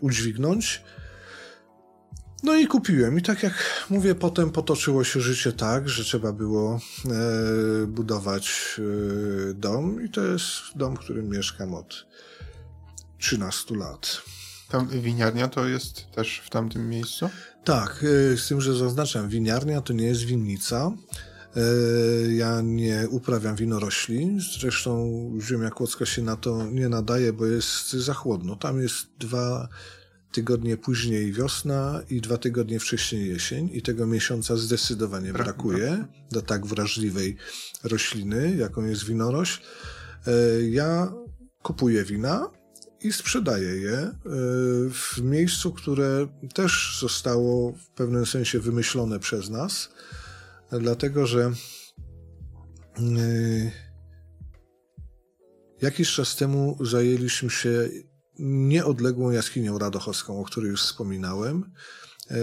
[0.00, 0.82] udźwignąć.
[2.42, 3.18] No i kupiłem.
[3.18, 9.54] I tak jak mówię, potem potoczyło się życie tak, że trzeba było e, budować e,
[9.54, 10.04] dom.
[10.04, 12.06] I to jest dom, w którym mieszkam od
[13.18, 14.22] 13 lat.
[14.68, 17.30] Tam winiarnia to jest też w tamtym miejscu?
[17.64, 20.92] Tak, e, z tym, że zaznaczam, winiarnia to nie jest winnica.
[21.56, 24.38] E, ja nie uprawiam winorośli.
[24.60, 28.56] Zresztą ziemia kłodzka się na to nie nadaje, bo jest za chłodno.
[28.56, 29.68] Tam jest dwa
[30.32, 36.66] tygodnie później wiosna i dwa tygodnie wcześniej jesień i tego miesiąca zdecydowanie brakuje do tak
[36.66, 37.36] wrażliwej
[37.84, 39.60] rośliny, jaką jest winorośl.
[40.26, 40.32] E,
[40.62, 41.12] ja
[41.62, 42.50] kupuję wina
[43.00, 44.12] i sprzedaje je e,
[44.90, 49.90] w miejscu, które też zostało w pewnym sensie wymyślone przez nas,
[50.72, 51.52] dlatego że
[52.98, 53.02] e,
[55.82, 57.88] jakiś czas temu zajęliśmy się
[58.38, 61.72] nieodległą jaskinią radochowską, o której już wspominałem.
[62.30, 62.36] E,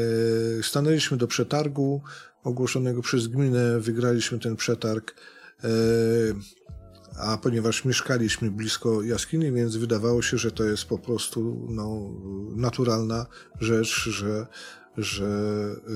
[0.63, 2.01] stanęliśmy do przetargu
[2.43, 5.15] ogłoszonego przez gminę, wygraliśmy ten przetarg
[7.19, 12.11] a ponieważ mieszkaliśmy blisko jaskini, więc wydawało się, że to jest po prostu no,
[12.55, 13.25] naturalna
[13.59, 14.47] rzecz, że,
[14.97, 15.25] że
[15.89, 15.95] y,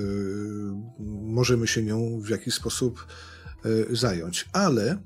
[1.24, 3.06] możemy się nią w jakiś sposób
[3.66, 4.48] y, zająć.
[4.52, 4.98] Ale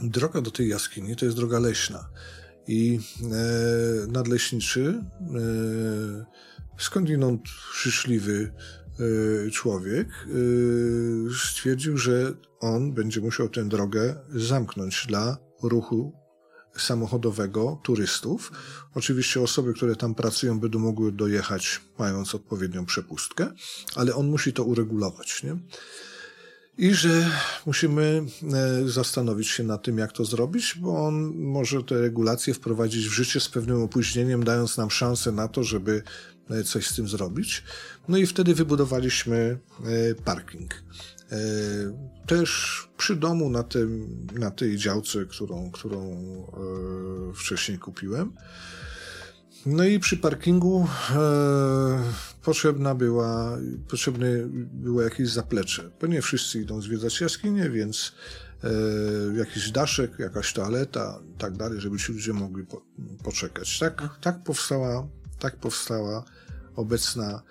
[0.00, 2.08] droga do tej jaskini to jest droga leśna.
[2.66, 5.04] I e, nadleśniczy,
[6.78, 7.42] skądinąd
[7.82, 8.52] życzliwy
[9.46, 10.08] e, człowiek,
[11.44, 16.19] stwierdził, że on będzie musiał tę drogę zamknąć dla ruchu
[16.76, 18.52] samochodowego turystów.
[18.94, 23.52] Oczywiście osoby, które tam pracują, będą mogły dojechać mając odpowiednią przepustkę,
[23.96, 25.42] ale on musi to uregulować.
[25.42, 25.56] Nie?
[26.78, 27.30] I że
[27.66, 33.08] musimy e, zastanowić się nad tym, jak to zrobić, bo on może te regulacje wprowadzić
[33.08, 36.02] w życie z pewnym opóźnieniem, dając nam szansę na to, żeby
[36.50, 37.62] e, coś z tym zrobić.
[38.08, 40.74] No i wtedy wybudowaliśmy e, parking.
[41.32, 41.36] E,
[42.26, 48.32] też przy domu na, tym, na tej działce, którą, którą e, wcześniej kupiłem.
[49.66, 52.02] No i przy parkingu e,
[52.42, 53.58] potrzebna była,
[53.88, 54.26] potrzebne
[54.72, 58.12] było jakieś zaplecze, bo nie wszyscy idą zwiedzać jaskinię, więc
[59.34, 62.82] jakiś daszek, jakaś toaleta i tak dalej, żeby ci ludzie mogli po,
[63.24, 63.78] poczekać.
[63.78, 65.08] Tak, tak, powstała,
[65.38, 66.24] tak powstała
[66.76, 67.42] obecna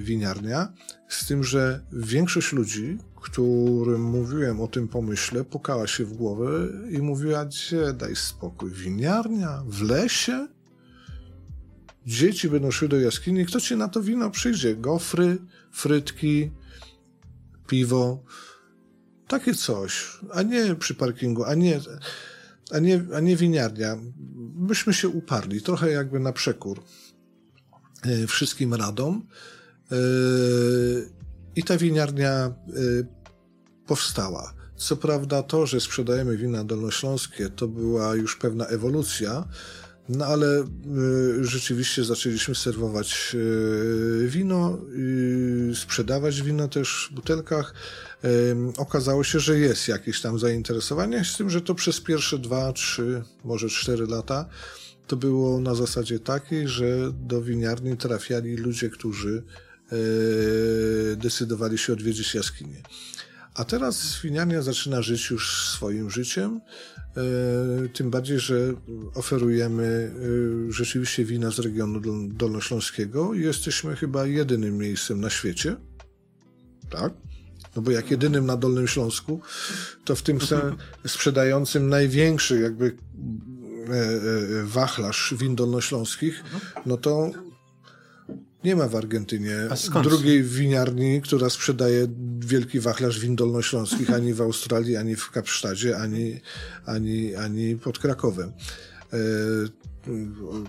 [0.00, 0.72] winiarnia,
[1.08, 6.98] z tym, że większość ludzi, którym mówiłem o tym pomyśle, pukała się w głowę i
[6.98, 10.48] mówiła, gdzie daj spokój, winiarnia w lesie?
[12.06, 14.76] Dzieci będą szły do jaskini, kto ci na to wino przyjdzie?
[14.76, 15.38] Gofry,
[15.72, 16.50] frytki,
[17.66, 18.24] piwo,
[19.28, 21.80] takie coś, a nie przy parkingu, a nie,
[22.70, 23.96] a nie, a nie winiarnia.
[24.68, 26.82] Byśmy się uparli, trochę jakby na przekór.
[28.06, 29.26] E, wszystkim radom.
[29.92, 29.96] E,
[31.56, 32.52] I ta winiarnia e,
[33.86, 34.54] powstała.
[34.76, 39.48] Co prawda to, że sprzedajemy wina dolnośląskie, to była już pewna ewolucja,
[40.08, 40.64] no ale
[41.40, 43.36] rzeczywiście zaczęliśmy serwować
[44.26, 44.78] wino,
[45.74, 47.74] sprzedawać wino też w butelkach.
[48.76, 53.22] Okazało się, że jest jakieś tam zainteresowanie, z tym, że to przez pierwsze dwa, trzy,
[53.44, 54.48] może cztery lata
[55.06, 59.42] to było na zasadzie takiej, że do winiarni trafiali ludzie, którzy
[59.92, 59.96] e,
[61.16, 62.82] decydowali się odwiedzić jaskinię.
[63.54, 66.60] A teraz winiarnia zaczyna żyć już swoim życiem,
[67.16, 68.74] e, tym bardziej, że
[69.14, 70.12] oferujemy
[70.68, 75.76] e, rzeczywiście wina z regionu dolnośląskiego i jesteśmy chyba jedynym miejscem na świecie,
[76.90, 77.12] tak?
[77.76, 79.40] No bo jak jedynym na Dolnym Śląsku,
[80.04, 80.38] to w tym
[81.06, 82.96] sprzedającym największy jakby
[84.64, 86.44] wachlarz win dolnośląskich,
[86.86, 87.30] no to
[88.64, 89.56] nie ma w Argentynie
[90.02, 92.06] drugiej winiarni, która sprzedaje
[92.38, 96.40] wielki wachlarz win dolnośląskich ani w Australii, ani w Kapsztadzie, ani,
[96.86, 98.52] ani, ani pod Krakowem.
[99.12, 99.18] E,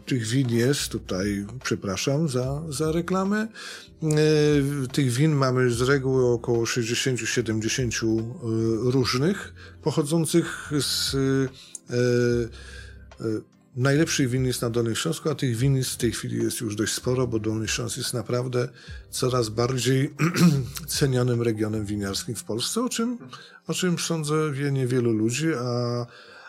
[0.05, 3.47] tych win jest tutaj, przepraszam za, za reklamę.
[4.91, 8.24] Tych win mamy z reguły około 60-70
[8.91, 9.53] różnych,
[9.84, 11.16] pochodzących z
[13.22, 13.24] E,
[13.76, 17.28] najlepszych winnic na Dolnym Śląsku, a tych winnic w tej chwili jest już dość sporo,
[17.28, 18.70] bo Dolny Śląsk jest naprawdę
[19.09, 20.13] coraz bardziej
[20.88, 23.18] cenionym regionem winiarskim w Polsce, o czym,
[23.68, 26.05] o czym sądzę wie niewielu ludzi, a,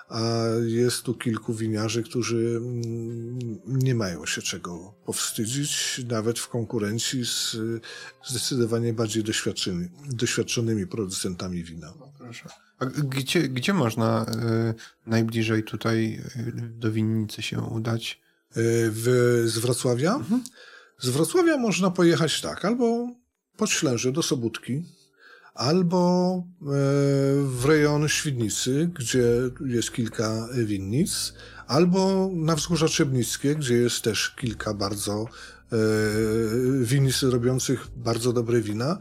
[0.09, 7.25] a jest tu kilku winiarzy, którzy mm, nie mają się czego powstydzić, nawet w konkurencji
[7.25, 7.57] z
[8.25, 11.93] zdecydowanie bardziej doświadczonymi, doświadczonymi producentami wina.
[12.01, 12.66] No, proszę.
[12.79, 18.21] A gdzie, gdzie można y, najbliżej tutaj y, do winnicy się udać?
[18.57, 20.15] Y, w, z Wrocławia?
[20.15, 20.43] Mhm.
[20.99, 23.09] Z Wrocławia można pojechać tak, albo
[23.57, 24.83] pod Ślęże do Sobótki,
[25.55, 26.43] albo
[27.45, 29.27] w rejon Świdnicy, gdzie
[29.67, 31.33] jest kilka winnic,
[31.67, 35.27] albo na Wzgórza Trzebnickie, gdzie jest też kilka bardzo
[36.81, 38.99] winnic robiących bardzo dobre wina,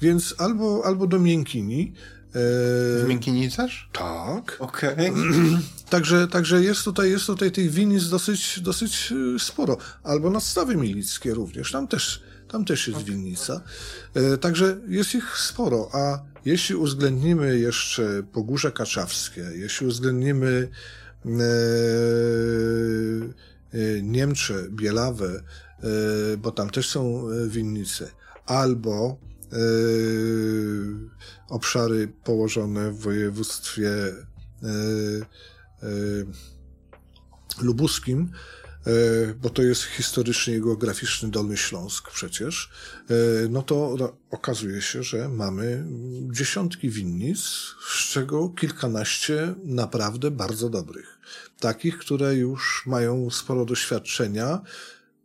[0.00, 1.92] więc albo, albo do Miękini,
[2.32, 3.88] w Miękini też?
[3.92, 4.56] Tak.
[4.58, 5.10] Okej.
[5.10, 5.12] Okay.
[5.90, 9.76] także, także jest tutaj, jest tutaj tych winic dosyć, dosyć e, sporo.
[10.02, 11.72] Albo nadstawy milickie również.
[11.72, 13.12] Tam też, tam też jest okay.
[13.12, 13.60] winnica.
[14.14, 15.88] E, także jest ich sporo.
[15.92, 20.68] A jeśli uwzględnimy jeszcze Pogórze Kaczawskie, jeśli uwzględnimy
[24.02, 25.42] Niemcze, Bielawę,
[26.38, 28.10] bo tam też są winnice,
[28.46, 29.18] albo
[31.48, 33.90] obszary położone w województwie
[37.60, 38.32] lubuskim,
[38.88, 42.70] E, bo to jest historycznie i geograficzny Dolny Śląsk przecież,
[43.10, 43.14] e,
[43.48, 43.96] no to
[44.30, 45.84] okazuje się, że mamy
[46.32, 47.38] dziesiątki winnic,
[47.90, 51.18] z czego kilkanaście naprawdę bardzo dobrych.
[51.60, 54.60] Takich, które już mają sporo doświadczenia,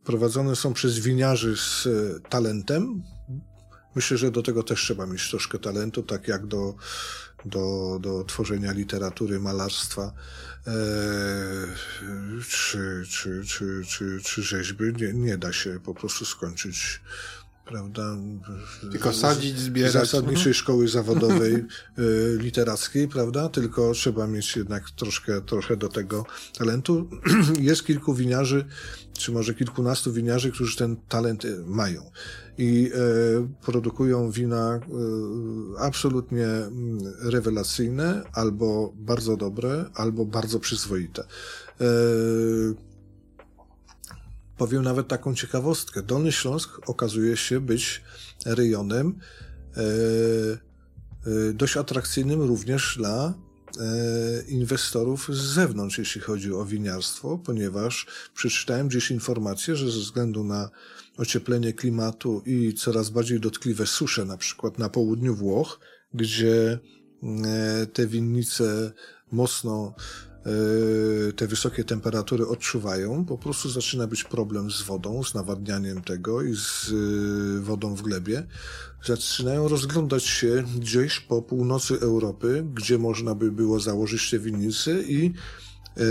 [0.04, 1.88] prowadzone są przez winiarzy z
[2.30, 3.04] talentem.
[3.96, 6.76] Myślę, że do tego też trzeba mieć troszkę talentu, tak jak do,
[7.46, 10.14] do, do tworzenia literatury, malarstwa
[12.50, 14.94] czy, czy, czy, czy, czy rzeźby.
[14.94, 17.02] Nie, nie da się po prostu skończyć
[17.66, 18.18] prawda?
[18.92, 19.94] Tylko sadzić, zbierać.
[19.94, 21.66] Zasadniczej szkoły zawodowej
[22.46, 23.50] literackiej, prawda?
[23.50, 26.26] Tylko trzeba mieć jednak troszkę, trochę do tego
[26.58, 27.10] talentu.
[27.60, 28.66] Jest kilku winiarzy,
[29.14, 32.04] czy może kilkunastu winiarzy, którzy ten talent mają
[32.58, 34.80] i e, produkują wina e,
[35.80, 41.24] absolutnie mm, rewelacyjne, albo bardzo dobre, albo bardzo przyzwoite.
[41.82, 41.86] E,
[44.58, 46.04] powiem nawet taką ciekawostkę.
[46.04, 48.02] Dolny Śląsk okazuje się być
[48.46, 49.20] rejonem
[51.54, 53.34] dość atrakcyjnym również dla
[54.48, 60.70] inwestorów z zewnątrz, jeśli chodzi o winiarstwo, ponieważ przeczytałem gdzieś informację, że ze względu na
[61.18, 65.80] ocieplenie klimatu i coraz bardziej dotkliwe susze, na przykład na południu Włoch,
[66.14, 66.80] gdzie
[67.24, 68.92] e, te winnice
[69.32, 70.33] mocno e,
[71.36, 76.56] te wysokie temperatury odczuwają, po prostu zaczyna być problem z wodą, z nawadnianiem tego i
[76.56, 78.48] z e, wodą w glebie.
[79.06, 85.34] Zaczynają rozglądać się gdzieś po północy Europy, gdzie można by było założyć te winnice i
[85.98, 86.02] e,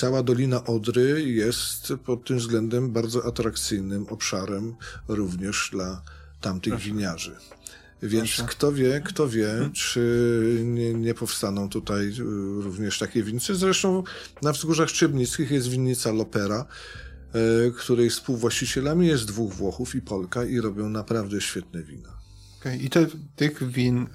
[0.00, 4.74] cała Dolina Odry jest pod tym względem bardzo atrakcyjnym obszarem
[5.08, 6.02] również dla
[6.40, 6.88] tamtych Proszę.
[6.88, 7.36] winiarzy.
[8.02, 8.44] Więc Proszę.
[8.48, 9.72] kto wie, kto wie, hmm.
[9.72, 12.12] czy nie, nie, powstaną tutaj e,
[12.62, 13.54] również takie winnice.
[13.54, 14.02] Zresztą
[14.42, 16.66] na wzgórzach Czybnickich jest winnica Lopera,
[17.78, 22.08] której współwłaścicielami jest dwóch Włochów i Polka i robią naprawdę świetne wina.
[22.60, 22.76] Okay.
[22.76, 24.06] I te, tych win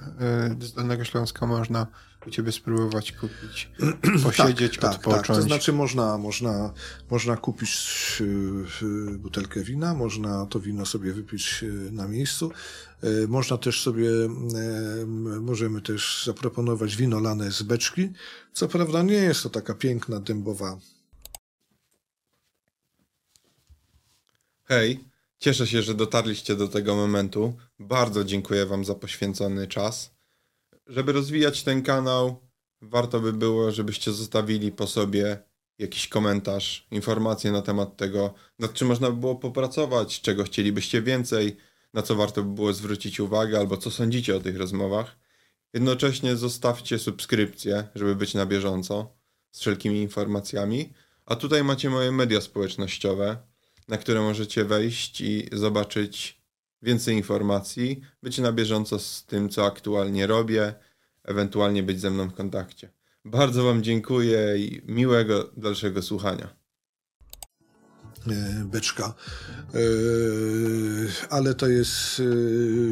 [0.60, 1.88] z Dolnego Śląska można
[2.28, 3.72] u ciebie spróbować kupić,
[4.24, 5.18] posiedzieć, tak, odpocząć.
[5.18, 5.36] Tak, tak.
[5.36, 6.74] To znaczy można, można,
[7.10, 7.72] można kupić
[8.82, 12.52] y, butelkę wina, można to wino sobie wypić y, na miejscu.
[13.04, 14.10] Y, można też sobie,
[15.42, 18.10] możemy też zaproponować wino lane z beczki.
[18.54, 20.78] Co prawda nie jest to taka piękna, dębowa.
[24.64, 25.04] Hej,
[25.40, 27.54] cieszę się, że dotarliście do tego momentu.
[27.80, 30.17] Bardzo dziękuję Wam za poświęcony czas
[30.88, 32.48] żeby rozwijać ten kanał,
[32.82, 35.44] warto by było, żebyście zostawili po sobie
[35.80, 41.58] jakiś komentarz, informacje na temat tego, nad czym można by było popracować, czego chcielibyście więcej,
[41.94, 45.18] na co warto by było zwrócić uwagę, albo co sądzicie o tych rozmowach.
[45.74, 49.18] Jednocześnie zostawcie subskrypcję, żeby być na bieżąco
[49.52, 50.94] z wszelkimi informacjami.
[51.26, 53.38] A tutaj macie moje media społecznościowe,
[53.88, 56.37] na które możecie wejść i zobaczyć
[56.82, 60.74] więcej informacji, być na bieżąco z tym, co aktualnie robię,
[61.24, 62.92] ewentualnie być ze mną w kontakcie.
[63.26, 66.58] Bardzo Wam dziękuję i miłego dalszego słuchania.
[68.32, 69.14] E, beczka,
[69.74, 69.80] e,
[71.30, 72.24] ale to jest e,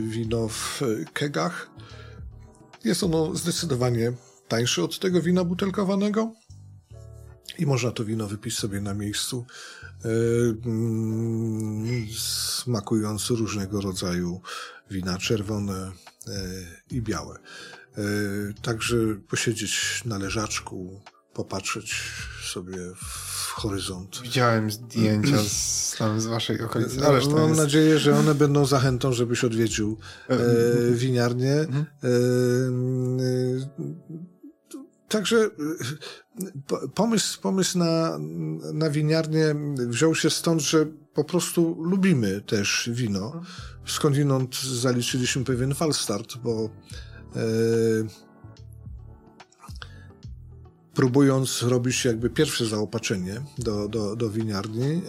[0.09, 0.81] wino w
[1.13, 1.69] kegach.
[2.83, 4.13] Jest ono zdecydowanie
[4.47, 6.33] tańsze od tego wina butelkowanego
[7.59, 9.45] i można to wino wypić sobie na miejscu
[12.17, 14.41] smakując różnego rodzaju
[14.91, 15.91] wina czerwone
[16.27, 16.31] e,
[16.91, 17.35] i białe.
[17.35, 18.01] E,
[18.61, 18.97] także
[19.29, 21.01] posiedzieć na leżaczku,
[21.33, 21.95] popatrzeć
[22.43, 24.21] sobie w horyzont.
[24.23, 26.97] Widziałem zdjęcia z, tam z waszej okolicy.
[26.97, 27.61] No, mam jest...
[27.61, 29.97] nadzieję, że one będą zachętą, żebyś odwiedził
[30.29, 30.37] e,
[31.03, 31.53] winiarnię.
[31.53, 31.85] Mhm.
[32.03, 32.09] E,
[35.09, 35.49] Także
[36.95, 38.19] pomysł, pomysł na,
[38.73, 43.41] na winiarnię wziął się stąd, że po prostu lubimy też wino.
[43.85, 46.69] Skądinąd zaliczyliśmy pewien falstart, bo
[47.35, 47.39] e,
[50.93, 55.01] próbując robić jakby pierwsze zaopatrzenie do, do, do winiarni,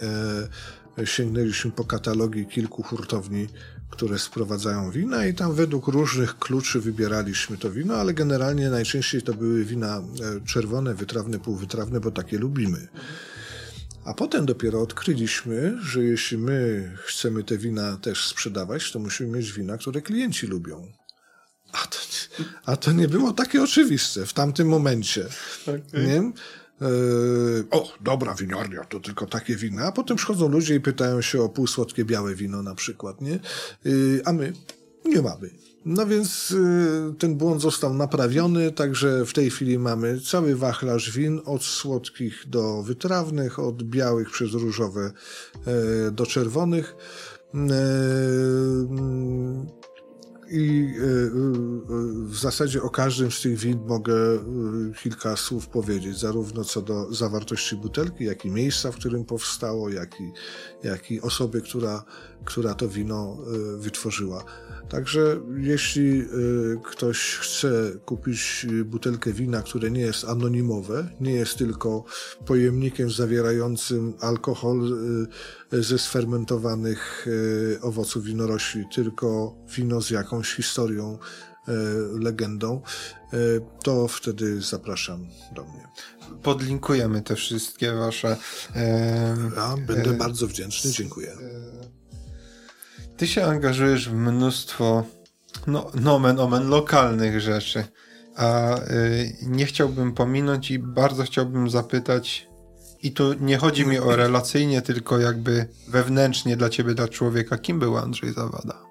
[0.97, 3.47] e, sięgnęliśmy po katalogi kilku hurtowni
[3.89, 9.33] które sprowadzają wina i tam według różnych kluczy wybieraliśmy to wino, ale generalnie najczęściej to
[9.33, 10.01] były wina e,
[10.45, 12.87] czerwone, wytrawne, półwytrawne, bo takie lubimy.
[14.05, 19.51] A potem dopiero odkryliśmy, że jeśli my chcemy te wina też sprzedawać, to musimy mieć
[19.51, 20.91] wina, które klienci lubią.
[21.71, 21.97] A to,
[22.65, 25.25] a to nie było takie oczywiste w tamtym momencie.
[25.63, 26.07] Okay.
[26.07, 26.31] Nie?
[27.71, 29.83] O, dobra winiarnia, to tylko takie wina.
[29.83, 33.39] A potem przychodzą ludzie i pytają się o półsłodkie białe wino na przykład, nie?
[34.25, 34.53] a my
[35.05, 35.49] nie mamy.
[35.87, 41.41] No więc y, ten błąd został naprawiony, także w tej chwili mamy cały wachlarz win,
[41.45, 45.11] od słodkich do wytrawnych, od białych przez różowe
[45.65, 46.95] e, do czerwonych.
[47.55, 47.57] E,
[50.49, 51.01] i e,
[52.25, 54.15] w zasadzie o każdym z tych win mogę
[55.03, 60.21] kilka słów powiedzieć, zarówno co do zawartości butelki, jak i miejsca, w którym powstało, jak
[60.21, 60.31] i,
[60.83, 62.03] jak i osoby, która,
[62.45, 63.37] która to wino
[63.77, 64.43] wytworzyła.
[64.89, 66.25] Także jeśli
[66.83, 72.03] ktoś chce kupić butelkę wina, które nie jest anonimowe, nie jest tylko
[72.45, 74.97] pojemnikiem zawierającym alkohol
[75.71, 81.17] ze sfermentowanych y, owoców winorośli, tylko wino z jakąś historią,
[82.19, 82.81] legendą,
[83.83, 85.87] to wtedy zapraszam do mnie.
[86.43, 88.37] Podlinkujemy te wszystkie wasze.
[89.55, 91.37] Ja będę e, bardzo wdzięczny, dziękuję.
[93.17, 95.03] Ty się angażujesz w mnóstwo,
[95.67, 97.83] no, nomen omen, lokalnych rzeczy.
[98.35, 102.47] A y, nie chciałbym pominąć i bardzo chciałbym zapytać,
[103.03, 107.79] i tu nie chodzi mi o relacyjnie, tylko jakby wewnętrznie dla ciebie, dla człowieka, kim
[107.79, 108.87] był Andrzej Zawada?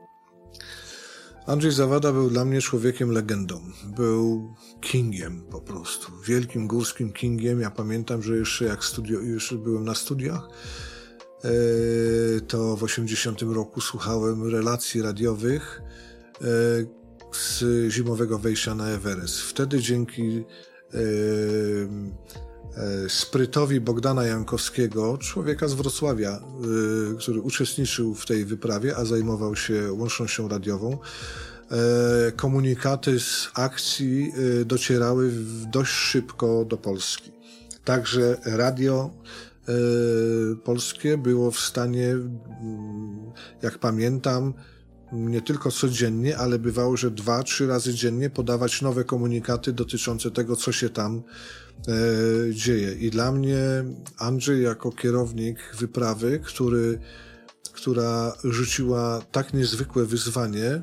[1.46, 3.60] Andrzej Zawada był dla mnie człowiekiem legendą.
[3.96, 6.12] Był kingiem po prostu.
[6.26, 7.60] Wielkim górskim kingiem.
[7.60, 10.48] Ja pamiętam, że jeszcze jak studio, jeszcze byłem na studiach,
[11.44, 15.82] E, to w 80 roku słuchałem relacji radiowych
[16.40, 16.44] e,
[17.32, 19.40] z zimowego wejścia na Everest.
[19.40, 20.44] Wtedy dzięki
[20.94, 20.98] e,
[23.08, 26.40] sprytowi Bogdana Jankowskiego, człowieka z Wrocławia,
[27.18, 30.98] który uczestniczył w tej wyprawie, a zajmował się łącznością radiową,
[32.36, 34.32] komunikaty z akcji
[34.64, 35.32] docierały
[35.72, 37.32] dość szybko do Polski.
[37.84, 39.10] Także radio
[39.68, 42.16] E, polskie było w stanie,
[43.62, 44.54] jak pamiętam,
[45.12, 50.56] nie tylko codziennie, ale bywało, że dwa, trzy razy dziennie podawać nowe komunikaty dotyczące tego,
[50.56, 51.22] co się tam
[51.88, 52.92] e, dzieje.
[52.92, 53.58] I dla mnie
[54.18, 56.98] Andrzej, jako kierownik wyprawy, który,
[57.72, 60.82] która rzuciła tak niezwykłe wyzwanie,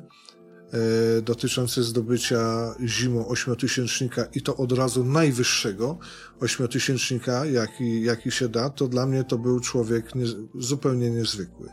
[0.73, 5.97] E, dotyczące zdobycia zimą ośmiotysięcznika i to od razu najwyższego
[6.39, 10.25] ośmiotysięcznika, jaki, jaki się da, to dla mnie to był człowiek nie,
[10.55, 11.69] zupełnie niezwykły.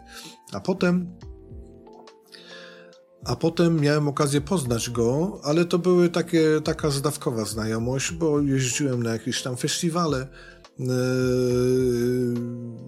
[0.52, 1.16] A potem
[3.24, 9.02] a potem miałem okazję poznać go, ale to były takie, taka zdawkowa znajomość, bo jeździłem
[9.02, 10.18] na jakieś tam festiwale.
[10.20, 10.84] E,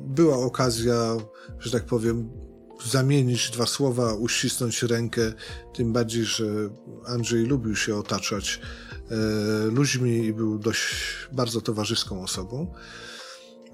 [0.06, 1.16] była okazja,
[1.58, 2.30] że tak powiem,
[2.86, 5.32] zamienić dwa słowa, uścisnąć rękę,
[5.74, 6.44] tym bardziej, że
[7.06, 8.60] Andrzej lubił się otaczać
[9.10, 9.16] e,
[9.66, 10.94] ludźmi i był dość
[11.32, 12.72] bardzo towarzyską osobą.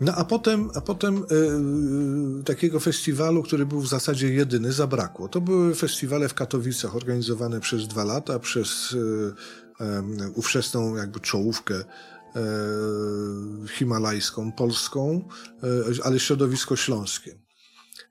[0.01, 5.29] No a potem, a potem e, takiego festiwalu, który był w zasadzie jedyny, zabrakło.
[5.29, 8.97] To były festiwale w Katowicach organizowane przez dwa lata przez
[9.81, 10.03] e, e,
[10.35, 11.85] ówczesną jakby czołówkę e,
[13.69, 15.29] himalajską, polską,
[15.63, 17.39] e, ale środowisko śląskie.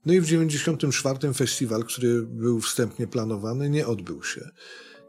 [0.06, 4.50] No i w 94 festiwal, który był wstępnie planowany, nie odbył się.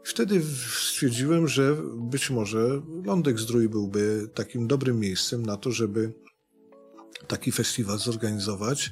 [0.03, 0.41] Wtedy
[0.79, 6.13] stwierdziłem, że być może Lądek Zdrój byłby takim dobrym miejscem na to, żeby
[7.27, 8.91] taki festiwal zorganizować.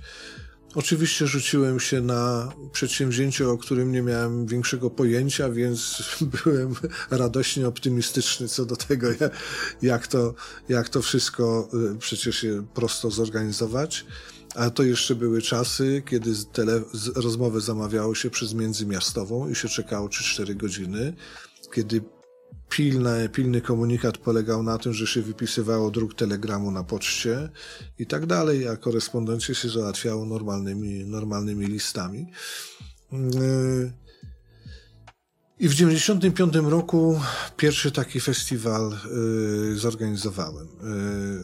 [0.75, 6.01] Oczywiście rzuciłem się na przedsięwzięcie, o którym nie miałem większego pojęcia, więc
[6.43, 6.75] byłem
[7.11, 9.07] radośnie optymistyczny co do tego,
[9.81, 10.33] jak to,
[10.69, 14.05] jak to wszystko y, przecież prosto zorganizować.
[14.55, 16.81] A to jeszcze były czasy, kiedy tele,
[17.15, 21.13] rozmowę zamawiało się przez międzymiastową i się czekało 3-4 godziny,
[21.73, 22.01] kiedy
[22.69, 27.49] pilny, pilny komunikat polegał na tym, że się wypisywało druk telegramu na poczcie
[27.99, 32.27] i tak dalej, a korespondencję się załatwiało normalnymi, normalnymi listami.
[33.11, 33.91] Yy,
[35.59, 37.19] i w 95 roku
[37.57, 38.97] pierwszy taki festiwal
[39.73, 40.67] y, zorganizowałem.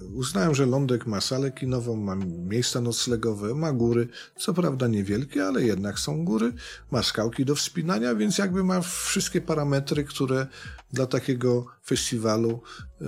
[0.03, 2.15] Y, uznałem, że Lądek ma salę kinową, ma
[2.49, 4.07] miejsca noclegowe, ma góry,
[4.37, 6.53] co prawda niewielkie, ale jednak są góry,
[6.91, 10.47] ma skałki do wspinania, więc jakby ma wszystkie parametry, które
[10.91, 12.61] dla takiego festiwalu
[13.01, 13.05] y,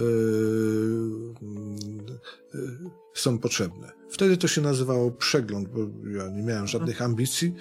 [2.55, 3.91] y są potrzebne.
[4.09, 5.79] Wtedy to się nazywało przegląd, bo
[6.19, 7.53] ja nie miałem żadnych ambicji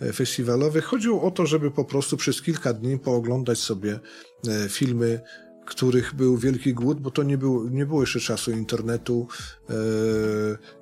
[0.00, 0.84] e, festiwalowych.
[0.84, 4.00] Chodziło o to, żeby po prostu przez kilka dni pooglądać sobie
[4.48, 5.20] e, filmy,
[5.66, 9.28] których był wielki głód, bo to nie było, nie było jeszcze czasu internetu
[9.70, 9.74] e,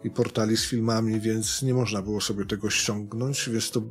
[0.04, 3.82] i portali z filmami, więc nie można było sobie tego ściągnąć, więc to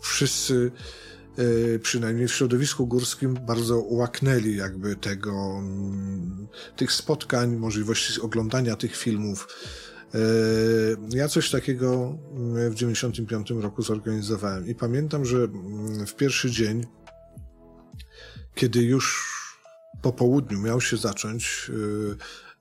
[0.00, 0.70] wszyscy
[1.82, 9.48] przynajmniej w środowisku górskim bardzo łaknęli jakby tego, mm, tych spotkań, możliwości oglądania tych filmów.
[10.14, 10.18] Y,
[11.16, 12.18] ja coś takiego
[12.70, 16.86] w 95 roku zorganizowałem i pamiętam, że mm, w pierwszy dzień,
[18.54, 19.36] kiedy już
[20.02, 21.70] po południu miał się zacząć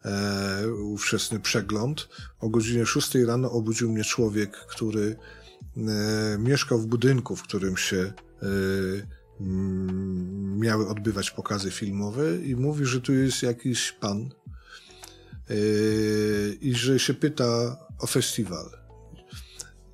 [0.05, 2.09] e, ówczesny przegląd.
[2.39, 5.15] O godzinie 6 rano obudził mnie człowiek, który
[5.77, 8.13] e, mieszkał w budynku, w którym się
[10.57, 14.29] miały odbywać pokazy filmowe i mówi, że tu jest jakiś pan
[15.49, 15.55] e,
[16.61, 18.69] i że się pyta o festiwal.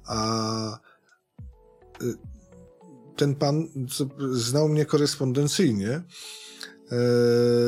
[0.06, 0.78] A e,
[3.16, 3.68] ten pan
[4.32, 6.02] znał mnie korespondencyjnie,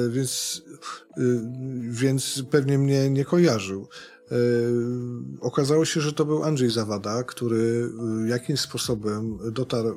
[0.10, 0.62] więc,
[1.90, 3.88] więc pewnie mnie nie kojarzył.
[4.34, 4.36] E,
[5.42, 7.90] okazało się, że to był Andrzej Zawada, który
[8.28, 9.96] jakimś sposobem dotarł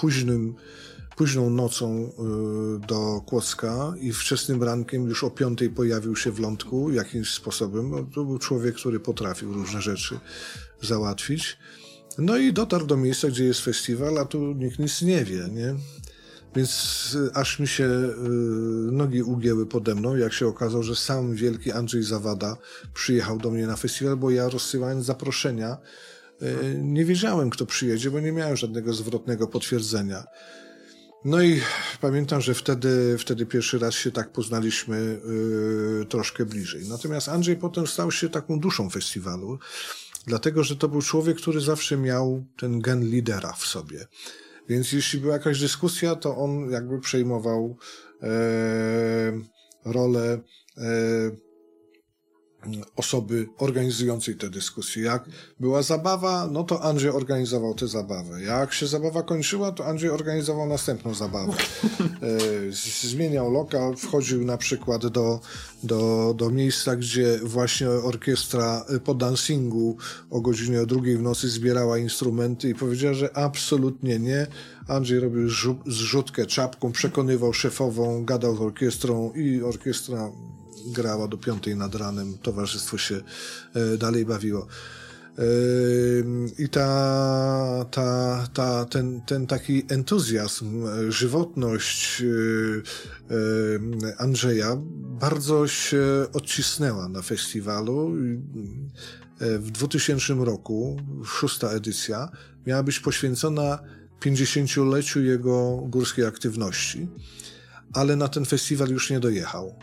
[0.00, 0.54] późnym,
[1.16, 2.12] późną nocą
[2.88, 7.90] do Kłodzka i wczesnym rankiem już o piątej pojawił się w lądku jakimś sposobem.
[7.90, 10.20] No, to był człowiek, który potrafił różne rzeczy
[10.82, 11.58] załatwić.
[12.18, 15.74] No i dotarł do miejsca, gdzie jest festiwal, a tu nikt nic nie wie, nie?
[16.56, 18.12] Więc y, aż mi się y,
[18.92, 22.56] nogi ugięły pode mną, jak się okazało, że sam wielki Andrzej Zawada
[22.94, 25.78] przyjechał do mnie na festiwal, bo ja rozsyłając zaproszenia
[26.42, 30.24] y, nie wiedziałem, kto przyjedzie, bo nie miałem żadnego zwrotnego potwierdzenia.
[31.24, 31.60] No i
[32.00, 35.20] pamiętam, że wtedy, wtedy pierwszy raz się tak poznaliśmy
[36.08, 36.88] troszkę bliżej.
[36.88, 39.58] Natomiast Andrzej potem stał się taką duszą festiwalu,
[40.26, 44.06] dlatego że to był człowiek, który zawsze miał ten gen lidera w sobie.
[44.68, 47.76] Więc jeśli była jakaś dyskusja, to on jakby przejmował
[48.22, 48.28] e,
[49.84, 50.40] rolę
[50.78, 50.82] e,
[52.96, 55.02] osoby organizującej tę dyskusję.
[55.02, 55.24] Jak
[55.60, 58.42] była zabawa, no to Andrzej organizował tę zabawę.
[58.42, 61.52] Jak się zabawa kończyła, to Andrzej organizował następną zabawę.
[62.22, 62.72] E,
[63.08, 65.40] zmieniał lokal, wchodził na przykład do,
[65.82, 69.96] do, do miejsca, gdzie właśnie orkiestra po dancingu
[70.30, 74.46] o godzinie drugiej w nocy zbierała instrumenty i powiedziała, że absolutnie nie.
[74.88, 75.48] Andrzej robił
[75.86, 80.32] zrzutkę czapką, przekonywał szefową, gadał z orkiestrą i orkiestra
[80.86, 83.20] grała do piątej nad ranem, towarzystwo się
[83.74, 84.66] e, dalej bawiło.
[85.38, 85.42] E,
[86.58, 94.76] I ta, ta, ta, ten, ten taki entuzjazm, żywotność e, Andrzeja
[95.20, 96.02] bardzo się
[96.32, 98.12] odcisnęła na festiwalu.
[99.40, 102.28] W 2000 roku, szósta edycja,
[102.66, 103.78] miała być poświęcona
[104.20, 107.08] 50-leciu jego górskiej aktywności
[107.92, 109.74] ale na ten festiwal już nie dojechał.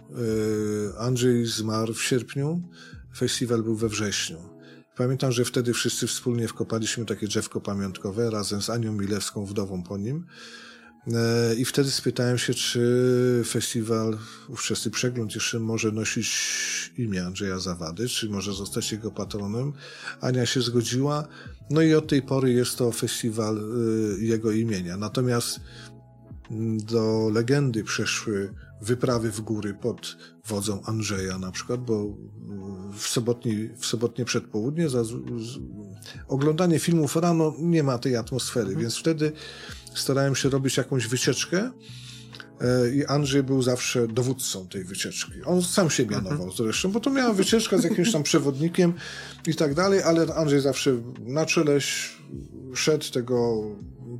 [0.96, 2.62] E, Andrzej zmarł w sierpniu,
[3.18, 4.38] festiwal był we wrześniu.
[4.96, 9.98] Pamiętam, że wtedy wszyscy wspólnie wkopaliśmy takie drzewko pamiątkowe razem z Anią Milewską, wdową po
[9.98, 10.26] nim.
[11.08, 14.18] E, I wtedy spytałem się, czy festiwal,
[14.50, 16.30] ówczesny przegląd jeszcze może nosić
[16.98, 19.74] imię Andrzeja Zawady, czy może zostać jego patronem.
[20.22, 21.28] Ania się zgodziła,
[21.70, 24.98] no i od tej pory jest to festiwal e, jego imienia.
[24.98, 25.60] Natomiast
[26.78, 32.18] do legendy przeszły wyprawy w góry pod wodzą Andrzeja na przykład, bo
[32.98, 35.14] w, sobotni, w sobotnie przedpołudnie za, z,
[36.28, 38.82] oglądanie filmów rano nie ma tej atmosfery, mhm.
[38.82, 39.32] więc wtedy
[39.96, 41.72] starałem się robić jakąś wycieczkę
[42.62, 45.44] e, i Andrzej był zawsze dowódcą tej wycieczki.
[45.46, 46.52] On sam się mianował mhm.
[46.52, 48.94] zresztą, bo to miała wycieczka z jakimś tam przewodnikiem
[49.48, 51.78] i tak dalej, ale Andrzej zawsze na czele
[52.74, 53.62] szedł tego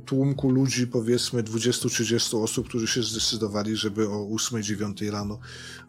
[0.06, 5.38] tłumku ludzi, powiedzmy 20-30 osób, którzy się zdecydowali, żeby o 8-9 rano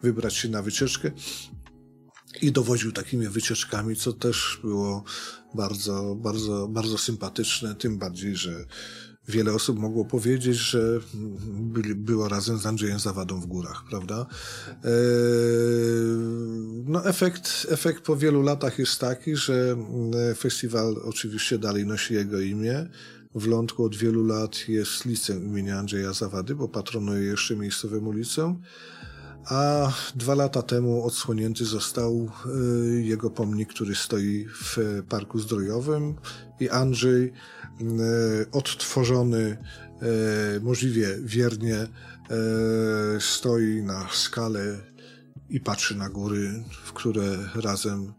[0.04, 1.12] wybrać się na wycieczkę
[2.42, 5.04] i dowodził takimi wycieczkami, co też było
[5.56, 8.66] bardzo, bardzo, bardzo sympatyczne, tym bardziej, że
[9.28, 11.00] wiele osób mogło powiedzieć, że
[11.54, 14.26] byli, było razem z Andrzejem Zawadą w górach, prawda?
[14.68, 14.92] Eee,
[16.86, 19.76] no efekt, efekt po wielu latach jest taki, że
[20.38, 22.90] festiwal oczywiście dalej nosi jego imię,
[23.36, 28.62] w Lądku od wielu lat jest liceum imienia Andrzeja Zawady, bo patronuje jeszcze miejscowemu liceum.
[29.46, 32.30] A dwa lata temu odsłonięty został
[32.96, 34.78] y, jego pomnik, który stoi w
[35.10, 36.16] Parku Zdrojowym
[36.60, 37.32] i Andrzej y,
[38.52, 39.58] odtworzony
[40.58, 41.88] y, możliwie wiernie
[43.20, 44.78] stoi na skale
[45.50, 48.14] i patrzy na góry, w które razem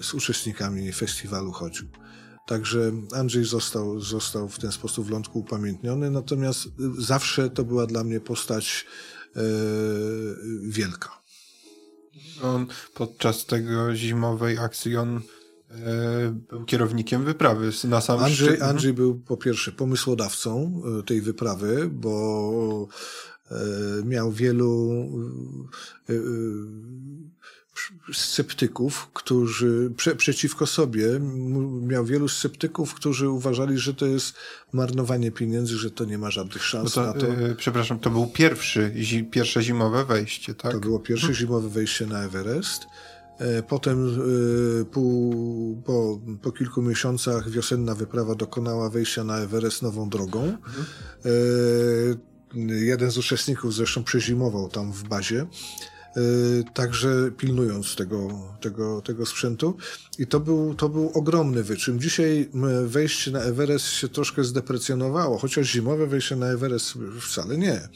[0.00, 1.88] z uczestnikami festiwalu chodził.
[2.48, 6.68] Także Andrzej został, został w ten sposób w lądku upamiętniony, natomiast
[6.98, 8.86] zawsze to była dla mnie postać
[9.36, 9.40] e,
[10.62, 11.22] wielka.
[12.42, 15.20] On podczas tego zimowej akcji on e,
[16.48, 18.62] był kierownikiem wyprawy na sam Andrzej, szczyt.
[18.62, 22.88] Andrzej był po pierwsze pomysłodawcą e, tej wyprawy, bo
[24.04, 24.90] miał wielu
[28.12, 31.06] sceptyków, którzy prze, przeciwko sobie
[31.82, 34.34] miał wielu sceptyków, którzy uważali, że to jest
[34.72, 37.26] marnowanie pieniędzy, że to nie ma żadnych szans to, na to.
[37.26, 40.72] e, przepraszam, to był pierwszy, zi, pierwsze zimowe wejście, tak?
[40.72, 42.86] To było pierwsze zimowe wejście na Everest.
[43.38, 50.08] E, Potem e, pół, po, po kilku miesiącach wiosenna wyprawa dokonała wejścia na Everest nową
[50.08, 50.56] drogą.
[51.24, 51.28] E,
[52.70, 55.46] Jeden z uczestników zresztą przezimował tam w bazie.
[56.16, 56.20] E,
[56.74, 58.28] Także pilnując tego,
[58.60, 59.76] tego, tego sprzętu.
[60.18, 62.00] I to był, to był ogromny wyczyn.
[62.00, 62.50] Dzisiaj
[62.84, 67.88] wejście na Everest się troszkę zdeprecjonowało, chociaż zimowe wejście na Everest wcale nie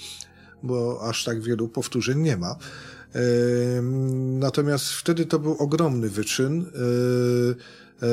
[0.62, 2.56] bo aż tak wielu powtórzeń nie ma.
[4.38, 8.08] Natomiast wtedy to był ogromny wyczyn, e, e,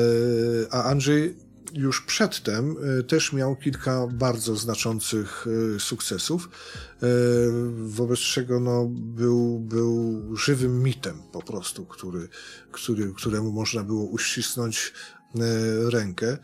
[0.70, 1.36] a Andrzej
[1.74, 5.46] już przedtem e, też miał kilka bardzo znaczących
[5.76, 6.48] e, sukcesów,
[7.02, 7.06] e,
[7.72, 12.28] wobec czego no, był, był żywym mitem po prostu, który,
[12.72, 14.92] który, któremu można było uścisnąć
[15.86, 16.38] rękę.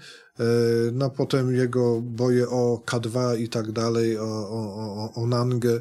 [0.93, 5.81] No potem jego boje o K2 i tak dalej, o, o, o, Nangę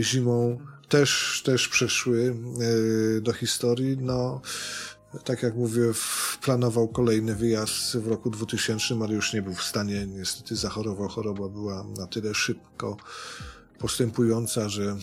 [0.00, 2.36] zimą też, też przeszły
[3.20, 3.98] do historii.
[4.00, 4.40] No,
[5.24, 5.82] tak jak mówię,
[6.42, 11.08] planował kolejny wyjazd w roku 2000, ale już nie był w stanie, niestety zachorował.
[11.08, 12.96] Choroba była na tyle szybko
[13.78, 14.96] postępująca, że,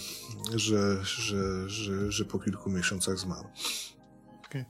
[0.55, 3.47] że, że, że, że po kilku miesiącach zmarł.
[4.45, 4.65] Okej.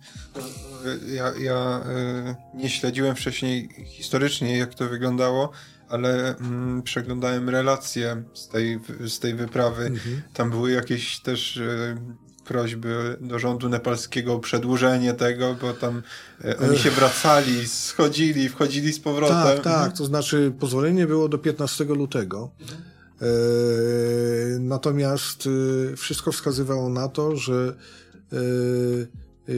[1.07, 5.51] Ja, ja e, nie śledziłem wcześniej historycznie, jak to wyglądało,
[5.89, 9.91] ale mm, przeglądałem relacje z tej, z tej wyprawy.
[10.33, 11.95] Tam były jakieś też e,
[12.45, 16.01] prośby do rządu nepalskiego o przedłużenie tego, bo tam
[16.45, 19.35] e, oni się wracali, schodzili, wchodzili z powrotem.
[19.35, 19.97] Tak, tak.
[19.97, 22.51] To znaczy pozwolenie było do 15 lutego.
[23.21, 23.25] E,
[24.59, 25.49] natomiast
[25.91, 27.75] e, wszystko wskazywało na to, że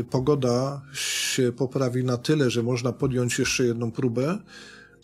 [0.10, 4.38] pogoda się poprawi na tyle, że można podjąć jeszcze jedną próbę,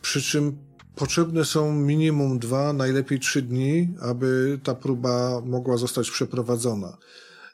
[0.01, 0.57] przy czym
[0.95, 6.97] potrzebne są minimum dwa, najlepiej trzy dni, aby ta próba mogła zostać przeprowadzona.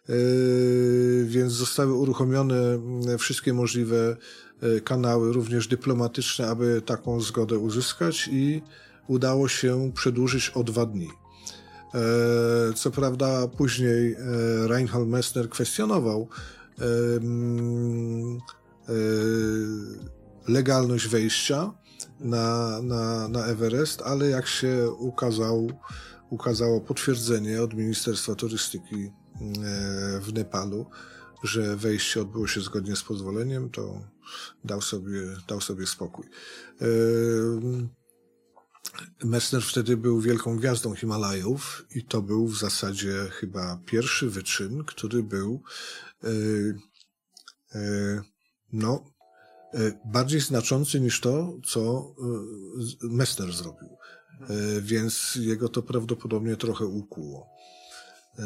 [0.10, 4.18] Yy, więc zostały uruchomione mm, wszystkie możliwe
[4.62, 8.62] yy, kanały, również dyplomatyczne, aby taką zgodę uzyskać i
[9.08, 11.10] udało się przedłużyć o dwa dni.
[11.94, 14.16] E, Co prawda później
[14.68, 16.28] Reinhold Messner kwestionował
[20.48, 21.74] legalność wejścia
[22.20, 25.72] na, na, na Everest, ale jak się ukazał,
[26.30, 29.12] ukazało potwierdzenie od Ministerstwa Turystyki
[30.22, 30.86] w Nepalu,
[31.44, 34.02] że wejście odbyło się zgodnie z pozwoleniem, to
[34.64, 36.26] dał sobie, dał sobie spokój.
[36.82, 37.90] Em,
[39.24, 45.24] Messner wtedy był wielką gwiazdą Himalajów i to był w zasadzie chyba pierwszy wyczyn, który
[45.24, 45.62] był
[46.24, 46.28] e,
[47.76, 48.22] e,
[48.74, 49.04] no,
[49.74, 52.14] e, bardziej znaczący niż to, co
[53.04, 53.90] e, Messner zrobił.
[54.42, 57.57] E, Więc jego to prawdopodobnie trochę ukłuło.
[58.40, 58.44] E,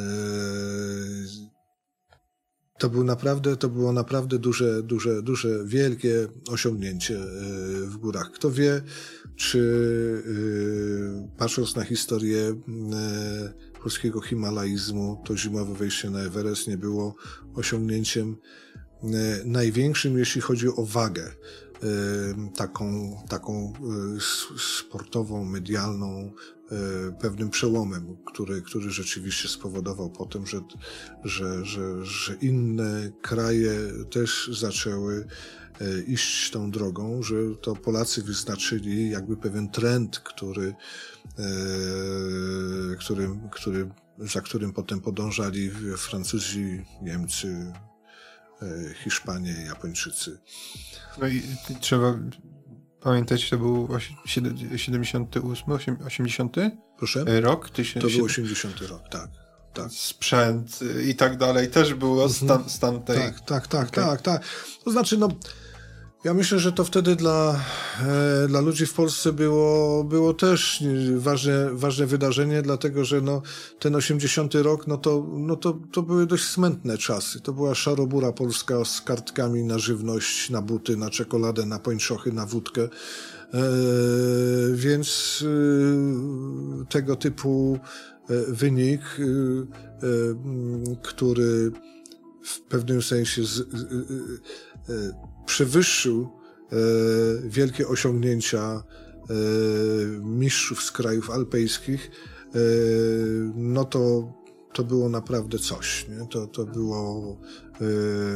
[2.80, 7.26] To był naprawdę, to było naprawdę duże, duże, duże, wielkie osiągnięcie e,
[7.86, 8.32] w górach.
[8.32, 8.82] Kto wie,
[9.36, 9.62] czy
[10.26, 12.56] e, patrząc na historię
[13.84, 17.16] polskiego himalaizmu, to zimowe wejście na Everest nie było
[17.56, 18.38] osiągnięciem
[19.46, 21.32] największym, jeśli chodzi o wagę.
[22.56, 23.74] Taką, taką
[24.80, 26.32] sportową, medialną,
[27.20, 30.62] pewnym przełomem, który, który rzeczywiście spowodował potem, że,
[31.24, 33.72] że, że, że inne kraje
[34.12, 35.28] też zaczęły
[35.82, 40.76] e, iść tą drogą, że to Polacy wyznaczyli jakby pewien trend, który,
[41.40, 47.74] e, którym, który, za którym potem podążali Francuzi, Niemcy,
[48.62, 50.40] e, Hiszpanie, Japończycy.
[51.22, 51.42] No i
[51.82, 52.20] trzeba
[53.02, 56.56] pamiętać, to był osi- siedem- 78, osiem- 80
[56.98, 57.42] Proszę?
[57.42, 57.70] rok?
[57.70, 59.30] To Tysiąc, był 80 rok, tak.
[59.74, 59.92] tak.
[59.92, 63.18] sprzęt i tak dalej też było stan, stan tej...
[63.18, 64.04] Tak, tak, tak, Okej.
[64.04, 64.42] tak, tak.
[64.84, 65.30] To znaczy, no,
[66.24, 67.60] ja myślę, że to wtedy dla,
[68.44, 70.84] e, dla ludzi w Polsce było, było też
[71.16, 73.42] ważne, ważne wydarzenie, dlatego że no,
[73.80, 77.40] ten 80 rok, no to, no to, to były dość smętne czasy.
[77.40, 82.46] To była szarobura polska z kartkami na żywność, na buty, na czekoladę, na pończochy, na
[82.46, 82.82] wódkę.
[82.82, 82.90] E,
[84.74, 85.40] więc
[86.82, 87.80] e, tego typu
[88.30, 91.72] e, wynik, e, e, który
[92.44, 93.64] w pewnym sensie z,
[95.46, 96.30] przewyższył
[97.44, 98.84] wielkie osiągnięcia
[100.24, 102.12] mistrzów z krajów alpejskich,
[103.56, 104.34] no to
[104.74, 106.06] to było naprawdę coś.
[106.08, 106.28] Nie?
[106.28, 107.38] To, to było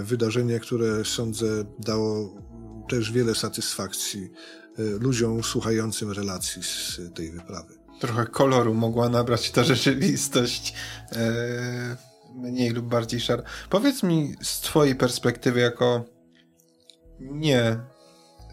[0.04, 2.42] wydarzenie, które sądzę dało
[2.90, 4.32] też wiele satysfakcji
[4.78, 10.74] ludziom słuchającym relacji z tej wyprawy trochę koloru mogła nabrać ta rzeczywistość
[11.12, 11.98] e,
[12.36, 13.44] mniej lub bardziej szara.
[13.70, 16.06] Powiedz mi z twojej perspektywy jako
[17.20, 17.80] nie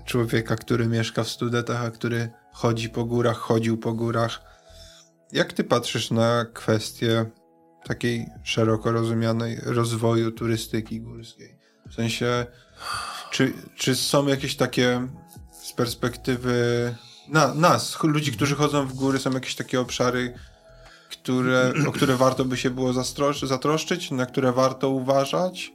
[0.04, 4.40] człowieka, który mieszka w studentach, a który chodzi po górach, chodził po górach,
[5.32, 7.26] jak ty patrzysz na kwestię
[7.84, 11.58] takiej szeroko rozumianej rozwoju turystyki górskiej?
[11.90, 12.46] W sensie,
[13.30, 15.08] czy, czy są jakieś takie
[15.62, 16.94] z perspektywy
[17.28, 20.34] na, nas, ludzi, którzy chodzą w góry, są jakieś takie obszary,
[21.10, 22.92] które, o które warto by się było
[23.42, 25.72] zatroszczyć, na które warto uważać?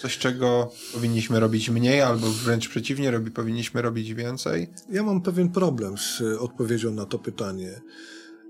[0.00, 4.70] Coś, czego powinniśmy robić mniej, albo wręcz przeciwnie, robi, powinniśmy robić więcej?
[4.90, 7.70] Ja mam pewien problem z odpowiedzią na to pytanie.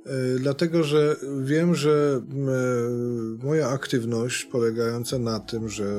[0.07, 2.23] E, dlatego, że wiem, że
[3.45, 5.99] moja aktywność polegająca na tym, że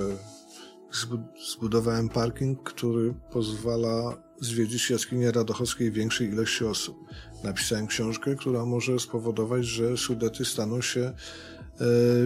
[1.53, 6.97] zbudowałem parking, który pozwala zwiedzić jaskinię Radochowskiej większej ilości osób.
[7.43, 11.13] Napisałem książkę, która może spowodować, że Sudety staną się e,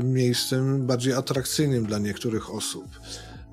[0.04, 2.86] miejscem bardziej atrakcyjnym dla niektórych osób.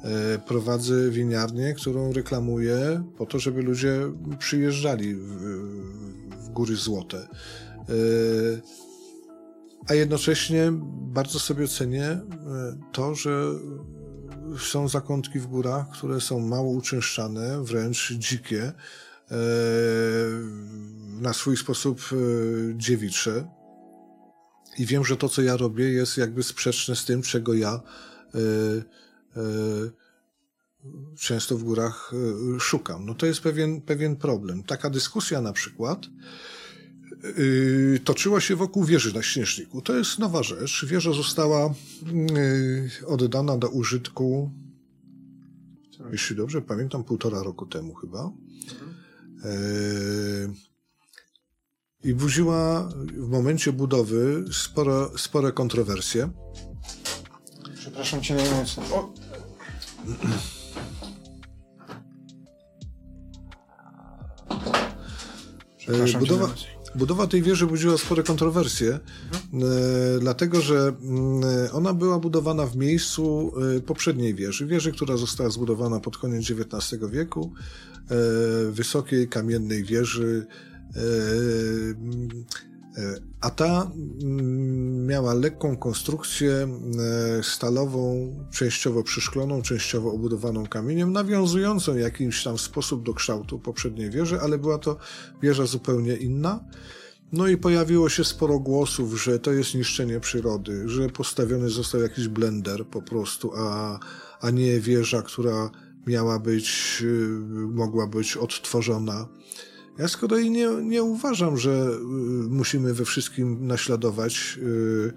[0.05, 4.01] E, prowadzę winiarnię, którą reklamuję po to, żeby ludzie
[4.39, 5.29] przyjeżdżali w,
[6.31, 7.19] w Góry Złote.
[7.19, 7.89] E,
[9.89, 12.23] a jednocześnie bardzo sobie cenię e,
[12.93, 13.45] to, że
[14.59, 18.73] są zakątki w górach, które są mało uczęszczane, wręcz dzikie, e,
[21.21, 22.17] na swój sposób e,
[22.77, 23.58] dziewicze.
[24.79, 27.81] I wiem, że to, co ja robię, jest jakby sprzeczne z tym, czego ja
[28.35, 28.39] e,
[31.17, 32.13] często w górach
[32.59, 33.07] szukam.
[33.07, 34.63] No to jest pewien, pewien problem.
[34.63, 36.07] Taka dyskusja na przykład
[38.05, 39.83] toczyła się wokół wieży na Śnieżniku.
[39.83, 40.85] To jest nowa rzecz.
[40.87, 41.75] Wieża została
[43.07, 44.51] oddana do użytku,
[46.13, 48.33] jeśli dobrze pamiętam, półtora roku temu chyba.
[52.09, 56.31] I budziła w momencie budowy spore, spore kontrowersje.
[57.75, 58.87] Przepraszam cię najmocniej.
[66.19, 66.55] Budowa,
[66.95, 68.99] Budowa tej wieży budziła spore kontrowersje,
[69.33, 69.73] mhm.
[70.17, 74.67] e, dlatego że mm, ona była budowana w miejscu e, poprzedniej wieży.
[74.67, 77.53] Wieży, która została zbudowana pod koniec XIX wieku,
[78.11, 80.47] e, wysokiej kamiennej wieży.
[80.97, 81.01] E,
[82.99, 83.91] E, a ta
[84.23, 92.59] mm, miała lekką konstrukcję e, stalową, częściowo przyszkloną, częściowo obudowaną kamieniem, nawiązującą w jakiś tam
[92.59, 94.97] sposób do kształtu poprzedniej wieży, ale była to
[95.43, 96.65] wieża zupełnie inna.
[97.33, 102.29] No i pojawiło się sporo głosów, że to jest niszczenie przyrody, że postawiony został jakiś
[102.29, 103.99] blender po prostu, a,
[104.41, 105.71] a nie wieża, która
[106.07, 107.29] miała być, y,
[107.69, 109.29] mogła być odtworzona.
[109.99, 111.99] Ja z kolei nie, nie uważam, że y,
[112.49, 115.13] musimy we wszystkim naśladować y,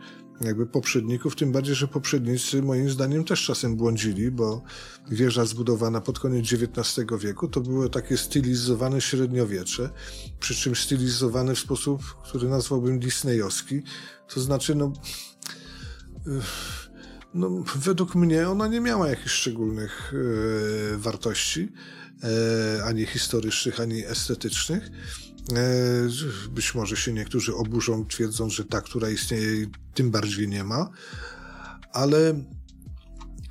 [0.45, 4.64] jakby poprzedników, tym bardziej, że poprzednicy moim zdaniem też czasem błądzili, bo
[5.12, 9.90] wieża zbudowana pod koniec XIX wieku to było takie stylizowane średniowiecze,
[10.40, 13.82] przy czym stylizowane w sposób, który nazwałbym disneyowski,
[14.34, 14.94] to znaczy no,
[16.28, 16.32] y,
[17.34, 20.14] no według mnie ona nie miała jakichś szczególnych
[20.98, 22.01] wartości, E,
[22.85, 24.91] ani historycznych, ani estetycznych.
[25.56, 30.89] E, być może się niektórzy oburzą, twierdząc, że ta, która istnieje, tym bardziej nie ma,
[31.93, 32.43] ale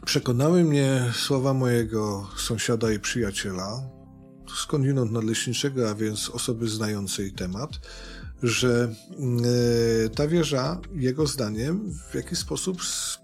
[0.07, 3.83] przekonały mnie słowa mojego sąsiada i przyjaciela,
[4.57, 7.71] skądinąd nadleśniczego, a więc osoby znającej temat,
[8.43, 8.95] że
[10.05, 12.83] e, ta wieża, jego zdaniem, w jakiś sposób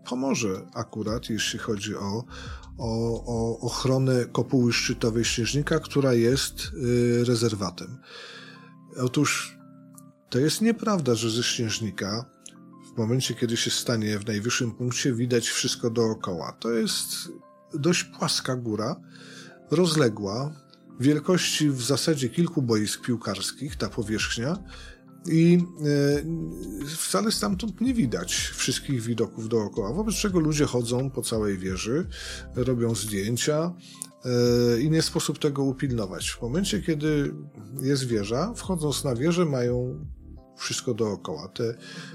[0.09, 2.24] pomoże akurat, jeśli chodzi o,
[2.78, 7.98] o, o ochronę kopuły szczytowej Śnieżnika, która jest y, rezerwatem.
[8.97, 9.59] Otóż
[10.31, 12.24] to jest nieprawda, że ze Śnieżnika
[12.94, 16.53] w momencie, kiedy się stanie w najwyższym punkcie, widać wszystko dookoła.
[16.61, 17.09] To jest
[17.74, 18.97] dość płaska góra,
[19.70, 20.53] rozległa,
[21.01, 24.59] wielkości w zasadzie kilku boisk piłkarskich, ta powierzchnia,
[25.28, 25.59] i
[26.86, 32.07] e, wcale stamtąd nie widać wszystkich widoków dookoła, wobec czego ludzie chodzą po całej wieży,
[32.55, 33.74] robią zdjęcia
[34.24, 36.31] e, i nie sposób tego upilnować.
[36.31, 37.35] W momencie, kiedy
[37.82, 40.07] jest wieża, wchodząc na wieżę mają
[40.57, 41.48] wszystko dookoła.
[41.48, 41.74] Te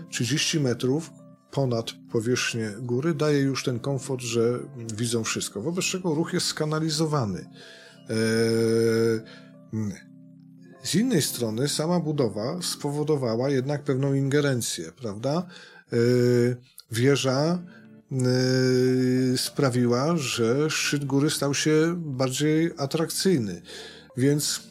[0.10, 1.12] 30 metrów
[1.52, 4.60] ponad powierzchnię góry daje już ten komfort, że
[4.98, 7.50] widzą wszystko, wobec czego ruch jest skanalizowany.
[9.74, 10.11] mm,
[10.84, 15.48] z innej strony sama budowa spowodowała jednak pewną ingerencję, prawda?
[16.92, 17.60] Wieża
[19.36, 23.62] sprawiła, że szczyt góry stał się bardziej atrakcyjny.
[24.18, 24.62] Więc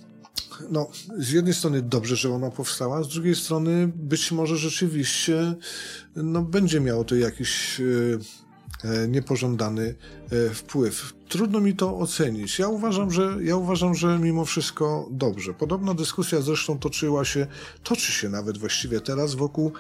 [0.71, 5.55] no, z jednej strony dobrze, że ona powstała, z drugiej strony być może rzeczywiście
[6.17, 8.41] no, będzie miało to jakiś e
[9.09, 9.95] niepożądany
[10.31, 11.13] e, wpływ.
[11.29, 12.59] Trudno mi to ocenić.
[12.59, 15.55] Ja uważam, że, ja uważam, że mimo wszystko dobrze.
[15.55, 17.47] Podobna dyskusja zresztą toczyła się,
[17.83, 19.73] toczy się nawet właściwie teraz wokół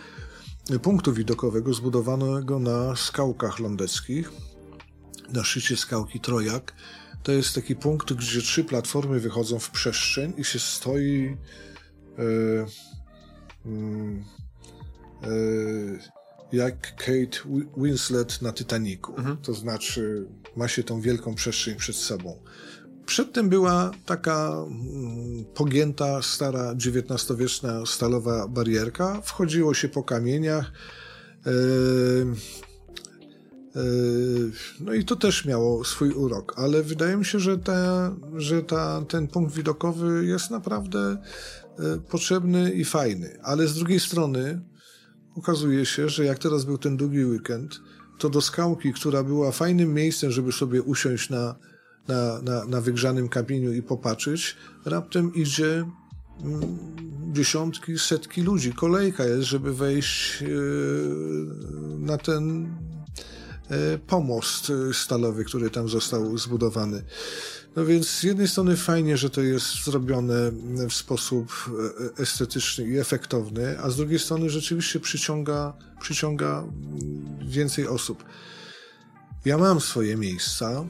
[0.83, 4.33] punktu widokowego zbudowanego na skałkach lądeckich,
[5.33, 6.73] na szczycie skałki Trojak,
[7.23, 11.37] to jest taki punkt, gdzie trzy platformy wychodzą w przestrzeń i się stoi
[12.19, 12.23] e,
[13.67, 14.25] mm,
[15.23, 16.20] e,
[16.53, 19.15] jak Kate Winslet na Titanicu.
[19.17, 19.37] Mhm.
[19.37, 22.39] To znaczy ma się tą wielką przestrzeń przed sobą.
[23.07, 29.21] Przedtem była taka mm, pogięta, stara XIX-wieczna stalowa barierka.
[29.21, 30.73] Wchodziło się po kamieniach.
[31.47, 31.51] E,
[33.75, 38.63] Yy, no i to też miało swój urok, ale wydaje mi się, że, ta, że
[38.63, 41.17] ta, ten punkt widokowy jest naprawdę
[41.79, 43.39] yy, potrzebny i fajny.
[43.43, 44.61] Ale z drugiej strony
[45.41, 47.81] okazuje się, że jak teraz był ten długi weekend,
[48.19, 51.57] to do skałki, która była fajnym miejscem, żeby sobie usiąść na,
[52.09, 55.85] na, na, na wygrzanym kamieniu i popatrzeć, raptem idzie
[56.45, 56.79] mm,
[57.33, 58.73] dziesiątki, setki ludzi.
[58.73, 60.49] Kolejka jest, żeby wejść yy,
[61.99, 62.69] na ten
[63.71, 67.03] E, pomost stalowy, który tam został zbudowany.
[67.77, 70.51] No więc z jednej strony fajnie, że to jest zrobione
[70.89, 71.71] w sposób
[72.19, 76.65] e, estetyczny i efektowny, a z drugiej strony rzeczywiście przyciąga, przyciąga
[77.49, 78.25] więcej osób.
[79.45, 80.85] Ja mam swoje miejsca,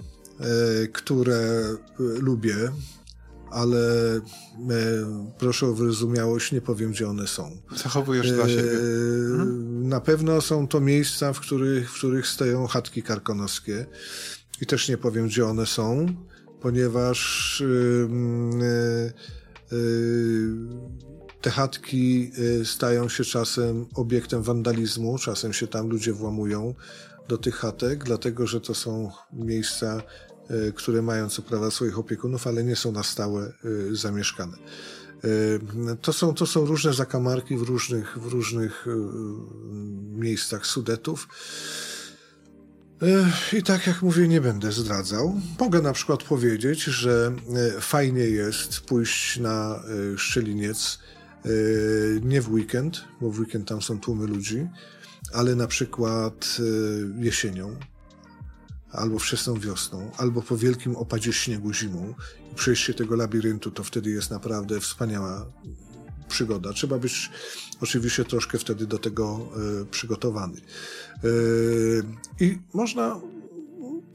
[0.93, 1.62] które
[1.98, 2.73] lubię,
[3.51, 4.20] ale e,
[5.39, 7.57] proszę o wyrozumiałość, nie powiem, gdzie one są.
[7.77, 8.62] Zachowujesz dla siebie.
[8.62, 8.77] E,
[9.32, 9.89] mhm.
[9.89, 13.86] Na pewno są to miejsca, w których, w których stoją chatki karkonoskie
[14.61, 16.07] i też nie powiem, gdzie one są,
[16.61, 19.12] ponieważ e,
[21.41, 22.32] te chatki
[22.65, 26.74] stają się czasem obiektem wandalizmu, czasem się tam ludzie włamują
[27.28, 30.03] do tych chatek, dlatego że to są miejsca
[30.74, 33.53] które mają co prawda swoich opiekunów, ale nie są na stałe
[33.93, 34.57] zamieszkane.
[36.01, 38.87] To są, to są różne zakamarki w różnych, w różnych
[40.12, 41.28] miejscach Sudetów.
[43.59, 45.41] I tak jak mówię, nie będę zdradzał.
[45.59, 47.33] Mogę na przykład powiedzieć, że
[47.81, 49.83] fajnie jest pójść na
[50.17, 50.99] Szczeliniec
[52.23, 54.69] nie w weekend, bo w weekend tam są tłumy ludzi,
[55.33, 56.57] ale na przykład
[57.19, 57.77] jesienią,
[58.91, 62.15] albo wczesną wiosną, albo po wielkim opadzie śniegu zimą.
[62.53, 65.47] I przejście tego labiryntu to wtedy jest naprawdę wspaniała
[66.31, 66.73] przygoda.
[66.73, 67.31] Trzeba być
[67.81, 69.48] oczywiście troszkę wtedy do tego
[69.82, 70.61] y, przygotowany.
[71.24, 72.02] Y,
[72.40, 73.20] I można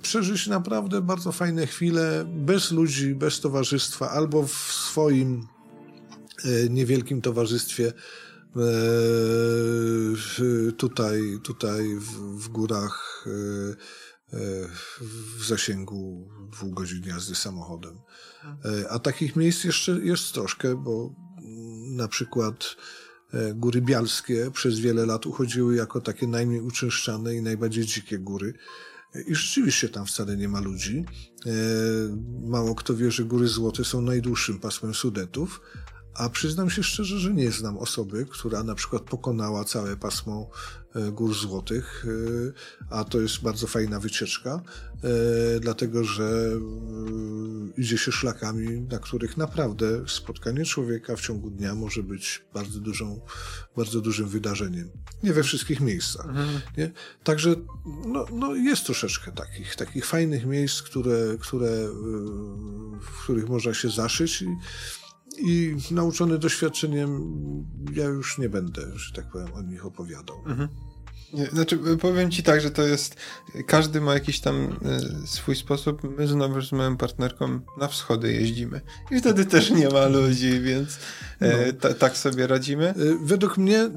[0.02, 5.48] przeżyć naprawdę bardzo fajne chwile bez ludzi, bez towarzystwa, albo w swoim
[6.46, 7.94] y, niewielkim towarzystwie
[10.78, 11.84] tutaj, tutaj
[12.36, 13.26] w, górach
[15.38, 18.00] w zasięgu dwóch godzin jazdy samochodem.
[18.46, 21.14] E, a takich miejsc jeszcze jest troszkę, bo
[21.86, 22.76] na przykład
[23.34, 28.54] e, góry bialskie przez wiele lat uchodziły jako takie najmniej uczęszczane i najbardziej dzikie góry.
[29.16, 31.06] E, I rzeczywiście tam wcale nie ma ludzi.
[32.42, 35.62] Mało kto wie, że góry złote są najdłuższym pasmem Sudetów,
[36.16, 40.85] a przyznam się szczerze, że nie znam osoby, która na przykład pokonała całe pasmo e,
[41.12, 42.06] Gór Złotych,
[42.90, 44.62] e, a to jest bardzo fajna wycieczka,
[45.04, 46.52] e, dlatego że
[47.78, 53.22] idzie się szlakami, na których naprawdę spotkanie człowieka w ciągu dnia może być bardzo dużą,
[53.76, 54.90] bardzo dużym wydarzeniem.
[55.24, 56.26] Nie we wszystkich miejscach.
[56.26, 56.62] Mhm.
[56.78, 56.92] Nie?
[57.24, 57.56] Także
[58.06, 61.88] no, no jest troszeczkę takich, takich fajnych miejsc, które, które,
[63.02, 64.48] w których można się zaszyć i
[65.38, 67.36] i nauczony doświadczeniem,
[67.94, 70.38] ja już nie będę, że tak powiem, o nich opowiadał.
[70.46, 70.70] Mhm.
[71.54, 73.16] Znaczy, powiem ci tak, że to jest.
[73.68, 74.80] Każdy ma jakiś tam
[75.24, 76.18] y, swój sposób.
[76.18, 78.82] My znowu z moją partnerką na wschody jeździmy.
[79.12, 81.00] I wtedy też nie ma ludzi, więc
[81.42, 81.94] e, no.
[81.94, 82.94] tak sobie radzimy.
[83.22, 83.90] Według mnie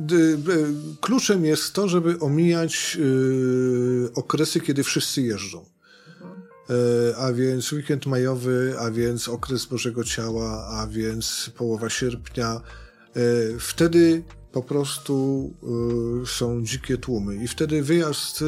[1.00, 2.98] kluczem jest to, żeby omijać
[4.14, 5.64] okresy, kiedy wszyscy jeżdżą.
[6.70, 12.60] E, a więc weekend majowy, a więc okres Bożego Ciała, a więc połowa sierpnia.
[13.16, 13.20] E,
[13.58, 14.22] wtedy
[14.52, 15.50] po prostu
[16.22, 17.36] y, są dzikie tłumy.
[17.36, 18.44] I wtedy wyjazd,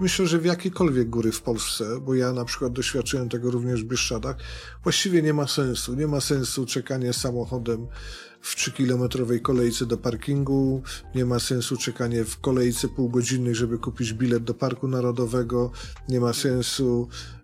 [0.00, 3.86] myślę, że w jakiekolwiek góry w Polsce, bo ja na przykład doświadczyłem tego również w
[3.86, 4.36] Bieszczadach,
[4.82, 5.94] właściwie nie ma sensu.
[5.94, 7.86] Nie ma sensu czekanie samochodem
[8.40, 10.82] w trzykilometrowej kolejce do parkingu,
[11.14, 15.70] nie ma sensu czekanie w kolejce półgodzinnej, żeby kupić bilet do Parku Narodowego,
[16.08, 17.43] nie ma sensu e,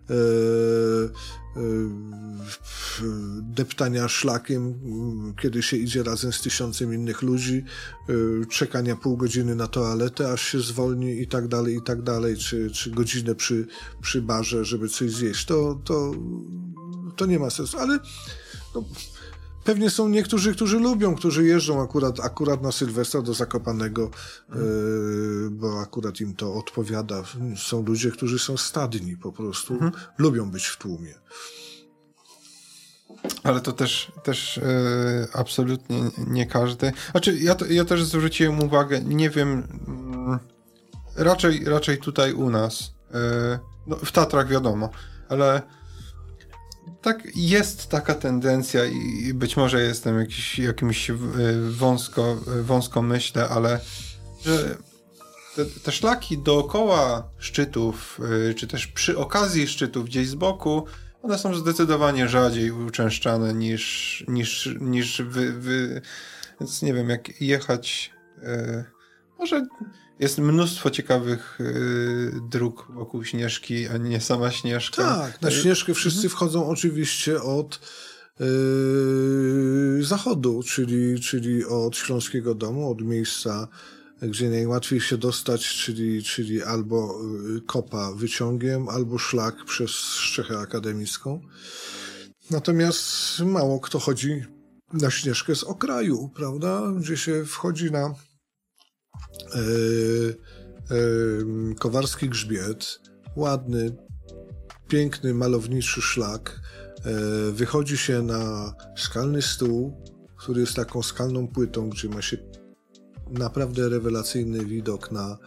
[3.41, 4.75] deptania szlakiem,
[5.41, 7.63] kiedy się idzie razem z tysiącem innych ludzi,
[8.09, 12.37] e, czekania pół godziny na toaletę, aż się zwolni i tak dalej, i tak dalej,
[12.37, 13.67] czy, czy godzinę przy,
[14.01, 15.45] przy barze, żeby coś zjeść.
[15.45, 16.11] To, to,
[17.15, 17.99] to nie ma sensu, ale
[18.75, 18.83] no,
[19.63, 24.11] Pewnie są niektórzy, którzy lubią, którzy jeżdżą akurat, akurat na Sylwestra do Zakopanego,
[24.49, 24.63] mm.
[25.43, 27.23] yy, bo akurat im to odpowiada.
[27.57, 29.91] Są ludzie, którzy są stadni po prostu, mm.
[30.17, 31.13] lubią być w tłumie.
[33.43, 36.91] Ale to też, też yy, absolutnie nie każdy.
[37.11, 39.67] Znaczy, ja, to, ja też zwróciłem uwagę, nie wiem,
[41.15, 43.19] yy, raczej, raczej tutaj u nas, yy,
[43.87, 44.89] no, w Tatrach wiadomo,
[45.29, 45.61] ale
[47.01, 51.15] tak, jest taka tendencja i być może jestem jakiś, jakimś e,
[51.69, 53.79] wąsko, e, wąsko myślę, ale
[54.41, 54.77] że
[55.55, 60.85] te, te, szlaki dookoła szczytów, e, czy też przy okazji szczytów gdzieś z boku,
[61.23, 66.01] one są zdecydowanie rzadziej uczęszczane niż, niż, niż wy, wy
[66.59, 68.11] więc nie wiem, jak jechać,
[69.39, 69.67] może
[70.21, 75.03] jest mnóstwo ciekawych y, dróg wokół Śnieżki, a nie sama Śnieżka.
[75.03, 76.29] Tak, na Śnieżkę wszyscy mhm.
[76.29, 77.79] wchodzą oczywiście od
[78.41, 83.67] y, zachodu, czyli, czyli od Śląskiego Domu, od miejsca,
[84.21, 87.19] gdzie najłatwiej się dostać, czyli, czyli albo
[87.57, 91.41] y, kopa wyciągiem, albo szlak przez Szczechę Akademicką.
[92.49, 94.43] Natomiast mało kto chodzi
[94.93, 98.13] na Śnieżkę z okraju, prawda, gdzie się wchodzi na
[101.79, 102.99] Kowarski grzbiet,
[103.35, 103.95] ładny,
[104.87, 106.59] piękny, malowniczy szlak.
[107.05, 110.03] E, wychodzi się na skalny stół,
[110.35, 112.37] który jest taką skalną płytą, gdzie ma się
[113.31, 115.37] naprawdę rewelacyjny widok na,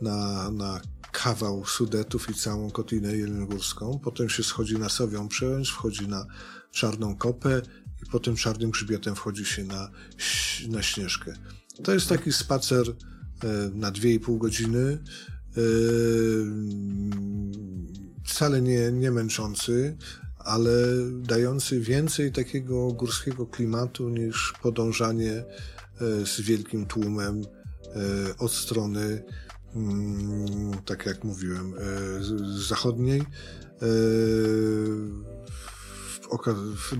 [0.00, 0.80] na, na
[1.12, 4.00] kawał Sudetów i całą Kotlinę Jelengórską.
[4.04, 6.26] Potem się schodzi na Sowią Przełęcz, wchodzi na
[6.72, 7.62] Czarną Kopę
[8.02, 9.90] i potem Czarnym Grzbietem wchodzi się na,
[10.68, 11.34] na Śnieżkę.
[11.84, 13.17] To jest taki spacer E,
[13.74, 14.98] na 2,5 godziny.
[15.56, 15.60] E,
[18.24, 19.96] wcale nie, nie męczący,
[20.38, 20.70] ale
[21.22, 25.44] dający więcej takiego górskiego klimatu niż podążanie e,
[26.26, 27.42] z wielkim tłumem
[28.38, 29.22] od strony,
[29.74, 31.74] mm, tak jak mówiłem,
[32.58, 33.22] zachodniej.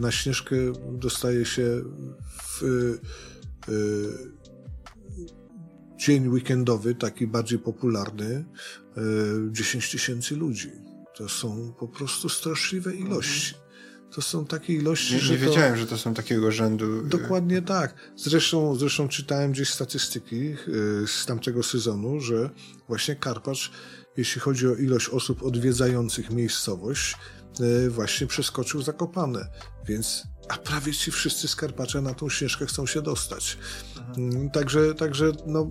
[0.01, 0.57] Na Śnieżkę
[0.93, 1.81] dostaje się
[2.43, 2.63] w
[5.99, 8.45] dzień weekendowy, taki bardziej popularny,
[9.51, 10.73] 10 e, tysięcy ludzi.
[11.17, 13.55] To są po prostu straszliwe ilości.
[14.15, 15.33] To są takie ilości, nie, że.
[15.33, 15.81] Nie wiedziałem, to...
[15.81, 17.07] że to są takiego rzędu.
[17.07, 17.95] E, Dokładnie tak.
[18.17, 20.57] Zresztą, zresztą czytałem gdzieś statystyki e,
[21.07, 22.51] z tamtego sezonu, że
[22.89, 23.71] właśnie Karpacz,
[24.17, 27.17] jeśli chodzi o ilość osób odwiedzających miejscowość,
[27.89, 29.49] właśnie przeskoczył Zakopane.
[29.87, 33.59] Więc a prawie ci wszyscy skarpacze na tą ścieżkę chcą się dostać.
[34.17, 34.51] Mhm.
[34.51, 35.71] Także, także no,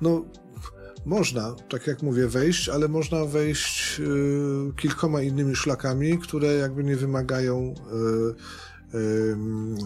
[0.00, 0.24] no
[1.06, 6.96] można, tak jak mówię, wejść, ale można wejść y, kilkoma innymi szlakami, które jakby nie
[6.96, 7.74] wymagają
[8.92, 9.36] y, y,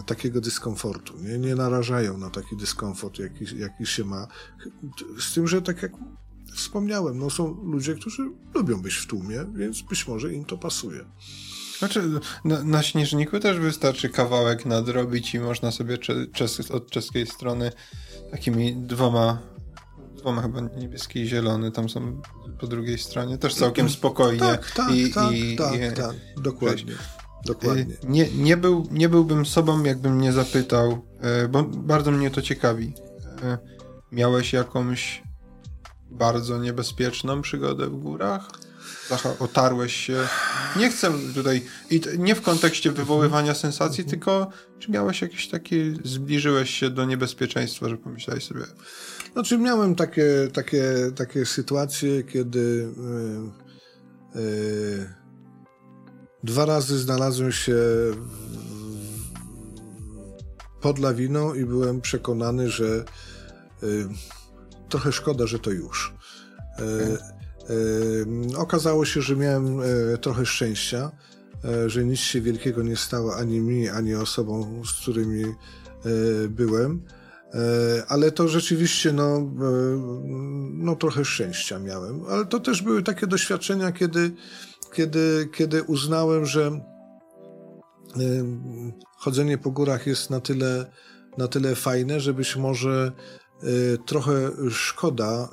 [0.05, 4.27] takiego dyskomfortu, nie, nie narażają na taki dyskomfort, jaki, jaki się ma.
[5.19, 5.91] Z tym, że tak jak
[6.55, 8.21] wspomniałem, no są ludzie, którzy
[8.53, 11.05] lubią być w tłumie, więc być może im to pasuje.
[11.79, 12.09] Znaczy,
[12.45, 15.97] na, na, śnieżniku też wystarczy kawałek nadrobić i można sobie
[16.33, 17.71] czes, od czeskiej strony
[18.31, 19.41] takimi dwoma,
[20.17, 22.21] dwoma chyba niebieski i zielony, tam są
[22.59, 24.39] po drugiej stronie, też całkiem spokojnie.
[24.39, 26.93] Tak, tak, i, tak, i, tak, i, tak, dokładnie.
[27.45, 27.85] Dokładnie.
[28.03, 32.93] Nie, nie, był, nie byłbym sobą, jakbym nie zapytał, e, bo bardzo mnie to ciekawi.
[33.43, 33.57] E,
[34.11, 35.23] miałeś jakąś
[36.11, 38.47] bardzo niebezpieczną przygodę w górach?
[39.39, 40.27] Otarłeś się.
[40.75, 44.49] Nie chcę tutaj, i nie w kontekście wywoływania sensacji, tylko
[44.79, 48.63] czy miałeś jakieś takie, zbliżyłeś się do niebezpieczeństwa, że pomyślałeś sobie.
[49.33, 50.83] Znaczy miałem takie, takie,
[51.15, 52.87] takie sytuacje, kiedy
[54.35, 55.09] yy, yy,
[56.43, 57.75] dwa razy znalazłem się
[60.81, 63.05] pod lawiną i byłem przekonany, że
[63.81, 64.09] yy,
[64.89, 66.13] trochę szkoda, że to już.
[66.75, 67.32] Okay.
[68.57, 71.11] Okazało się, że miałem e, trochę szczęścia,
[71.65, 75.53] e, że nic się wielkiego nie stało ani mi, ani osobom, z którymi e,
[76.49, 77.01] byłem.
[78.07, 79.51] Ale to rzeczywiście, no,
[80.73, 82.25] no trochę szczęścia miałem.
[82.29, 84.31] Ale to też były takie doświadczenia, kiedy,
[84.93, 86.79] kiedy, kiedy uznałem, że
[89.17, 90.91] chodzenie po górach jest na tyle,
[91.37, 93.11] na tyle fajne, że być może
[94.05, 95.49] trochę szkoda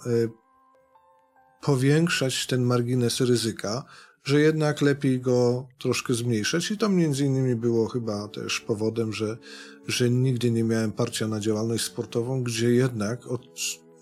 [1.60, 3.84] powiększać ten margines ryzyka,
[4.24, 9.38] że jednak lepiej go troszkę zmniejszać i to między innymi było chyba też powodem, że,
[9.86, 13.42] że nigdy nie miałem parcia na działalność sportową, gdzie jednak, od,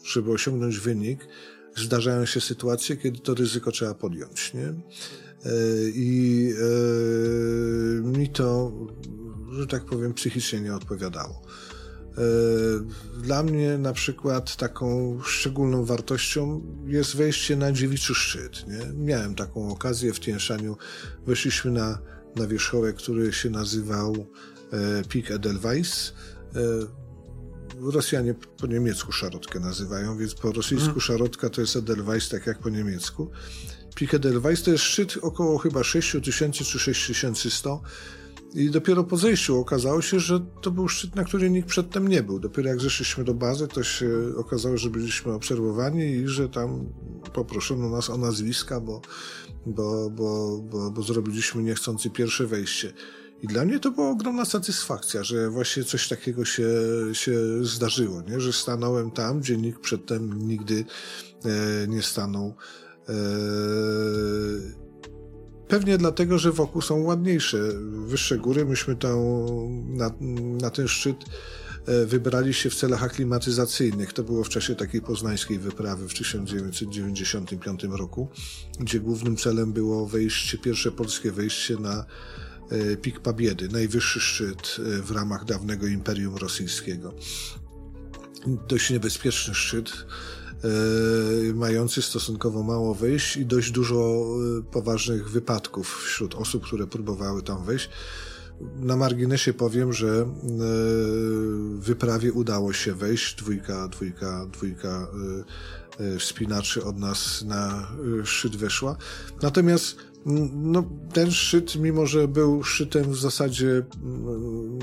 [0.05, 1.29] żeby osiągnąć wynik,
[1.77, 4.67] zdarzają się sytuacje, kiedy to ryzyko trzeba podjąć, nie?
[4.67, 4.75] E,
[5.95, 8.73] I e, mi to,
[9.51, 11.43] że tak powiem, psychicznie nie odpowiadało.
[12.19, 18.67] E, dla mnie na przykład taką szczególną wartością jest wejście na dziewiczy szczyt.
[18.67, 18.93] Nie?
[18.95, 20.77] Miałem taką okazję w Tienszaniu.
[21.27, 21.99] Weszliśmy na,
[22.37, 24.27] na wierzchołek, który się nazywał
[24.73, 26.13] e, Peak Edelweiss.
[26.57, 26.61] E,
[27.93, 31.01] Rosjanie po niemiecku szarotkę nazywają, więc po rosyjsku hmm.
[31.01, 33.31] szarotka to jest Edelweiss, tak jak po niemiecku.
[33.99, 37.83] Peak Edelweiss to jest szczyt około chyba 6000 czy 6100
[38.55, 42.23] i dopiero po zejściu okazało się, że to był szczyt, na który nikt przedtem nie
[42.23, 42.41] był.
[42.41, 46.93] Dopiero jak zeszliśmy do bazy, to się okazało, że byliśmy obserwowani i że tam
[47.33, 49.01] poproszono nas o nazwiska, bo,
[49.67, 52.93] bo, bo, bo, bo zrobiliśmy niechcący pierwsze wejście.
[53.43, 56.69] I dla mnie to była ogromna satysfakcja, że właśnie coś takiego się,
[57.13, 58.41] się zdarzyło, nie?
[58.41, 60.85] że stanąłem tam, gdzie nikt przedtem nigdy
[61.45, 62.55] e, nie stanął.
[63.09, 63.13] E,
[65.69, 67.59] Pewnie dlatego, że wokół są ładniejsze,
[68.07, 68.65] wyższe góry.
[68.65, 69.19] Myśmy tam
[69.97, 70.11] na,
[70.61, 71.17] na ten szczyt
[71.87, 74.13] e, wybrali się w celach aklimatyzacyjnych.
[74.13, 78.29] To było w czasie takiej poznańskiej wyprawy w 1995 roku,
[78.81, 82.05] gdzie głównym celem było wejście, pierwsze polskie wejście na
[82.71, 87.15] e, Pik Pabiedy, najwyższy szczyt e, w ramach dawnego Imperium Rosyjskiego.
[88.69, 90.07] Dość niebezpieczny szczyt
[91.55, 94.27] mający stosunkowo mało wejść i dość dużo
[94.59, 97.91] e, poważnych wypadków wśród osób, które próbowały tam wejść.
[98.77, 100.27] Na marginesie powiem, że e,
[101.79, 103.35] wyprawie udało się wejść.
[103.35, 105.09] Dwójka, dwójka, dwójka
[106.19, 107.89] wspinaczy od nas na
[108.25, 108.97] szczyt weszła.
[109.43, 109.97] Natomiast
[110.55, 113.83] no, ten szczyt, mimo że był szczytem w zasadzie,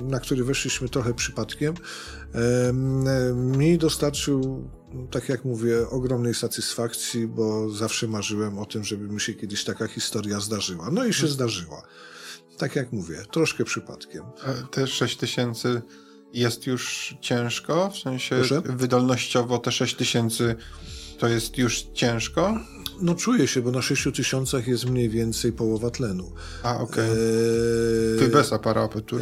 [0.03, 1.73] na który weszliśmy trochę przypadkiem,
[3.35, 4.69] mi dostarczył
[5.11, 9.87] tak jak mówię, ogromnej satysfakcji, bo zawsze marzyłem o tym, żeby mi się kiedyś taka
[9.87, 10.89] historia zdarzyła.
[10.91, 11.81] No i się zdarzyła.
[12.57, 14.23] Tak jak mówię, troszkę przypadkiem.
[14.43, 15.81] A te 6 tysięcy
[16.33, 17.89] jest już ciężko?
[17.89, 18.61] W sensie Proszę?
[18.65, 20.55] wydolnościowo te 6 tysięcy
[21.19, 22.59] to jest już ciężko?
[23.01, 26.31] No czuję się, bo na 6 tysiącach jest mniej więcej połowa tlenu.
[26.63, 27.11] A, okej.
[27.11, 28.27] Okay.
[28.27, 29.17] E, bez aparatu.
[29.17, 29.21] E,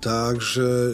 [0.00, 0.92] Także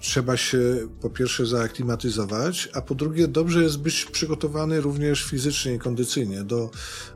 [0.00, 5.78] trzeba się po pierwsze zaaklimatyzować, a po drugie dobrze jest być przygotowany również fizycznie i
[5.78, 6.70] kondycyjnie do,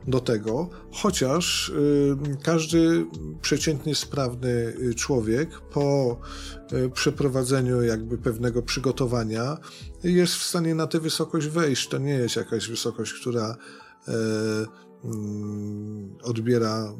[0.07, 3.05] do tego, chociaż y, każdy
[3.41, 6.17] przeciętnie sprawny człowiek po
[6.73, 9.57] y, przeprowadzeniu jakby pewnego przygotowania
[10.03, 11.87] jest w stanie na tę wysokość wejść.
[11.87, 13.82] To nie jest jakaś wysokość, która y,
[16.23, 16.93] odbiera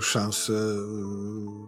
[0.00, 0.76] szansę,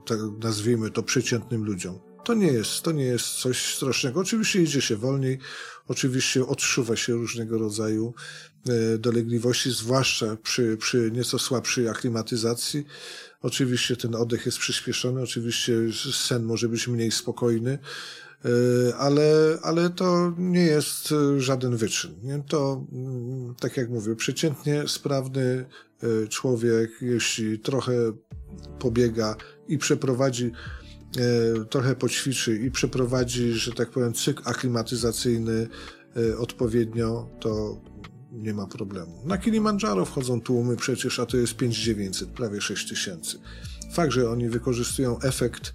[0.06, 1.98] tak nazwijmy to, przeciętnym ludziom.
[2.24, 4.20] To nie jest, to nie jest coś strasznego.
[4.20, 5.38] Oczywiście idzie się wolniej,
[5.88, 8.14] oczywiście odczuwa się różnego rodzaju
[8.68, 12.86] e, dolegliwości, zwłaszcza przy, przy nieco słabszej aklimatyzacji.
[13.42, 15.72] Oczywiście ten oddech jest przyspieszony, oczywiście
[16.12, 17.78] sen może być mniej spokojny, e,
[18.98, 22.14] ale, ale to nie jest żaden wyczyn.
[22.22, 22.42] Nie?
[22.48, 25.64] To, mm, tak jak mówię, przeciętnie sprawny
[26.02, 27.92] e, człowiek, jeśli trochę
[28.78, 29.36] pobiega
[29.68, 30.52] i przeprowadzi
[31.70, 35.68] trochę poćwiczy i przeprowadzi, że tak powiem, cykl aklimatyzacyjny
[36.38, 37.80] odpowiednio, to
[38.34, 39.22] nie ma problemu.
[39.24, 43.38] Na Kilimandżaro wchodzą tłumy przecież, a to jest 5900, prawie 6000.
[43.92, 45.74] Fakt, że oni wykorzystują efekt,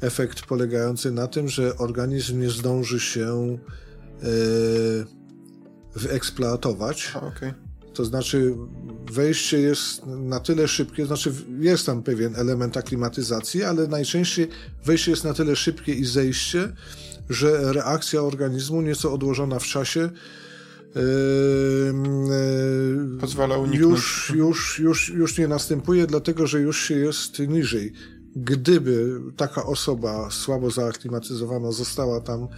[0.00, 3.58] efekt polegający na tym, że organizm nie zdąży się
[4.22, 4.26] e,
[5.94, 7.12] wyeksploatować.
[7.16, 7.54] Okay.
[7.94, 8.54] To znaczy
[9.12, 14.48] wejście jest na tyle szybkie, znaczy jest tam pewien element aklimatyzacji, ale najczęściej
[14.84, 16.72] wejście jest na tyle szybkie i zejście,
[17.30, 20.10] że reakcja organizmu nieco odłożona w czasie
[20.94, 21.02] yy,
[23.20, 23.80] pozwala uniknąć.
[23.80, 27.92] Już, już, już, już nie następuje, dlatego że już się jest niżej.
[28.36, 32.48] Gdyby taka osoba słabo zaaklimatyzowana została tam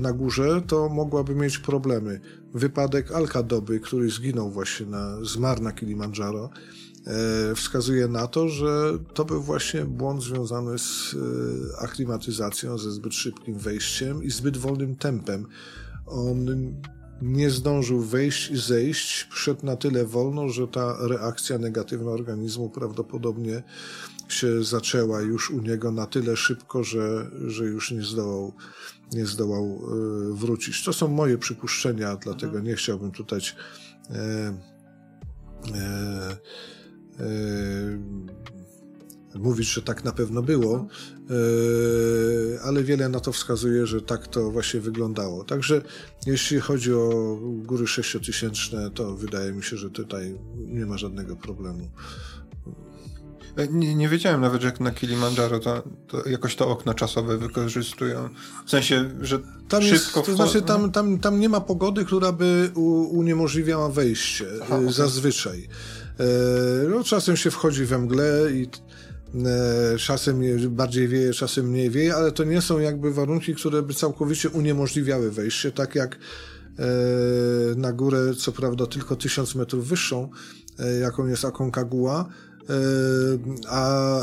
[0.00, 2.20] na górze, to mogłaby mieć problemy.
[2.54, 6.50] Wypadek Alkadoby, który zginął właśnie na, zmarł na Kilimandżaro,
[7.54, 11.16] wskazuje na to, że to był właśnie błąd związany z
[11.78, 15.46] aklimatyzacją, ze zbyt szybkim wejściem i zbyt wolnym tempem.
[16.06, 16.46] On
[17.22, 23.62] nie zdążył wejść i zejść, szedł na tyle wolno, że ta reakcja negatywna organizmu prawdopodobnie
[24.28, 28.52] się zaczęła już u niego na tyle szybko, że, że już nie zdołał,
[29.12, 30.84] nie zdołał e, wrócić.
[30.84, 32.64] To są moje przypuszczenia, dlatego mhm.
[32.64, 33.40] nie chciałbym tutaj
[34.10, 34.14] e,
[35.74, 36.36] e,
[37.20, 37.98] e,
[39.38, 40.86] mówić, że tak na pewno było,
[41.30, 45.44] e, ale wiele na to wskazuje, że tak to właśnie wyglądało.
[45.44, 45.82] Także
[46.26, 51.90] jeśli chodzi o góry sześciotysięczne, to wydaje mi się, że tutaj nie ma żadnego problemu.
[53.56, 57.38] E, nie, nie wiedziałem nawet, że jak na Kilimandżaro to, to, jakoś to okno czasowe
[57.38, 58.28] wykorzystują.
[58.66, 59.38] W sensie, że
[59.68, 60.20] tam szybko...
[60.20, 64.76] Jest, to znaczy tam, tam, tam nie ma pogody, która by u, uniemożliwiała wejście Aha,
[64.76, 64.92] okay.
[64.92, 65.68] zazwyczaj.
[66.20, 68.68] E, no, czasem się wchodzi we mgle i
[69.44, 73.94] E, czasem bardziej wieje, czasem mniej wieje, ale to nie są jakby warunki, które by
[73.94, 76.14] całkowicie uniemożliwiały wejście, tak jak
[76.78, 76.86] e,
[77.76, 80.28] na górę, co prawda tylko tysiąc metrów wyższą,
[80.78, 82.28] e, jaką jest Aconcagua,
[83.68, 84.20] a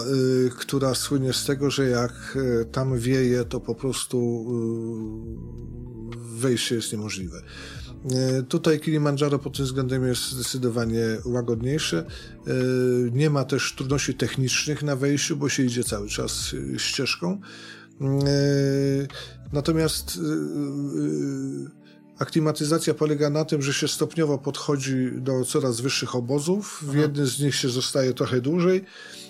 [0.59, 2.37] która słynie z tego, że jak
[2.71, 4.45] tam wieje, to po prostu
[6.15, 7.41] wejście jest niemożliwe.
[8.11, 12.05] E, tutaj Kilimandżaro pod tym względem jest zdecydowanie łagodniejsze.
[12.47, 12.51] E,
[13.11, 17.41] nie ma też trudności technicznych na wejściu, bo się idzie cały czas e, ścieżką.
[19.53, 20.19] Natomiast
[22.19, 26.83] aklimatyzacja polega na tym, że się stopniowo podchodzi do coraz wyższych obozów.
[26.87, 28.85] W jednym z nich się zostaje trochę dłużej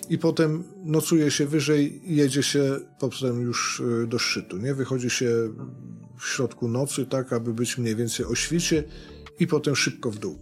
[0.08, 4.56] i potem nocuje się wyżej i jedzie się potem już do szczytu.
[4.56, 4.74] Nie?
[4.74, 5.26] Wychodzi się
[6.18, 8.84] w środku nocy, tak, aby być mniej więcej o świcie
[9.40, 10.38] i potem szybko w dół.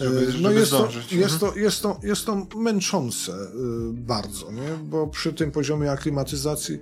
[0.00, 3.48] Żeby, e, no jest, to, jest, to, jest, to, jest to męczące e,
[3.92, 4.78] bardzo, nie?
[4.84, 6.78] bo przy tym poziomie aklimatyzacji,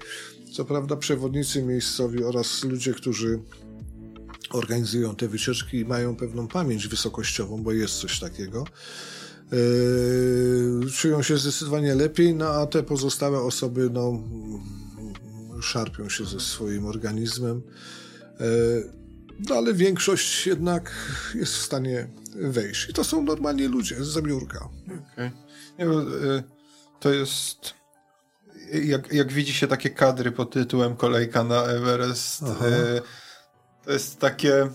[0.53, 3.41] co prawda przewodnicy miejscowi oraz ludzie, którzy
[4.51, 8.65] organizują te wycieczki mają pewną pamięć wysokościową, bo jest coś takiego,
[9.53, 14.23] yy, czują się zdecydowanie lepiej, no a te pozostałe osoby no,
[15.63, 17.63] szarpią się ze swoim organizmem.
[18.41, 18.45] E,
[19.49, 20.93] no ale większość jednak
[21.35, 22.89] jest w stanie wejść.
[22.89, 24.69] I to są normalnie ludzie z zamiórka.
[25.13, 25.31] Okay.
[25.81, 26.43] Y,
[27.01, 27.75] to jest.
[28.73, 32.43] Jak, jak widzi się takie kadry pod tytułem Kolejka na Everest,
[33.85, 34.69] to jest takie.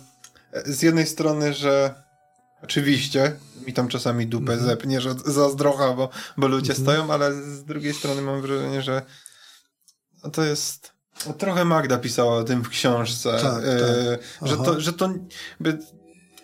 [0.66, 1.94] Z jednej strony, że
[2.64, 7.34] oczywiście mi tam czasami dupę mm zepnie, że zazdrocha, bo, bo ludzie mm stoją, ale
[7.34, 9.02] z drugiej strony mam wrażenie, że
[10.34, 10.92] to jest
[11.28, 14.50] no, trochę Magda pisała o tym w książce, tak, e, tak.
[14.50, 15.10] że to, że to,
[15.60, 15.78] by,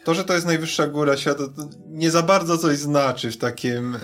[0.06, 3.96] to, że to jest najwyższa góra świata, to nie za bardzo coś znaczy w takim.
[3.96, 4.00] E,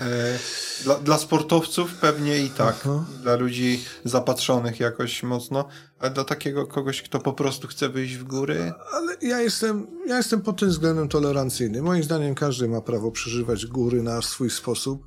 [0.84, 2.76] dla, dla, sportowców pewnie i tak.
[2.80, 3.04] Aha.
[3.22, 5.68] Dla ludzi zapatrzonych jakoś mocno,
[5.98, 8.72] ale dla takiego kogoś, kto po prostu chce wyjść w góry.
[8.92, 11.82] Ale ja jestem, ja jestem pod tym względem tolerancyjny.
[11.82, 15.06] Moim zdaniem każdy ma prawo przeżywać góry na swój sposób.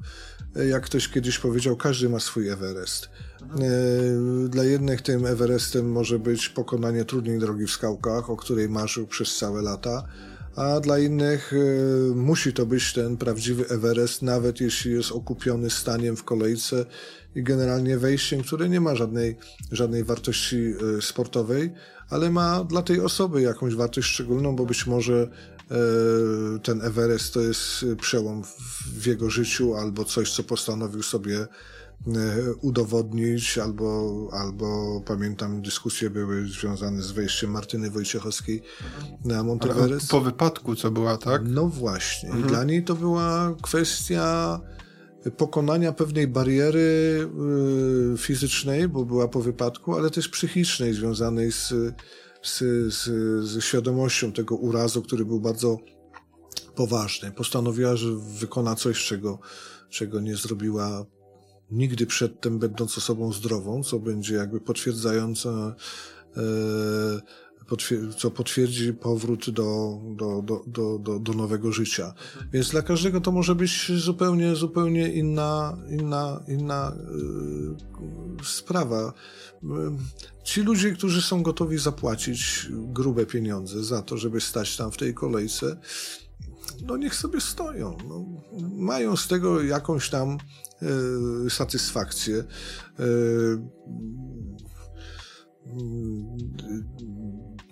[0.55, 3.05] E, jak ktoś kiedyś powiedział, każdy ma swój Everest.
[3.05, 3.49] E,
[4.49, 9.37] dla jednych tym Everestem może być pokonanie trudnej drogi w skałkach, o której marzył przez
[9.37, 10.03] całe lata,
[10.55, 16.15] a dla innych e, musi to być ten prawdziwy Everest, nawet jeśli jest okupiony staniem
[16.15, 16.85] w kolejce
[17.35, 19.37] i generalnie wejściem, które nie ma żadnej,
[19.71, 21.73] żadnej wartości e, sportowej,
[22.09, 25.27] ale ma dla tej osoby jakąś wartość szczególną, bo być może
[26.63, 28.43] ten Everest to jest przełom
[28.93, 31.47] w jego życiu albo coś, co postanowił sobie
[32.61, 38.61] udowodnić, albo, albo pamiętam dyskusje były związane z wejściem Martyny Wojciechowskiej
[39.25, 40.09] na Monteverest.
[40.09, 41.41] Po wypadku, co była, tak?
[41.45, 42.29] No właśnie.
[42.29, 42.47] Mhm.
[42.47, 44.59] Dla niej to była kwestia
[45.37, 47.29] pokonania pewnej bariery
[48.13, 51.73] y, fizycznej, bo była po wypadku, ale też psychicznej, związanej z,
[52.43, 52.59] z,
[52.93, 53.03] z,
[53.45, 55.77] z świadomością tego urazu, który był bardzo
[56.75, 57.31] poważny.
[57.31, 59.39] Postanowiła, że wykona coś, czego,
[59.89, 61.05] czego nie zrobiła
[61.71, 65.49] nigdy przedtem będąc osobą zdrową, co będzie jakby potwierdzające,
[66.37, 66.41] e,
[68.17, 72.13] co potwierdzi powrót do, do, do, do, do, nowego życia.
[72.53, 76.95] Więc dla każdego to może być zupełnie, zupełnie inna, inna, inna
[78.41, 79.13] e, sprawa.
[80.43, 85.13] Ci ludzie, którzy są gotowi zapłacić grube pieniądze za to, żeby stać tam w tej
[85.13, 85.77] kolejce,
[86.85, 87.97] no niech sobie stoją.
[88.07, 88.25] No,
[88.75, 90.64] mają z tego jakąś tam E,
[91.49, 92.43] satysfakcję.
[92.99, 93.05] E,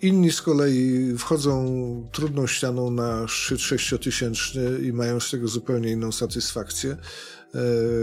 [0.01, 6.11] Inni z kolei wchodzą trudną ścianą na szczyt sześciotysięczny i mają z tego zupełnie inną
[6.11, 6.97] satysfakcję,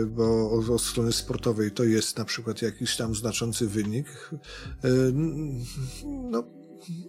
[0.06, 4.30] bo od strony sportowej to jest na przykład jakiś tam znaczący wynik.
[6.04, 6.44] No,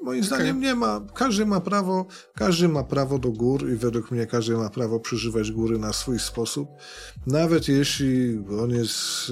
[0.03, 1.01] moim zdaniem nie ma.
[1.13, 5.51] Każdy ma prawo, każdy ma prawo do gór i według mnie każdy ma prawo przeżywać
[5.51, 6.69] góry na swój sposób.
[7.27, 9.31] Nawet jeśli on jest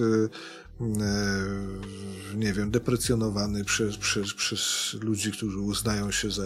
[0.81, 6.43] E, nie wiem, deprecjonowany przez, przez, przez ludzi, którzy uznają się za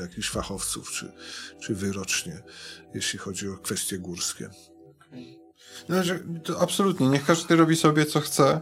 [0.00, 1.12] jakichś fachowców, czy,
[1.60, 2.42] czy wyrocznie,
[2.94, 4.50] jeśli chodzi o kwestie górskie.
[5.88, 5.96] No,
[6.44, 8.60] to absolutnie, niech każdy robi sobie co chce.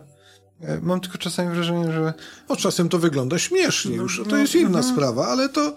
[0.61, 2.15] E, mam tylko czasami wrażenie, że.
[2.49, 4.23] O, czasem to wygląda śmiesznie już.
[4.28, 5.77] To jest inna no, sprawa, ale to.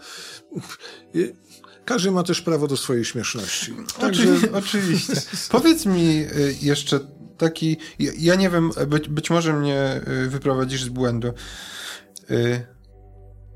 [1.86, 3.76] Każdy ma też prawo do swojej śmieszności.
[4.00, 4.26] Także...
[4.54, 5.14] Oczywiście.
[5.50, 6.28] Powiedz mi e,
[6.62, 7.00] jeszcze
[7.38, 11.34] taki, ja, nie wiem, być, być, może mnie wyprowadzisz z błędu.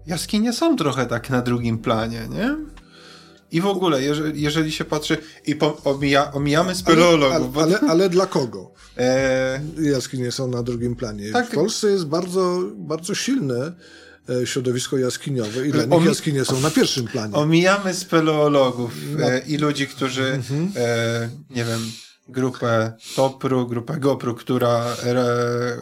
[0.07, 2.57] Jaskinie są trochę tak na drugim planie, nie?
[3.53, 7.57] I w ogóle, jeżeli, jeżeli się patrzy i omija, omijamy speleologów.
[7.57, 8.71] Ale, ale, ale, ale, dla kogo?
[8.97, 9.61] E...
[9.81, 11.31] Jaskinie są na drugim planie.
[11.31, 11.47] Tak.
[11.47, 13.73] W Polsce jest bardzo, bardzo silne
[14.29, 17.33] e, środowisko jaskiniowe i dla nich jaskinie są na pierwszym planie.
[17.33, 19.25] Omijamy speleologów no.
[19.25, 20.71] e, i ludzi, którzy, mhm.
[20.75, 21.79] e, nie wiem,
[22.27, 24.95] grupę Topru, grupę GoPro, która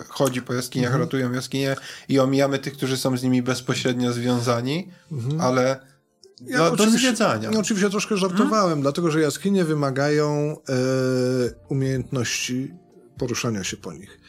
[0.07, 1.03] chodzi po jaskiniach, mhm.
[1.03, 1.75] ratują jaskinie
[2.09, 5.41] i omijamy tych, którzy są z nimi bezpośrednio związani, mhm.
[5.41, 5.90] ale
[6.47, 7.51] ja do, do zwiedzania.
[7.51, 8.81] Ja oczywiście troszkę żartowałem, hmm?
[8.81, 10.73] dlatego że jaskinie wymagają e,
[11.69, 12.73] umiejętności
[13.17, 14.19] poruszania się po nich,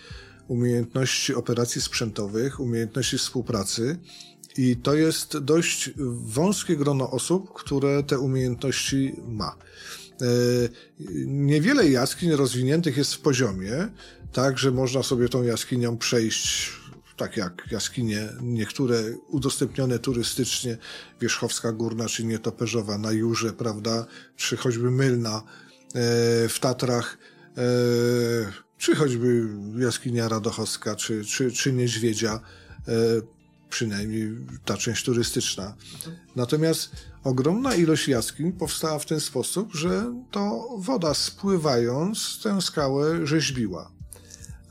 [0.49, 3.99] umiejętności operacji sprzętowych, umiejętności współpracy.
[4.57, 5.91] I to jest dość
[6.25, 9.57] wąskie grono osób, które te umiejętności ma.
[10.23, 10.27] E,
[11.27, 13.89] niewiele jaskiń rozwiniętych jest w poziomie,
[14.33, 16.82] tak, że można sobie tą jaskinią przejść
[17.23, 18.97] tak jak jaskinie niektóre
[19.29, 20.77] udostępnione turystycznie,
[21.21, 25.43] Wierzchowska Górna czy Nietoperzowa na Jurze, prawda, czy choćby Mylna e,
[26.49, 27.19] w Tatrach,
[27.57, 27.63] e,
[28.79, 32.41] czy choćby jaskinia Radochowska, czy, czy, czy Niedźwiedzia,
[33.71, 35.75] przynajmniej ta część turystyczna.
[36.37, 36.91] Natomiast
[37.25, 43.92] ogromna ilość jaskiń powstała w ten sposób, że to woda spływając tę skałę rzeźbiła.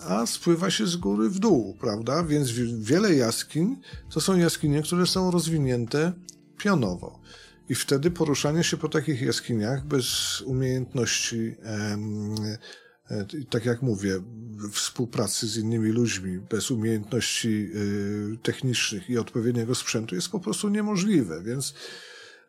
[0.08, 2.24] A spływa się z góry w dół, prawda?
[2.24, 3.78] Więc wiele jaskiń
[4.10, 6.14] to są jaskinie, które są rozwinięte
[6.58, 7.20] pionowo.
[7.70, 11.56] I wtedy poruszanie się po takich jaskiniach bez umiejętności
[13.12, 14.22] E, tak jak mówię,
[14.72, 21.44] współpracy z innymi ludźmi bez umiejętności e, technicznych i odpowiedniego sprzętu jest po prostu niemożliwe,
[21.44, 21.74] więc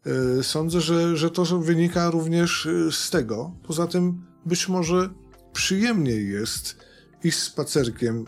[0.07, 3.57] e, sądzę, że, że to wynika również z tego.
[3.67, 5.11] Poza tym być może
[5.53, 6.77] przyjemniej jest
[7.25, 8.25] iść spacerkiem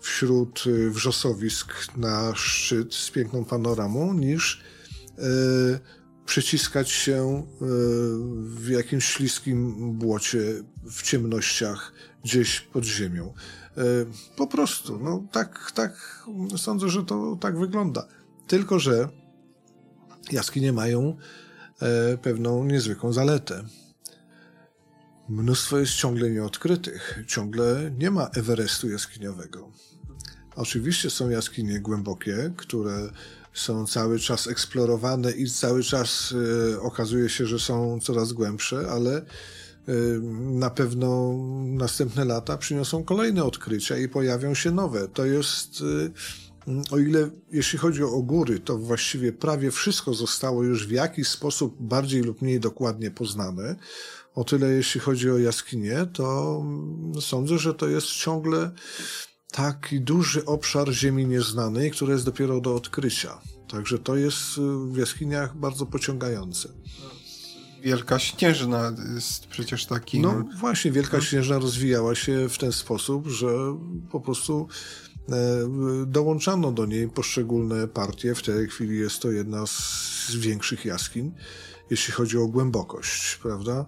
[0.00, 4.62] wśród wrzosowisk na szczyt z piękną panoramą niż
[6.28, 7.44] przeciskać się e,
[8.40, 11.92] w jakimś śliskim błocie, w ciemnościach,
[12.24, 13.34] gdzieś pod ziemią.
[13.76, 13.82] E,
[14.36, 16.24] po prostu, no tak, tak,
[16.56, 18.08] sądzę, że to tak wygląda.
[18.46, 19.08] Tylko, że
[20.32, 21.16] jaskinie mają
[21.82, 23.64] e, pewną niezwykłą zaletę.
[25.28, 27.18] Mnóstwo jest ciągle nieodkrytych.
[27.26, 29.70] Ciągle nie ma Everestu jaskiniowego.
[30.56, 33.10] Oczywiście są jaskinie głębokie, które
[33.52, 36.32] są cały czas eksplorowane i cały czas
[36.72, 43.44] y, okazuje się, że są coraz głębsze, ale y, na pewno następne lata przyniosą kolejne
[43.44, 45.08] odkrycia i pojawią się nowe.
[45.08, 46.10] To jest, y,
[46.90, 51.76] o ile jeśli chodzi o góry, to właściwie prawie wszystko zostało już w jakiś sposób
[51.80, 53.76] bardziej lub mniej dokładnie poznane.
[54.38, 56.62] O tyle jeśli chodzi o jaskinie, to
[57.20, 58.70] sądzę, że to jest ciągle
[59.52, 63.38] taki duży obszar ziemi nieznanej, który jest dopiero do odkrycia.
[63.68, 64.60] Także to jest y,
[64.92, 66.68] w jaskiniach bardzo pociągające.
[67.82, 70.20] Wielka Śnieżna jest przecież taki.
[70.20, 71.22] No właśnie, Wielka no.
[71.22, 73.48] Śnieżna rozwijała się w ten sposób, że
[74.10, 74.68] po prostu
[75.28, 75.34] e,
[76.06, 78.34] dołączano do niej poszczególne partie.
[78.34, 81.34] W tej chwili jest to jedna z większych jaskiń,
[81.90, 83.86] jeśli chodzi o głębokość, prawda?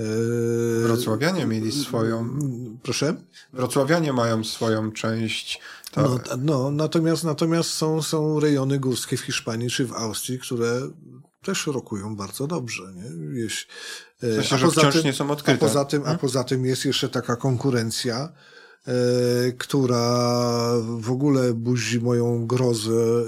[0.00, 2.38] Yy, Wrocławianie mieli swoją.
[2.82, 3.14] Proszę?
[3.52, 5.60] Wrocławianie mają swoją część.
[5.90, 6.02] To...
[6.02, 10.80] No, no, natomiast, natomiast są, są rejony górskie w Hiszpanii czy w Austrii, które
[11.42, 12.82] też rokują bardzo dobrze.
[12.94, 13.40] Nie?
[13.40, 13.70] Jeśli,
[14.22, 15.66] w sensie, a, poza tym, nie są odkryte.
[15.66, 16.16] A poza, tym, hmm?
[16.16, 18.32] a poza tym jest jeszcze taka konkurencja,
[18.86, 18.92] e,
[19.52, 23.24] która w ogóle budzi moją grozę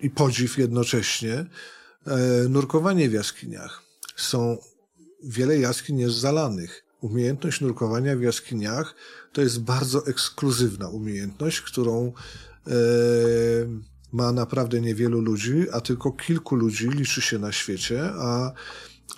[0.00, 1.46] i podziw jednocześnie.
[2.06, 3.82] E, nurkowanie w jaskiniach.
[4.16, 4.58] Są
[5.24, 6.84] wiele jaskiń jest zalanych.
[7.00, 8.94] Umiejętność nurkowania w jaskiniach
[9.32, 12.12] to jest bardzo ekskluzywna umiejętność, którą
[12.66, 12.72] e,
[14.12, 18.52] ma naprawdę niewielu ludzi, a tylko kilku ludzi liczy się na świecie, a,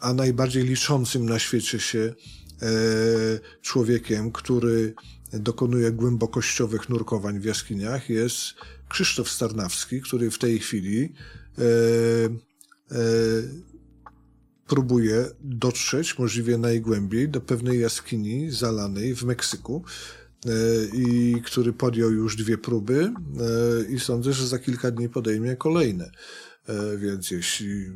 [0.00, 2.14] a najbardziej liczącym na świecie się e,
[3.62, 4.94] człowiekiem, który
[5.32, 8.54] dokonuje głębokościowych nurkowań w jaskiniach jest
[8.88, 11.12] Krzysztof Starnawski, który w tej chwili
[11.58, 11.62] e,
[12.90, 13.02] e,
[14.70, 19.84] próbuje dotrzeć możliwie najgłębiej do pewnej jaskini zalanej w Meksyku
[20.46, 20.50] e,
[20.94, 26.10] i który podjął już dwie próby e, i sądzę, że za kilka dni podejmie kolejne.
[26.68, 27.86] E, więc jeśli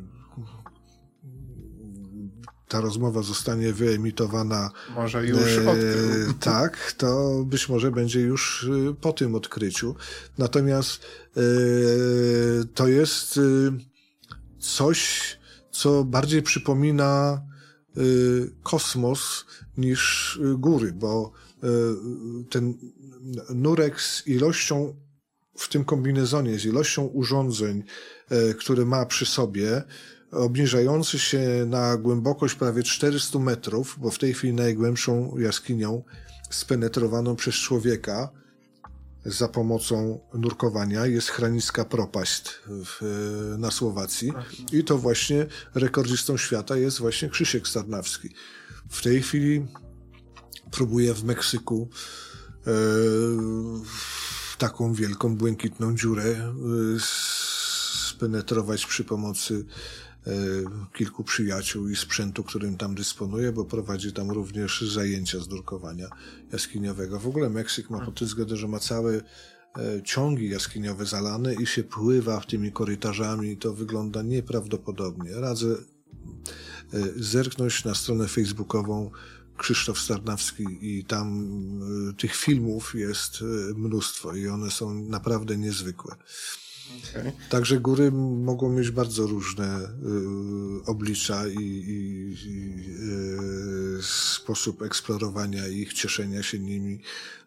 [2.67, 4.71] ta rozmowa zostanie wyemitowana.
[4.95, 6.33] Może już odkrył.
[6.39, 8.69] tak, to być może będzie już
[9.01, 9.95] po tym odkryciu.
[10.37, 11.01] Natomiast
[12.73, 13.39] to jest
[14.59, 15.37] coś,
[15.75, 17.41] co bardziej przypomina
[17.97, 19.45] y, kosmos
[19.77, 21.31] niż y, góry, bo
[21.63, 21.67] y,
[22.49, 22.73] ten
[23.49, 24.95] nurek z ilością
[25.57, 27.83] w tym kombinezonie, z ilością urządzeń,
[28.59, 29.83] które ma przy sobie,
[30.31, 36.03] obniżający się na głębokość prawie 400 metrów, bo w tej chwili najgłębszą jaskinią
[36.49, 38.29] spenetrowaną przez człowieka,
[39.25, 44.33] za pomocą nurkowania jest Chraniska Propaść w, na Słowacji
[44.71, 45.45] i to właśnie
[45.75, 48.29] rekordzistą świata jest właśnie Krzysiek Starnawski.
[48.89, 49.65] W tej chwili
[50.71, 51.89] próbuje w Meksyku
[52.67, 52.71] e,
[54.57, 56.53] taką wielką, błękitną dziurę e,
[58.09, 60.04] spenetrować przy pomocy E,
[60.93, 66.07] kilku przyjaciół i sprzętu, którym tam dysponuje, bo prowadzi tam również zajęcia z nurkowania
[66.51, 67.19] jaskiniowego.
[67.19, 69.21] W ogóle Meksyk ma pod tym względem, że ma całe e,
[70.03, 75.31] ciągi jaskiniowe zalane i się pływa tymi korytarzami i to wygląda nieprawdopodobnie.
[75.33, 75.77] Radzę e,
[77.15, 79.11] zerknąć na stronę facebookową
[79.57, 81.47] Krzysztof Starnawski i tam
[82.17, 83.43] tych filmów jest
[83.75, 86.15] mnóstwo i one są naprawdę niezwykłe.
[87.09, 87.31] Okay.
[87.49, 92.85] Także góry mogą mieć bardzo różne y, oblicza i, i, i
[93.99, 97.01] y, sposób eksplorowania ich, cieszenia się nimi.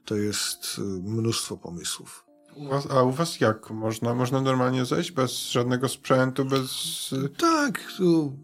[0.05, 2.25] To jest y, mnóstwo pomysłów.
[2.57, 3.71] U was, a u was jak?
[3.71, 6.71] Można, można normalnie zejść bez żadnego sprzętu, bez...
[7.39, 7.81] Tak.
[7.97, 8.37] Tu,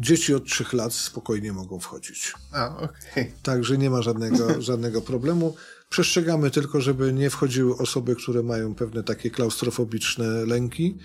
[0.00, 2.34] dzieci od trzech lat spokojnie mogą wchodzić.
[2.52, 2.88] A, okej.
[3.10, 3.32] Okay.
[3.42, 5.54] Także nie ma żadnego, żadnego problemu.
[5.92, 10.96] Przestrzegamy tylko, żeby nie wchodziły osoby, które mają pewne takie klaustrofobiczne lęki,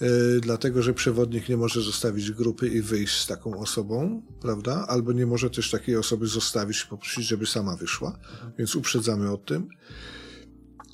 [0.00, 0.08] yy,
[0.40, 4.86] dlatego że przewodnik nie może zostawić grupy i wyjść z taką osobą, prawda?
[4.88, 8.18] Albo nie może też takiej osoby zostawić poprosić, żeby sama wyszła,
[8.58, 9.68] więc uprzedzamy o tym.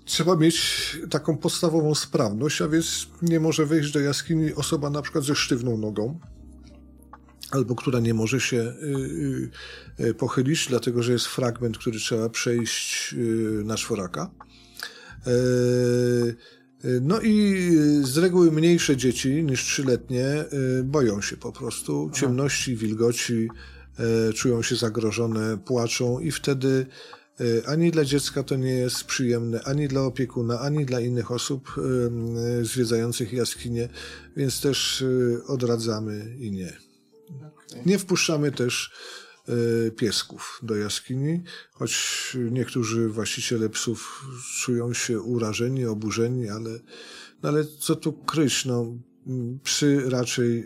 [0.05, 5.25] Trzeba mieć taką podstawową sprawność, a więc nie może wejść do jaskini osoba na przykład
[5.25, 6.21] ze sztywną nogą,
[7.55, 8.71] albo która nie może się y,
[10.01, 13.15] y, y, pochylić, dlatego że jest fragment, który trzeba przejść
[13.65, 14.31] na czworaka.
[16.85, 17.57] E, no i
[18.03, 20.45] z reguły mniejsze dzieci niż trzyletnie
[20.85, 23.49] boją się po prostu ciemności, wilgoci,
[23.99, 26.87] e, czują się zagrożone, płaczą i wtedy
[27.41, 31.75] e, ani dla dziecka to nie jest przyjemne, ani dla opiekuna, ani dla innych osób
[32.63, 33.89] zwiedzających jaskinie,
[34.37, 35.05] więc też
[35.47, 36.94] odradzamy i nie.
[37.87, 38.93] Nie wpuszczamy też
[39.49, 41.43] e, piesków do jaskini,
[41.73, 44.27] choć niektórzy właściciele psów
[44.61, 46.71] czują się urażeni, oburzeni, ale,
[47.43, 48.87] no ale co tu kryć, no,
[49.63, 50.65] psy raczej e,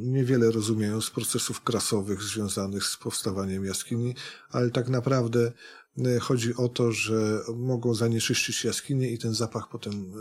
[0.00, 4.14] niewiele rozumieją z procesów krasowych związanych z powstawaniem jaskini,
[4.50, 5.52] ale tak naprawdę
[5.98, 10.12] e, chodzi o to, że mogą zanieczyścić jaskinię i ten zapach potem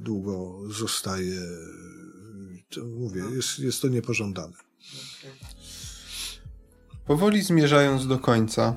[0.00, 1.40] długo zostaje,
[2.82, 4.54] mówię, jest, jest to niepożądane.
[7.06, 8.76] Powoli zmierzając do końca.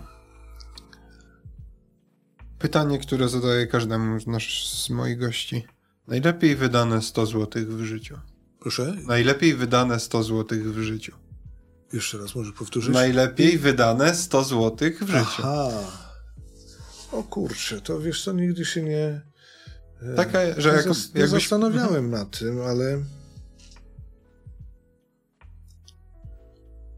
[2.60, 4.19] Pytanie, które zadaję każdemu
[4.65, 5.65] z moich gości.
[6.07, 8.19] Najlepiej wydane 100 zł w życiu.
[8.60, 8.95] Proszę?
[9.07, 11.15] Najlepiej wydane 100 zł w życiu.
[11.94, 12.94] Jeszcze raz może powtórzyć?
[12.94, 15.18] Najlepiej wydane 100 zł w życiu.
[15.18, 15.72] Aha.
[17.11, 19.22] O kurczę, to wiesz co, nigdy się nie...
[20.02, 21.41] E, Taka, że jako, nie jakbyś...
[21.41, 23.03] zastanawiałem nad tym, ale...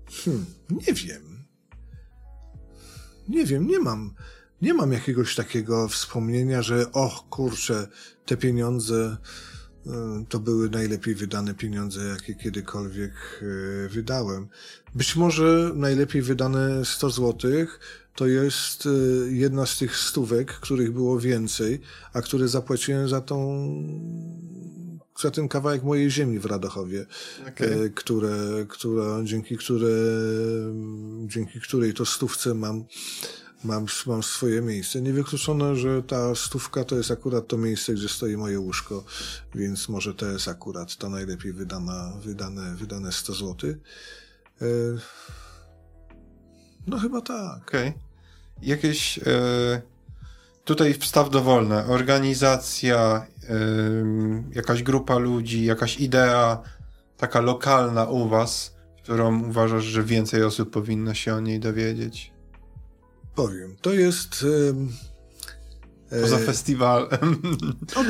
[0.09, 1.39] Hmm, nie wiem.
[3.29, 4.13] Nie wiem, nie mam,
[4.61, 7.87] nie mam jakiegoś takiego wspomnienia, że och, kurczę,
[8.25, 9.17] te pieniądze
[9.85, 9.89] y,
[10.29, 14.47] to były najlepiej wydane pieniądze, jakie kiedykolwiek y, wydałem.
[14.95, 17.79] Być może najlepiej wydane 100 złotych
[18.19, 18.89] to jest y,
[19.31, 21.81] jedna z tych stówek, których było więcej,
[22.13, 23.37] a które zapłaciłem za tą
[25.21, 27.05] za ten kawałek mojej ziemi w Radochowie,
[27.47, 27.85] okay.
[27.85, 29.89] E, które, która, dzięki, które,
[31.27, 32.85] dzięki której to stówce mam
[33.63, 35.01] mam, mam swoje miejsce.
[35.01, 39.03] Niewykluczone, że ta stówka to jest akurat to miejsce, gdzie stoi moje łóżko,
[39.55, 43.69] więc może to jest akurat ta najlepiej wydana, wydane, wydane 100 zł.
[43.69, 44.65] E,
[46.87, 47.61] no chyba tak.
[47.67, 47.89] Okej.
[47.89, 48.01] Okay.
[48.61, 49.81] Jakieś e,
[50.65, 51.87] tutaj wstaw dowolne.
[51.87, 53.27] Organizacja,
[54.51, 56.61] jakaś grupa ludzi, jakaś idea
[57.17, 62.31] taka lokalna u was, którą uważasz, że więcej osób powinno się o niej dowiedzieć?
[63.35, 63.75] Powiem.
[63.81, 64.45] To jest...
[66.11, 67.41] E, Poza festiwalem.
[67.95, 68.03] O,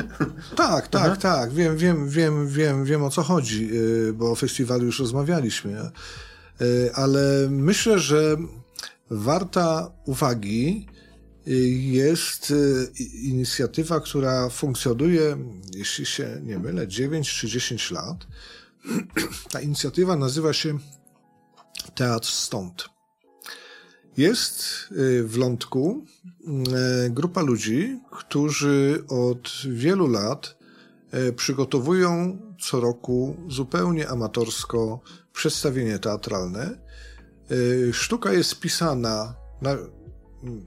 [0.56, 1.16] tak, tak, Aha.
[1.16, 1.54] tak.
[1.54, 3.70] Wiem, wiem, wiem, wiem, wiem o co chodzi,
[4.10, 5.80] e, bo o festiwalu już rozmawialiśmy.
[5.80, 5.92] E,
[6.94, 8.38] ale myślę, że
[9.10, 10.88] warta uwagi
[11.46, 12.54] jest
[13.24, 15.38] inicjatywa, która funkcjonuje,
[15.76, 18.28] jeśli się nie mylę, 9 czy 10 lat.
[19.52, 20.80] Ta inicjatywa nazywa się
[21.96, 22.90] Teatr Stąd.
[24.18, 26.06] Jest y, w Lądku
[27.06, 30.58] y, grupa ludzi, którzy od wielu lat
[31.14, 35.00] y, przygotowują co roku zupełnie amatorsko
[35.34, 36.90] przedstawienie teatralne.
[37.92, 39.78] Sztuka jest pisana na,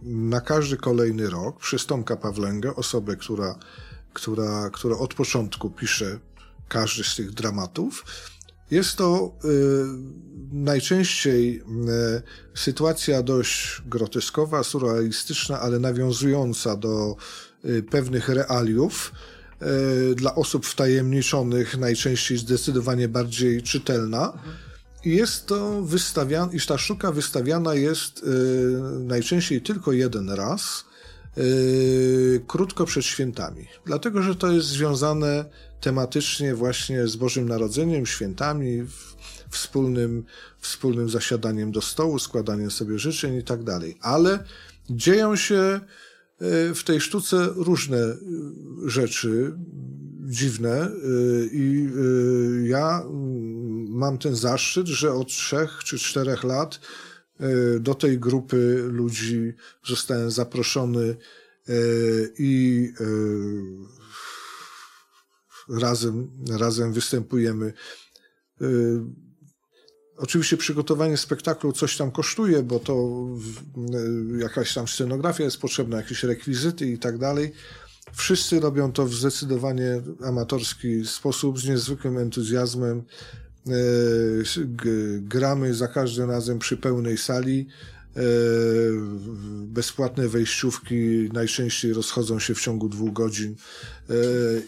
[0.02, 1.86] na każdy kolejny rok przez
[2.16, 3.58] Pawlęgę, osobę, która,
[4.12, 6.18] która, która od początku pisze
[6.68, 8.04] każdy z tych dramatów.
[8.70, 9.48] Jest to y,
[10.52, 11.62] najczęściej y,
[12.54, 17.16] sytuacja dość groteskowa, surrealistyczna, ale nawiązująca do
[17.64, 19.12] y, pewnych realiów.
[20.10, 24.32] Y, dla osób wtajemniczonych najczęściej zdecydowanie bardziej czytelna.
[24.34, 24.71] I
[25.04, 28.24] jest to wystawiana, iż ta sztuka wystawiana jest y,
[29.00, 30.84] najczęściej tylko jeden raz,
[31.38, 33.66] y, krótko przed świętami.
[33.86, 35.44] Dlatego, że to jest związane
[35.80, 38.86] tematycznie właśnie z Bożym Narodzeniem, świętami,
[39.50, 40.24] wspólnym,
[40.58, 43.98] wspólnym zasiadaniem do stołu, składaniem sobie życzeń i tak dalej.
[44.00, 44.44] Ale
[44.90, 45.80] dzieją się e,
[46.74, 47.98] w tej sztuce różne
[48.86, 49.52] rzeczy
[50.26, 50.90] dziwne
[51.52, 51.88] i
[52.64, 56.80] ja mm, mam ten zaszczyt, że od trzech czy czterech lat
[57.80, 59.52] do tej grupy ludzi
[59.86, 61.16] zostałem zaproszony
[62.38, 62.88] i
[65.68, 67.72] razem, razem występujemy.
[70.16, 73.26] Oczywiście przygotowanie spektaklu coś tam kosztuje, bo to
[74.38, 77.52] jakaś tam scenografia jest potrzebna, jakieś rekwizyty i tak dalej.
[78.12, 83.02] Wszyscy robią to w zdecydowanie amatorski sposób, z niezwykłym entuzjazmem.
[83.68, 84.68] Y,
[85.20, 87.66] gramy za każdym razem przy pełnej sali.
[89.66, 93.56] Bezpłatne wejściówki najczęściej rozchodzą się w ciągu dwóch godzin
[94.10, 94.14] e,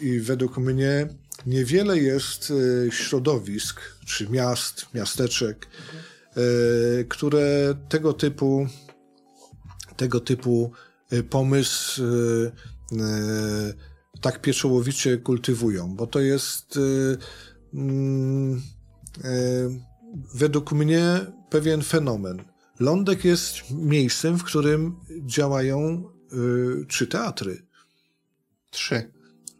[0.00, 1.08] i według mnie
[1.46, 2.52] niewiele jest
[2.86, 5.66] e, środowisk czy miast, miasteczek,
[6.36, 8.66] e, które tego typu
[9.96, 10.72] tego typu
[11.30, 12.02] pomysł
[14.20, 16.78] tak pieczołowicie kultywują, bo to jest
[17.74, 18.62] mm,
[20.34, 21.20] według mnie
[21.50, 22.44] pewien fenomen
[22.80, 24.96] Lądek jest miejscem, w którym
[25.26, 26.08] działają
[26.82, 27.66] y, trzy teatry.
[28.70, 29.12] Trzy.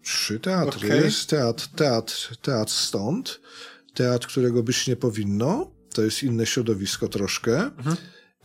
[0.03, 0.89] Trzy teatry.
[0.89, 1.05] Okay.
[1.05, 3.41] Jest teatr, teatr, teatr stąd,
[3.95, 7.97] teatr, którego być nie powinno, to jest inne środowisko troszkę, mhm.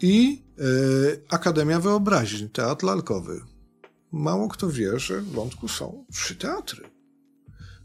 [0.01, 3.41] i y, Akademia Wyobraźni, teatr lalkowy.
[4.11, 6.89] Mało kto wie, że w Lądku są trzy teatry.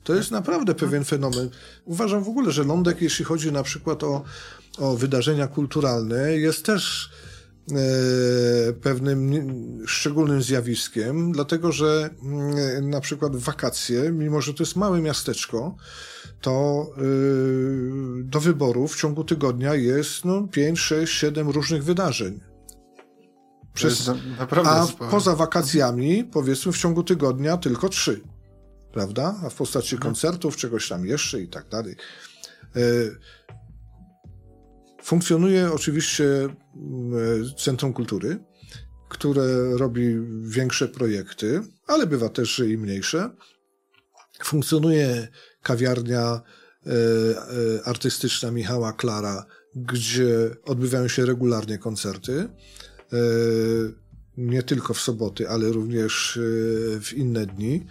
[0.05, 1.51] To jest naprawdę pewien fenomen.
[1.85, 4.25] Uważam w ogóle, że Lądek, jeśli chodzi na przykład o
[4.79, 7.11] o wydarzenia kulturalne jest też
[7.71, 9.33] e, pewnym
[9.87, 15.77] szczególnym zjawiskiem, dlatego że mm, na przykład wakacje, mimo że to jest małe miasteczko,
[16.41, 17.01] to e,
[18.23, 22.41] do wyboru w ciągu tygodnia jest no, 5, 6, 7 różnych wydarzeń.
[23.75, 24.11] Przez,
[24.65, 25.11] a sporo.
[25.11, 28.21] poza wakacjami, powiedzmy, w ciągu tygodnia tylko trzy.
[28.95, 29.41] Prawda?
[29.45, 30.13] A w postaci mhm.
[30.13, 31.97] koncertów, czegoś tam jeszcze i tak dalej.
[32.77, 32.81] E,
[35.05, 38.39] Funkcjonuje oczywiście mm, Centrum Kultury,
[39.09, 43.31] które robi większe projekty, ale bywa też i mniejsze.
[44.45, 45.29] Funkcjonuje
[45.63, 46.41] kawiarnia
[46.87, 52.49] e, e, artystyczna Michała Klara, gdzie odbywają się regularnie koncerty.
[53.13, 53.17] E,
[54.37, 56.39] nie tylko w soboty, ale również
[57.01, 57.87] w inne dni.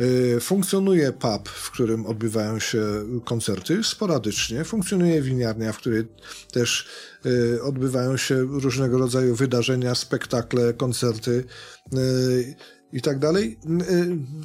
[0.00, 2.82] Y, funkcjonuje pub, w którym odbywają się
[3.24, 4.64] koncerty sporadycznie.
[4.64, 6.06] Funkcjonuje winiarnia, w której
[6.52, 6.86] też
[7.26, 11.44] y, odbywają się różnego rodzaju wydarzenia, spektakle, koncerty.
[11.94, 12.56] Y,
[12.92, 13.58] i tak dalej.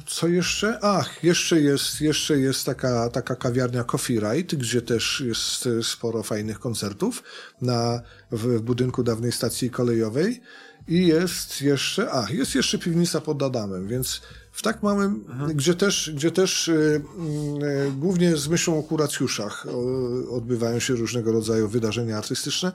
[0.06, 0.78] Co jeszcze?
[0.82, 6.58] Ach, jeszcze jest, jeszcze jest taka, taka kawiarnia Coffee Ride, gdzie też jest sporo fajnych
[6.58, 7.22] koncertów
[7.60, 8.02] na,
[8.32, 10.40] w budynku dawnej stacji kolejowej.
[10.88, 14.22] I jest jeszcze, a, jest jeszcze piwnica pod Adamem, więc
[14.52, 15.56] w tak małym, mhm.
[15.56, 21.32] gdzie też, gdzie też y, y, głównie z myślą o kuracjuszach y, odbywają się różnego
[21.32, 22.72] rodzaju wydarzenia artystyczne.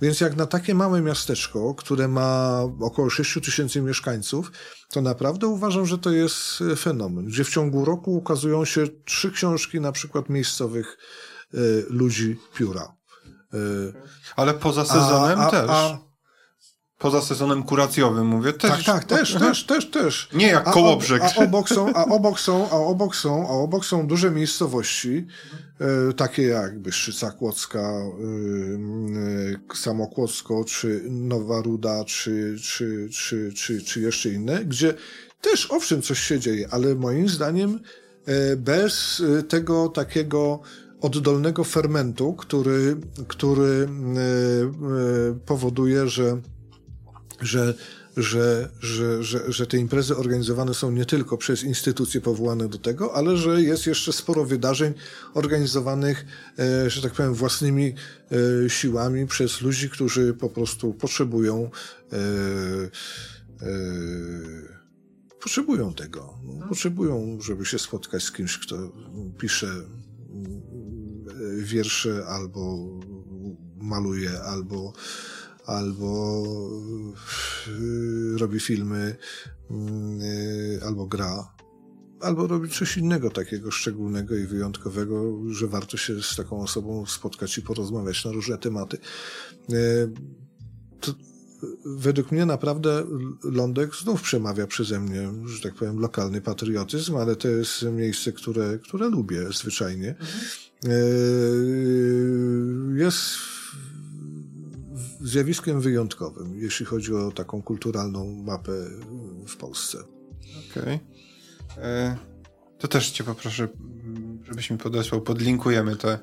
[0.00, 4.52] Więc jak na takie małe miasteczko, które ma około 6 tysięcy mieszkańców,
[4.88, 9.80] to naprawdę uważam, że to jest fenomen, gdzie w ciągu roku ukazują się trzy książki
[9.80, 10.98] na przykład miejscowych
[11.54, 12.96] y, ludzi pióra.
[13.54, 13.92] Y,
[14.36, 15.70] Ale poza sezonem a, a, też.
[15.70, 16.07] A,
[16.98, 18.70] Poza sezonem kuracjowym mówię też.
[18.70, 20.28] Tak, tak, też, też, też, też.
[20.32, 21.22] Nie jak Kołobrzeg.
[21.22, 25.26] A, a, obok są, a obok są, a obok są, a obok są duże miejscowości,
[25.80, 28.02] e, takie jak Byszczyca Kłodzka, e,
[29.72, 34.94] e, Samokłodzko, czy Nowa Ruda, czy, czy, czy, czy, czy jeszcze inne, gdzie
[35.40, 37.80] też owszem coś się dzieje, ale moim zdaniem
[38.56, 40.60] bez tego takiego
[41.00, 42.96] oddolnego fermentu, który,
[43.28, 43.88] który
[45.46, 46.40] powoduje, że
[47.40, 47.74] że,
[48.16, 53.14] że, że, że, że te imprezy organizowane są nie tylko przez instytucje powołane do tego,
[53.14, 54.94] ale że jest jeszcze sporo wydarzeń
[55.34, 56.26] organizowanych,
[56.58, 57.94] e, że tak powiem, własnymi
[58.64, 61.70] e, siłami przez ludzi, którzy po prostu potrzebują
[62.12, 62.18] e,
[65.40, 66.34] potrzebują tego.
[66.68, 68.76] Potrzebują, żeby się spotkać z kimś, kto
[69.38, 69.68] pisze
[71.58, 72.88] wiersze albo
[73.76, 74.92] maluje, albo
[75.68, 76.42] albo
[77.66, 79.16] yy, robi filmy,
[79.70, 81.52] yy, albo gra,
[82.20, 87.58] albo robi coś innego takiego szczególnego i wyjątkowego, że warto się z taką osobą spotkać
[87.58, 88.98] i porozmawiać na różne tematy.
[89.68, 90.12] Yy,
[91.00, 91.14] to,
[91.84, 93.04] według mnie naprawdę
[93.44, 98.78] Lądek znów przemawia przeze mnie, że tak powiem, lokalny patriotyzm, ale to jest miejsce, które,
[98.78, 100.08] które lubię zwyczajnie.
[100.08, 100.40] Mhm.
[102.98, 103.57] Jest
[105.20, 108.72] zjawiskiem wyjątkowym, jeśli chodzi o taką kulturalną mapę
[109.48, 109.98] w Polsce.
[110.70, 110.82] Okej.
[110.82, 111.84] Okay.
[111.84, 112.16] E,
[112.78, 113.68] to też cię poproszę,
[114.44, 116.08] żebyś mi podesłał, podlinkujemy to.
[116.10, 116.18] E,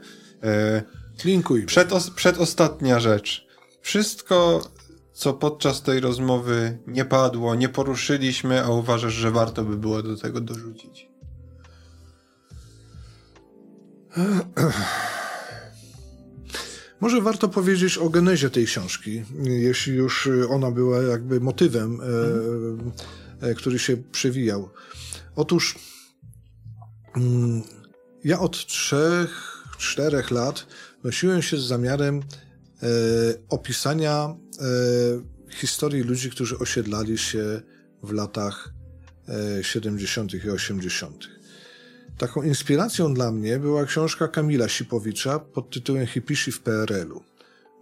[1.25, 1.65] Linkuj.
[1.65, 3.47] Przed, przedostatnia rzecz.
[3.81, 4.61] Wszystko,
[5.13, 10.17] co podczas tej rozmowy nie padło, nie poruszyliśmy, a uważasz, że warto by było do
[10.17, 11.09] tego dorzucić?
[16.99, 21.99] Może warto powiedzieć o genezie tej książki, jeśli już ona była jakby motywem,
[23.41, 24.69] e, e, który się przewijał.
[25.35, 25.75] Otóż
[27.15, 27.63] mm,
[28.23, 30.67] ja od trzech, czterech lat
[31.03, 32.87] nosiłem się z zamiarem e,
[33.49, 34.35] opisania
[35.49, 37.61] historii ludzi, którzy osiedlali się
[38.03, 38.73] w latach
[39.61, 40.33] 70.
[40.33, 41.34] i 80.
[42.17, 47.23] Taką inspiracją dla mnie była książka Kamila Sipowicza pod tytułem Hipisi w PRL-u.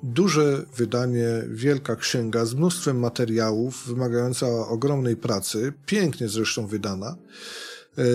[0.04, 7.16] Duże wydanie, wielka księga z mnóstwem materiałów, wymagająca ogromnej pracy, pięknie zresztą wydana.
[7.98, 8.06] Yy,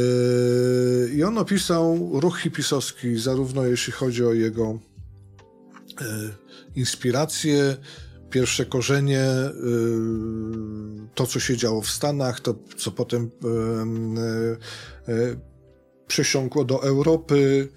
[1.14, 4.78] I on opisał ruch hipisowski, zarówno jeśli chodzi o jego
[6.00, 6.06] yy,
[6.74, 7.76] inspiracje,
[8.30, 9.24] pierwsze korzenie,
[9.64, 13.30] yy, to co się działo w Stanach, to co potem
[16.09, 17.68] przesiąkło do Europy,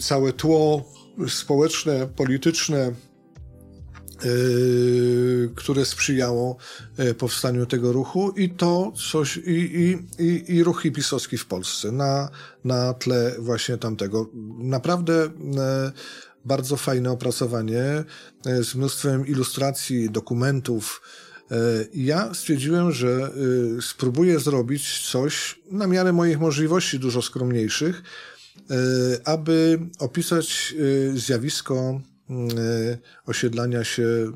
[0.00, 0.92] całe tło
[1.28, 2.92] społeczne, polityczne,
[4.24, 6.56] Yy, które sprzyjało
[6.98, 11.92] yy, powstaniu tego ruchu i to coś, i, i, i, i ruch hipisowski w Polsce
[11.92, 12.28] na,
[12.64, 14.30] na tle właśnie tamtego.
[14.58, 15.92] Naprawdę yy,
[16.44, 18.04] bardzo fajne opracowanie
[18.44, 21.02] z mnóstwem ilustracji, dokumentów,
[21.94, 23.08] ja stwierdziłem, że
[23.78, 28.02] e, spróbuję zrobić coś na miarę moich możliwości, dużo skromniejszych,
[28.70, 28.74] e,
[29.28, 30.74] aby opisać
[31.14, 32.00] zjawisko
[33.26, 34.32] osiedlania się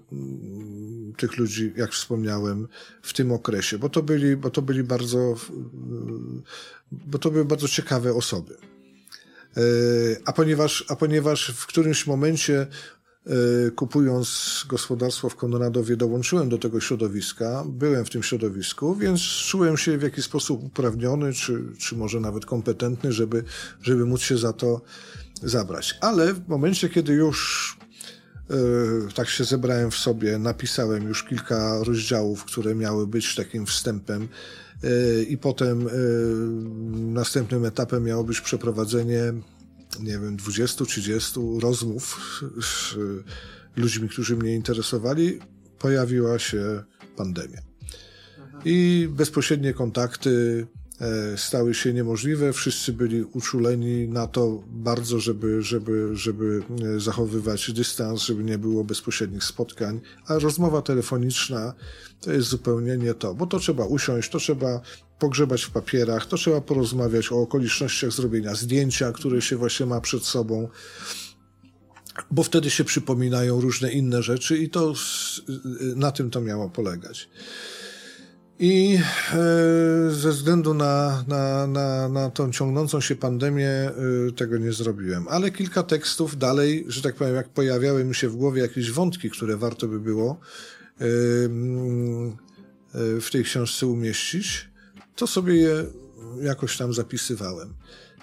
[1.16, 2.68] tych ludzi, jak wspomniałem,
[3.02, 5.34] w tym okresie, bo to byli, bo to byli bardzo,
[6.92, 8.56] bo to były bardzo ciekawe osoby.
[10.24, 12.99] A ponieważ, a ponieważ w którymś momencie E,
[13.76, 19.98] kupując gospodarstwo w Konradowie, dołączyłem do tego środowiska, byłem w tym środowisku, więc czułem się
[19.98, 23.44] w jakiś sposób uprawniony, czy, czy może nawet kompetentny, żeby,
[23.82, 24.80] żeby móc się za to
[25.42, 25.98] zabrać.
[26.00, 27.76] Ale w momencie, kiedy już
[28.50, 28.54] e,
[29.14, 34.28] tak się zebrałem w sobie, napisałem już kilka rozdziałów, które miały być takim wstępem,
[34.84, 35.88] e, i potem
[36.92, 39.32] następnym etapem miało być przeprowadzenie
[40.00, 42.20] nie wiem, 20-30 rozmów
[42.62, 42.96] z
[43.76, 45.38] ludźmi, którzy mnie interesowali,
[45.78, 46.84] pojawiła się
[47.16, 47.60] pandemia.
[48.64, 50.66] i bezpośrednie kontakty
[51.36, 52.52] stały się niemożliwe.
[52.52, 56.62] Wszyscy byli uczuleni na to bardzo, żeby, żeby, żeby
[56.96, 61.74] e, zachowywać dystans, żeby nie było bezpośrednich spotkań, a rozmowa telefoniczna
[62.20, 64.80] to jest zupełnie nie to, bo to trzeba usiąść, to trzeba
[65.18, 70.24] pogrzebać w papierach, to trzeba porozmawiać o okolicznościach zrobienia zdjęcia, które się właśnie ma przed
[70.24, 70.68] sobą
[72.30, 74.94] bo wtedy się przypominają różne inne rzeczy i to
[75.96, 77.28] na tym to miało polegać.
[78.62, 78.98] I
[79.32, 83.92] e, ze względu na, na, na, na tą ciągnącą się pandemię e,
[84.36, 85.28] tego nie zrobiłem.
[85.28, 89.30] Ale kilka tekstów dalej, że tak powiem, jak pojawiały mi się w głowie jakieś wątki,
[89.30, 91.04] które warto by było e,
[93.20, 94.68] w tej książce umieścić,
[95.16, 95.84] to sobie je
[96.42, 97.74] jakoś tam zapisywałem.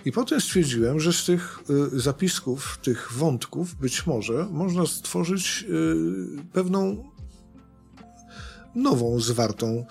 [0.06, 1.60] I potem stwierdziłem, że z tych
[1.94, 5.66] zapisków, tych wątków, być może można stworzyć
[6.54, 7.04] pewną
[8.76, 9.86] nową, zwartą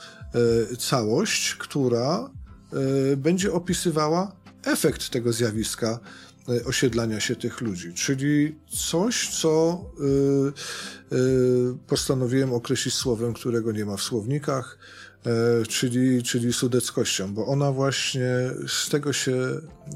[0.78, 2.30] całość, która
[3.12, 4.32] e, będzie opisywała
[4.64, 6.00] efekt tego zjawiska
[6.48, 9.84] e, osiedlania się tych ludzi, czyli coś, co
[11.86, 14.78] postanowiłem określić słowem, którego nie ma w słownikach,
[15.68, 18.26] czyli, czyli sudeckością, bo ona właśnie
[18.68, 19.36] z tego się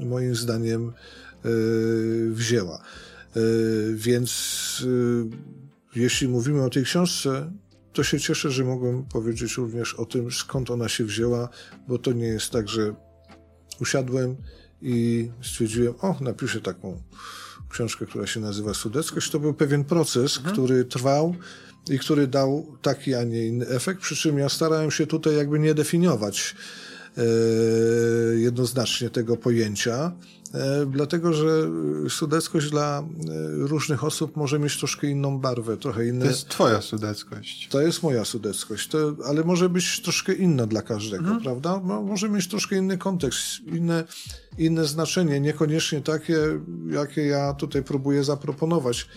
[0.01, 0.93] moim zdaniem
[2.31, 2.81] wzięła.
[3.93, 4.31] Więc
[5.95, 7.51] jeśli mówimy o tej książce,
[7.93, 11.49] to się cieszę, że mogłem powiedzieć również o tym, skąd ona się wzięła,
[11.87, 12.95] bo to nie jest tak, że
[13.81, 14.35] usiadłem
[14.81, 17.01] i stwierdziłem, o, napiszę taką
[17.69, 19.31] książkę, która się nazywa Sudeckość.
[19.31, 20.53] To był pewien proces, mhm.
[20.53, 21.35] który trwał
[21.89, 25.59] i który dał taki, a nie inny efekt, przy czym ja starałem się tutaj jakby
[25.59, 26.55] nie definiować
[27.17, 27.21] e,
[28.35, 30.11] jednoznacznie tego pojęcia,
[30.87, 31.69] dlatego że
[32.09, 33.03] sudeckość dla e,
[33.67, 36.25] różnych osób może mieć troszkę inną barwę, trochę inne.
[36.25, 37.67] To jest twoja sudeckość.
[37.67, 41.41] To jest moja sudeckość, to, ale może być troszkę inna dla każdego, mhm.
[41.41, 41.81] prawda?
[41.83, 44.03] No, może mieć troszkę inny kontekst, inne,
[44.57, 46.37] inne znaczenie, niekoniecznie takie,
[46.89, 49.07] jakie ja tutaj próbuję zaproponować.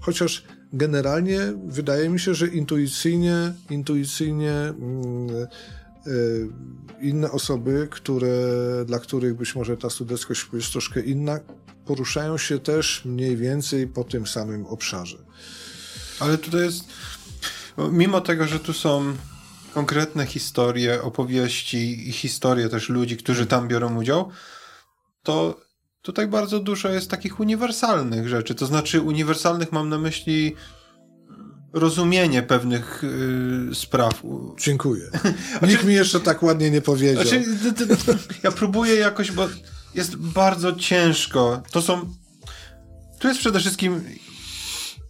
[0.00, 4.52] Chociaż generalnie wydaje mi się, że intuicyjnie, intuicyjnie.
[4.52, 5.46] Mm,
[7.00, 8.38] inne osoby, które,
[8.86, 11.40] dla których być może ta studeckość jest troszkę inna,
[11.86, 15.18] poruszają się też mniej więcej po tym samym obszarze.
[16.20, 16.84] Ale tutaj jest,
[17.92, 19.14] mimo tego, że tu są
[19.74, 24.30] konkretne historie, opowieści i historie też ludzi, którzy tam biorą udział,
[25.22, 25.60] to
[26.02, 28.54] tutaj bardzo dużo jest takich uniwersalnych rzeczy.
[28.54, 30.54] To znaczy, uniwersalnych mam na myśli
[31.72, 34.22] rozumienie pewnych y, spraw.
[34.58, 35.10] Dziękuję.
[35.68, 37.22] Nikt mi jeszcze tak ładnie nie powiedział.
[37.22, 37.44] Znaczy,
[38.42, 39.48] ja próbuję jakoś, bo
[39.94, 41.62] jest bardzo ciężko.
[41.70, 42.14] To są.
[43.18, 44.04] Tu jest przede wszystkim.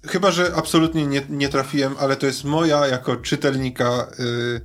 [0.06, 4.06] Chyba, że absolutnie nie, nie trafiłem, ale to jest moja jako czytelnika.
[4.20, 4.60] Y,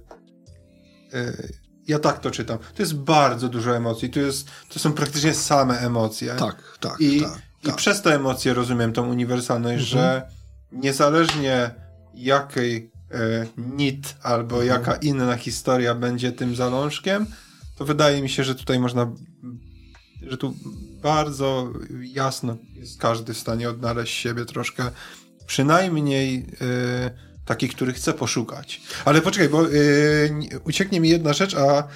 [1.17, 1.53] y,
[1.87, 2.57] ja tak to czytam.
[2.57, 4.09] To jest bardzo dużo emocji.
[4.09, 6.35] Tu jest, to są praktycznie same emocje.
[6.35, 7.01] Tak, tak.
[7.01, 7.75] I, tak, i tak.
[7.75, 10.03] przez te emocje rozumiem tą uniwersalność, mhm.
[10.03, 10.27] że
[10.71, 11.82] niezależnie
[12.13, 14.67] jakiej e, nit albo mhm.
[14.67, 17.25] jaka inna historia będzie tym zalążkiem,
[17.77, 19.11] to wydaje mi się, że tutaj można,
[20.21, 20.53] że tu
[21.01, 24.83] bardzo jasno jest każdy w stanie odnaleźć siebie troszkę,
[25.45, 27.11] przynajmniej e,
[27.45, 28.81] taki, który chce poszukać.
[29.05, 29.69] Ale poczekaj, bo e,
[30.63, 31.87] ucieknie mi jedna rzecz, a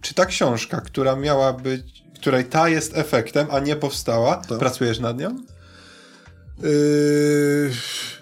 [0.00, 4.58] czy ta książka, która miała być, której ta jest efektem, a nie powstała, to.
[4.58, 5.36] pracujesz nad nią?
[6.62, 7.70] Yy,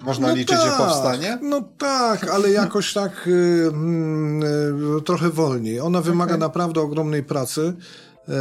[0.01, 1.39] Można no liczyć, tak, że powstanie?
[1.43, 3.73] No tak, ale jakoś tak yy,
[4.95, 5.81] yy, trochę wolniej.
[5.81, 6.41] Ona wymaga okay.
[6.41, 7.75] naprawdę ogromnej pracy.
[8.29, 8.35] Yy,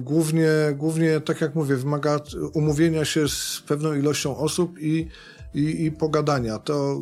[0.00, 2.20] głównie, głównie, tak jak mówię, wymaga
[2.52, 5.08] umówienia się z pewną ilością osób i,
[5.54, 6.58] i, i pogadania.
[6.58, 7.00] To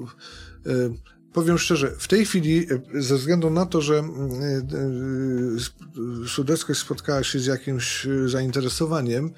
[0.67, 0.95] yy,
[1.33, 4.03] powiem szczerze, w tej chwili, ze względu na to, że
[6.27, 9.31] Sudeckość spotkała się z jakimś zainteresowaniem,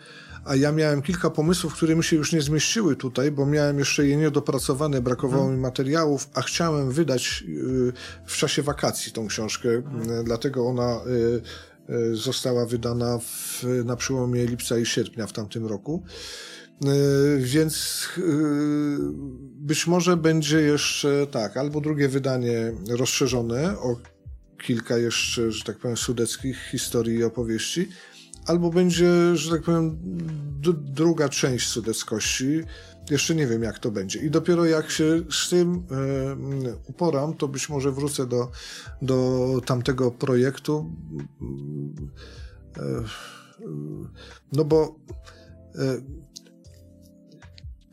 [0.44, 4.06] a ja miałem kilka pomysłów, które mi się już nie zmieściły tutaj, bo miałem jeszcze
[4.06, 5.56] je niedopracowane, brakowało hmm.
[5.56, 7.92] mi materiałów, a chciałem wydać y,
[8.26, 10.24] w czasie wakacji tą książkę, hmm.
[10.24, 16.02] dlatego ona y, y, została wydana w, na przełomie lipca i sierpnia w tamtym roku.
[17.38, 18.08] Więc
[19.40, 23.96] być może będzie jeszcze tak, albo drugie wydanie rozszerzone o
[24.62, 27.88] kilka jeszcze, że tak powiem, sudeckich historii i opowieści,
[28.46, 29.98] albo będzie, że tak powiem,
[30.76, 32.62] druga część sudeckości.
[33.10, 34.18] Jeszcze nie wiem, jak to będzie.
[34.18, 35.86] I dopiero jak się z tym
[36.66, 38.50] e, uporam, to być może wrócę do,
[39.02, 40.92] do tamtego projektu.
[42.76, 42.82] E,
[44.52, 44.96] no bo
[45.74, 46.00] e,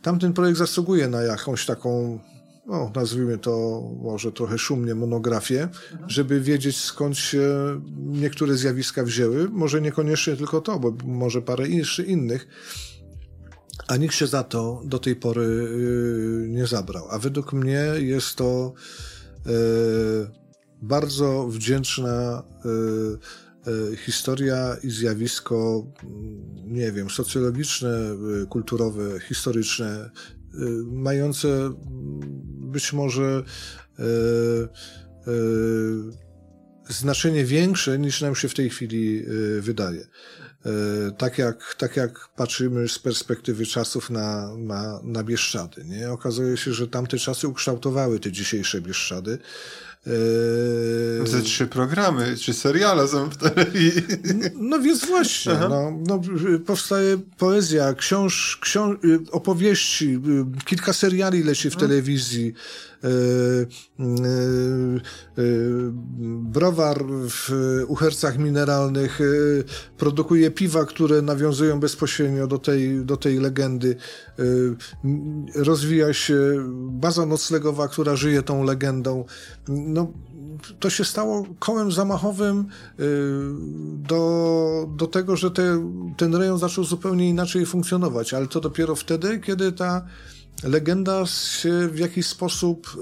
[0.01, 2.19] tamten projekt zasługuje na jakąś taką
[2.67, 5.69] no, nazwijmy to może trochę szumnie, monografię,
[6.07, 7.41] żeby wiedzieć skąd się
[7.97, 9.49] niektóre zjawiska wzięły.
[9.49, 11.67] Może niekoniecznie tylko to, bo może parę
[12.07, 12.47] innych.
[13.87, 17.07] A nikt się za to do tej pory y, nie zabrał.
[17.09, 18.73] A według mnie jest to
[19.47, 19.51] y,
[20.81, 27.89] bardzo wdzięczna y, historia i zjawisko, mm, nie wiem, socjologiczne,
[28.49, 30.09] kulturowe, historyczne,
[30.85, 31.75] mające mm,
[32.71, 33.43] być może
[36.89, 39.25] znaczenie większe niż nam się w tej chwili
[39.59, 40.07] wydaje.
[41.17, 45.83] Tak jak, tak jak patrzymy z perspektywy czasów na, na, na Bieszczady.
[45.85, 46.11] Nie?
[46.11, 49.37] Okazuje się, że tamte czasy ukształtowały te dzisiejsze Bieszczady.
[51.25, 54.03] Ze trzy programy, czy seriale są w telewizji.
[54.55, 56.21] No więc właśnie, no, no,
[56.65, 58.97] powstaje poezja, książ, książ,
[59.31, 60.19] opowieści,
[60.65, 62.53] kilka seriali leci w telewizji.
[63.03, 63.11] E, e,
[66.39, 67.51] browar w
[67.87, 69.19] uhercach mineralnych
[69.97, 73.95] produkuje piwa, które nawiązują bezpośrednio do tej, do tej legendy.
[75.55, 76.37] Rozwija się
[76.91, 79.25] baza noclegowa, która żyje tą legendą
[79.67, 80.13] no,
[80.79, 82.63] to się stało kołem zamachowym y,
[84.07, 89.39] do, do tego, że te, ten rejon zaczął zupełnie inaczej funkcjonować, ale to dopiero wtedy,
[89.39, 90.05] kiedy ta
[90.63, 92.97] legenda się w jakiś sposób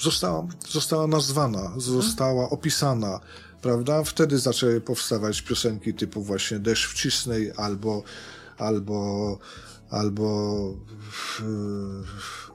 [0.00, 3.20] y, została, została nazwana, została opisana,
[3.62, 4.04] prawda?
[4.04, 8.02] Wtedy zaczęły powstawać piosenki typu właśnie Deszcz wcisnej albo,
[8.58, 9.38] albo,
[9.90, 10.58] albo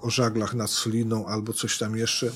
[0.02, 2.28] o żaglach nad Soliną albo coś tam jeszcze.
[2.28, 2.34] E,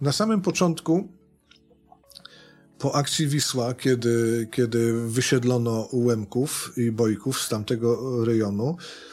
[0.00, 1.08] na samym początku,
[2.78, 9.09] po akcji Wisła, kiedy, kiedy wysiedlono Łemków i Bojków z tamtego rejonu, e,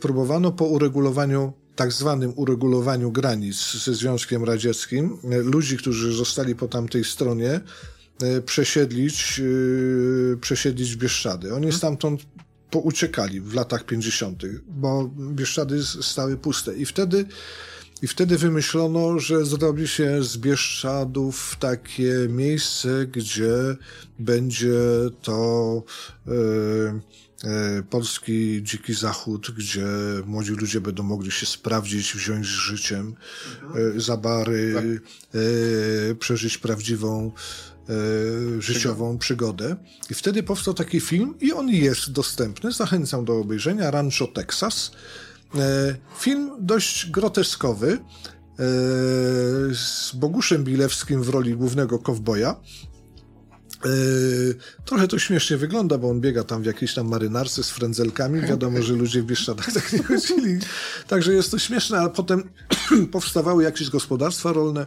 [0.00, 6.68] próbowano po uregulowaniu tak zwanym uregulowaniu granic ze Związkiem Radzieckim, e, ludzi, którzy zostali po
[6.68, 7.60] tamtej stronie,
[8.46, 9.40] przesiedlić,
[10.40, 11.46] przesiedlić Bieszczady.
[11.46, 11.72] Oni mhm.
[11.72, 12.20] stamtąd
[12.70, 16.74] pouciekali w latach 50., bo Bieszczady stały puste.
[16.74, 17.26] I wtedy,
[18.02, 23.76] i wtedy wymyślono, że zrobi się z Bieszczadów takie miejsce, gdzie
[24.18, 24.74] będzie
[25.22, 25.82] to
[26.26, 27.00] e, e,
[27.90, 29.86] polski dziki zachód, gdzie
[30.26, 33.14] młodzi ludzie będą mogli się sprawdzić, wziąć z życiem,
[33.96, 34.84] e, za bary, tak.
[34.84, 37.32] e, przeżyć prawdziwą
[37.88, 39.76] e, życiową przygodę.
[40.10, 42.72] I wtedy powstał taki film i on jest dostępny.
[42.72, 43.90] Zachęcam do obejrzenia.
[43.90, 44.90] Rancho Texas.
[45.54, 47.98] E, film dość groteskowy e,
[49.74, 52.56] z Boguszem Bilewskim w roli głównego kowboja.
[53.84, 53.88] E,
[54.84, 58.40] trochę to śmiesznie wygląda, bo on biega tam w jakiejś tam marynarce z frędzelkami.
[58.40, 60.58] Wiadomo, że ludzie w Bieszczadach tak nie chodzili.
[61.08, 62.50] Także jest to śmieszne, ale potem
[63.12, 64.86] powstawały jakieś gospodarstwa rolne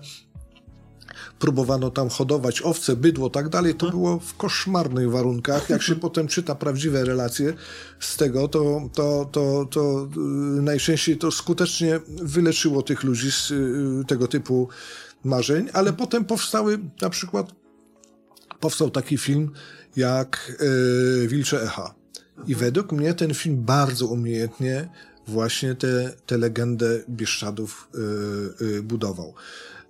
[1.40, 3.76] próbowano tam hodować owce, bydło, tak dalej.
[3.76, 5.70] To było w koszmarnych warunkach.
[5.70, 7.54] Jak się potem czyta prawdziwe relacje
[8.00, 14.06] z tego, to, to, to, to y, najczęściej to skutecznie wyleczyło tych ludzi z y,
[14.08, 14.70] tego typu
[15.24, 17.67] marzeń, ale potem powstały na przykład
[18.60, 19.52] powstał taki film
[19.96, 20.58] jak
[21.24, 21.96] y, Wilcze Echa.
[22.48, 24.90] I według mnie ten film bardzo umiejętnie
[25.28, 27.90] właśnie tę te, te legendę Bieszczadów
[28.84, 29.34] budował.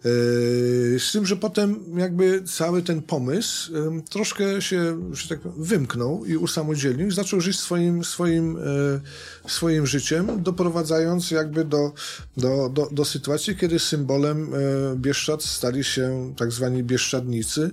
[0.04, 3.72] Yy, z tym, że potem jakby cały ten pomysł
[4.10, 9.88] troszkę się, że tak powiem, wymknął i usamodzielnił i zaczął żyć swoim, swoim, e, swoim
[9.88, 11.94] życiem, doprowadzając jakby do,
[12.38, 14.58] do, do, do sytuacji, kiedy symbolem e,
[14.96, 17.72] Bieszczad stali się tak zwani Bieszczadnicy,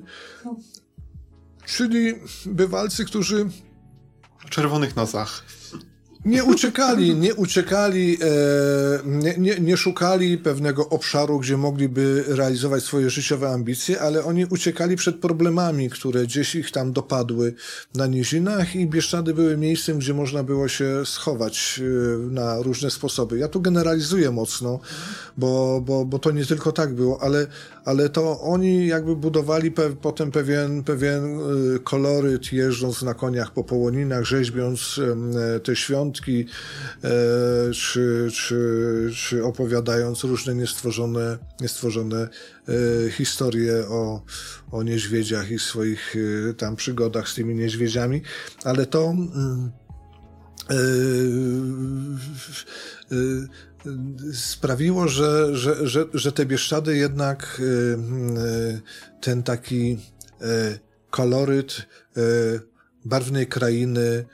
[1.67, 2.15] czyli
[2.47, 3.49] bywalcy, którzy
[4.51, 5.45] czerwonych nosach.
[6.25, 8.27] Nie uciekali, nie uciekali, e,
[9.05, 14.97] nie, nie, nie, szukali pewnego obszaru, gdzie mogliby realizować swoje życiowe ambicje, ale oni uciekali
[14.97, 17.55] przed problemami, które gdzieś ich tam dopadły
[17.95, 23.39] na nizinach i Bieszczady były miejscem, gdzie można było się schować e, na różne sposoby.
[23.39, 24.81] Ja tu generalizuję mocno,
[25.37, 27.47] bo, bo, bo to nie tylko tak było, ale,
[27.85, 33.65] ale to oni jakby budowali pe, potem pewien, pewien e, koloryt, jeżdżąc na koniach po
[33.65, 35.01] połoninach, rzeźbiąc
[35.65, 37.09] te świąt, e,
[37.73, 44.23] czy, czy, czy opowiadając różne niestworzone, niestworzone e, historie o,
[44.71, 46.17] o niedźwiedziach i swoich
[46.51, 48.23] e, tam przygodach z tymi niedźwiedziami,
[48.65, 49.71] ale to mm,
[54.33, 57.63] sprawiło, że, że, że, że te Bieszczady jednak
[59.21, 59.99] ten taki
[61.11, 61.87] koloryt
[63.05, 64.25] barwnej krainy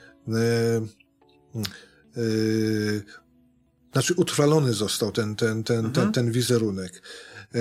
[2.17, 3.03] Y,
[3.91, 5.93] znaczy utrwalony został ten, ten, ten, Mhm.
[5.93, 7.01] ten, ten wizerunek.
[7.55, 7.59] E,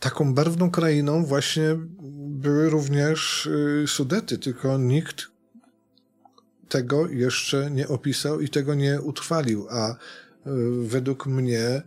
[0.00, 1.76] taką barwną krainą właśnie
[2.28, 3.48] były również
[3.84, 5.32] e, Sudety, tylko nikt
[6.68, 9.96] tego jeszcze nie opisał i tego nie utrwalił, a e,
[10.82, 11.82] według mnie e,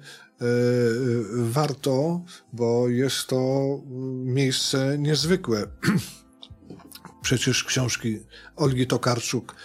[1.33, 2.21] warto,
[2.53, 3.65] bo jest to
[4.23, 5.67] miejsce niezwykłe.
[7.21, 8.19] Przecież książki
[8.55, 9.55] Olgi Tokarczuk,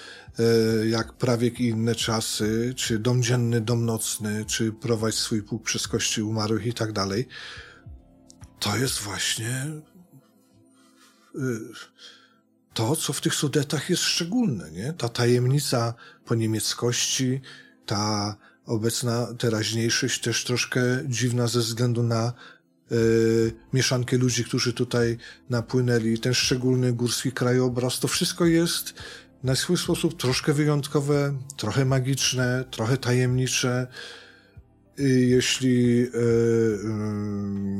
[0.90, 5.88] jak Prawiek i inne czasy, czy Dom dzienny, Dom nocny, czy Prowadź swój pług przez
[5.88, 7.28] kości umarłych i tak dalej,
[8.60, 9.66] to jest właśnie
[11.34, 11.40] y,
[12.74, 14.92] to, co w tych Sudetach jest szczególne, nie?
[14.92, 15.94] Ta tajemnica
[16.24, 17.40] po niemieckości,
[17.86, 18.36] ta
[18.66, 22.32] obecna teraźniejszość też troszkę dziwna ze względu na
[22.92, 25.18] y, mieszankę ludzi, którzy tutaj
[25.50, 28.94] napłynęli, ten szczególny górski krajobraz, to wszystko jest
[29.42, 33.86] na swój sposób troszkę wyjątkowe, trochę magiczne, trochę tajemnicze.
[35.06, 36.08] Jeśli y,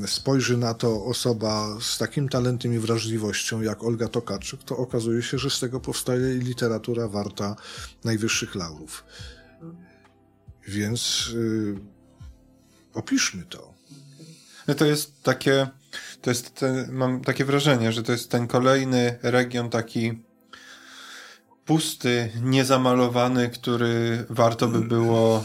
[0.04, 5.22] y, spojrzy na to osoba z takim talentem i wrażliwością jak Olga Tokarczyk, to okazuje
[5.22, 7.56] się, że z tego powstaje literatura warta
[8.04, 9.04] najwyższych laurów.
[10.68, 11.74] Więc y,
[12.94, 13.74] opiszmy to.
[14.68, 15.68] No to jest takie,
[16.22, 20.29] to jest mam takie wrażenie, że to jest ten kolejny region taki
[21.70, 25.44] pusty, niezamalowany, który warto by było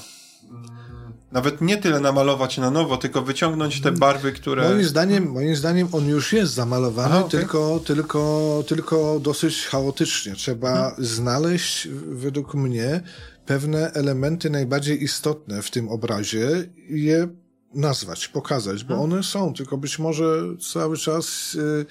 [1.32, 4.70] nawet nie tyle namalować na nowo, tylko wyciągnąć te barwy, które...
[4.70, 7.40] Moim zdaniem, moim zdaniem on już jest zamalowany, Aha, okej.
[7.40, 10.36] tylko, tylko, tylko dosyć chaotycznie.
[10.36, 11.06] Trzeba Mhm.
[11.06, 13.02] znaleźć, według mnie,
[13.46, 16.48] pewne elementy najbardziej istotne w tym obrazie
[16.90, 17.28] i je
[17.74, 19.14] nazwać, pokazać, bo Mhm.
[19.14, 20.42] one są, tylko być może
[20.74, 21.86] cały czas y,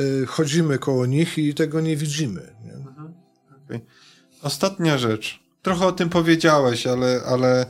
[0.00, 2.52] y, chodzimy koło nich i tego nie widzimy.
[2.64, 2.72] Nie?
[4.42, 5.40] Ostatnia rzecz.
[5.62, 7.66] Trochę o tym powiedziałeś, ale, ale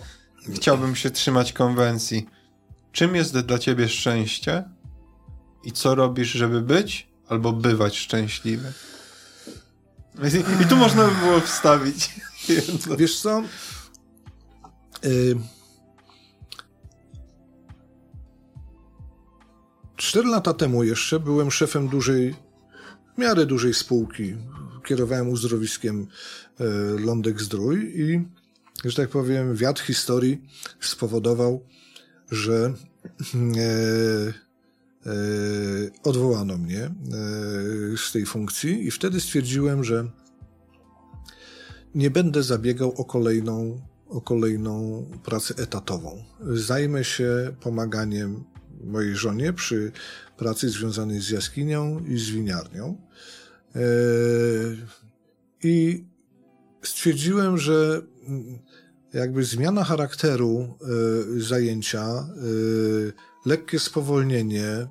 [0.54, 2.28] chciałbym się trzymać konwencji.
[2.92, 4.64] Czym jest dla ciebie szczęście?
[5.64, 8.72] I co robisz, żeby być albo bywać szczęśliwy?
[10.62, 12.10] I, tu można by było wstawić.
[12.98, 13.42] Wiesz co?
[19.96, 22.34] Cztery lata temu jeszcze byłem szefem dużej,
[23.14, 24.34] w miarę dużej spółki.
[24.84, 26.06] Kierowałem uzdrowiskiem
[26.60, 26.64] e,
[27.00, 28.24] Lądek Zdrój i,
[28.84, 30.42] że tak powiem, wiatr historii
[30.80, 31.64] spowodował,
[32.30, 32.74] że
[33.34, 33.62] e,
[35.06, 35.12] e,
[36.02, 36.90] odwołano mnie
[37.96, 40.08] z tej funkcji i wtedy stwierdziłem, że
[41.94, 46.24] nie będę zabiegał o kolejną, o kolejną pracę etatową.
[46.40, 48.44] Zajmę się pomaganiem
[48.84, 49.92] mojej żonie przy
[50.36, 52.96] pracy związanej z jaskinią i z winiarnią.
[53.76, 53.80] E,
[55.62, 56.04] I
[56.82, 58.02] stwierdziłem, że
[59.12, 60.78] jakby zmiana charakteru
[61.38, 62.26] e, zajęcia, e,
[63.46, 64.86] lekkie spowolnienie,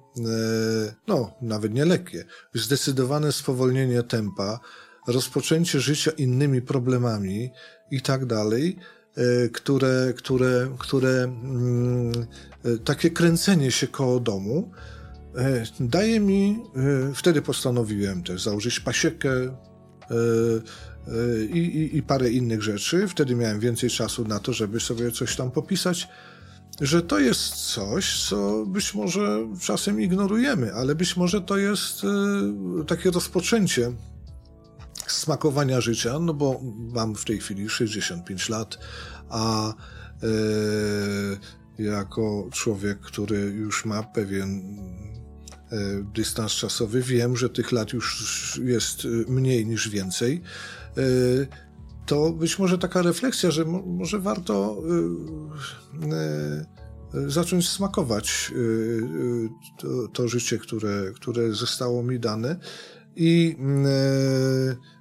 [1.07, 4.59] no nawet nie lekkie, zdecydowane spowolnienie tempa,
[5.07, 7.49] rozpoczęcie życia innymi problemami
[7.91, 8.77] i tak dalej,
[9.53, 12.11] które, które, które mm,
[12.85, 14.71] takie kręcenie się koło domu
[15.79, 19.51] daje mi, e, wtedy postanowiłem też założyć pasiekę e,
[21.07, 23.07] e, i, i, i parę innych rzeczy.
[23.07, 26.07] Wtedy miałem więcej czasu na to, żeby sobie coś tam popisać
[26.81, 32.85] że to jest coś, co być może czasem ignorujemy, ale być może to jest e,
[32.85, 33.91] takie rozpoczęcie
[35.07, 36.61] smakowania życia, no bo
[36.93, 38.77] mam w tej chwili 65 lat,
[39.29, 39.73] a e,
[41.83, 45.10] jako człowiek, który już ma pewien e,
[46.13, 50.41] dystans czasowy, wiem, że tych lat już jest e, mniej niż więcej.
[50.97, 51.01] E,
[52.05, 54.83] to być może taka refleksja, że mo- może warto
[57.13, 58.57] e, e, zacząć smakować e,
[59.87, 62.59] e, to, życie, które, które zostało mi dane
[63.15, 63.89] i e,
[64.69, 65.00] e,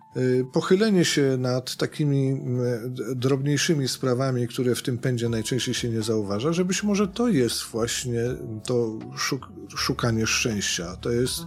[0.53, 2.41] pochylenie się nad takimi
[2.89, 7.29] d- drobniejszymi sprawami, które w tym pędzie najczęściej się nie zauważa, że być może to
[7.29, 8.21] jest właśnie
[8.65, 10.97] to szuk szukanie szczęścia.
[10.97, 11.41] To jest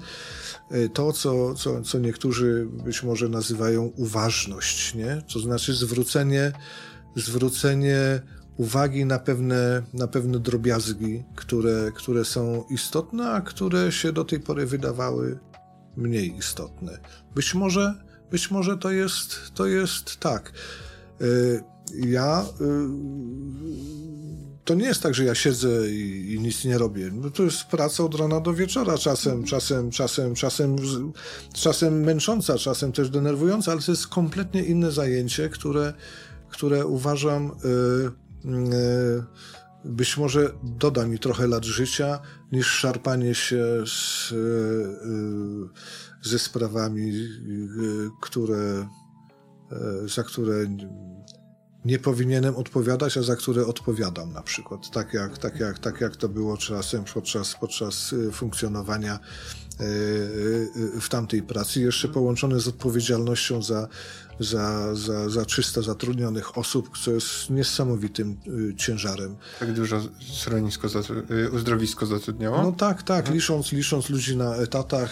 [0.72, 5.22] e, to, co, co, co niektórzy być może nazywają uważność, nie?
[5.34, 6.52] To znaczy zwrócenie,
[7.16, 8.22] zwrócenie
[8.58, 14.40] uwagi na pewne, na pewne drobiazgi, które, które są istotne, a które się do tej
[14.40, 15.40] pory wydawały
[15.98, 16.98] mniej istotne.
[17.36, 18.04] Być może,
[18.34, 20.52] być może to jest, to jest tak.
[21.22, 21.64] Y,
[21.96, 22.46] Ja.
[22.62, 22.66] y,
[24.66, 27.12] To nie jest tak, że ja siedzę i, i nic nie robię.
[27.14, 30.76] No to jest praca od rana do wieczora, czasem, czasem, czasem, czasem,
[31.54, 35.94] czasem męcząca, czasem też denerwująca, ale to jest kompletnie inne zajęcie, które,
[36.50, 37.52] które uważam
[39.86, 42.20] być może doda mi trochę lat życia,
[42.52, 44.34] niż szarpanie się z,
[46.24, 47.12] ze sprawami,
[48.22, 48.88] które,
[50.06, 50.68] za które
[51.86, 54.90] nie powinienem odpowiadać, a za które odpowiadam na przykład.
[54.92, 59.20] Tak jak, tak jak, tak jak to było czasem podczas, podczas y, funkcjonowania
[59.82, 63.88] y, y, w tamtej pracy, jeszcze połączone z odpowiedzialnością za,
[64.40, 68.38] za, za, za 300 zatrudnionych osób, co jest niesamowitym
[68.78, 69.36] ciężarem.
[69.60, 70.02] Tak dużo
[70.34, 70.88] schronisko,
[71.54, 72.62] uzdrowisko zatrudniało?
[72.62, 73.36] No tak, tak, mhm.
[73.36, 75.12] licząc, licząc ludzi na etatach,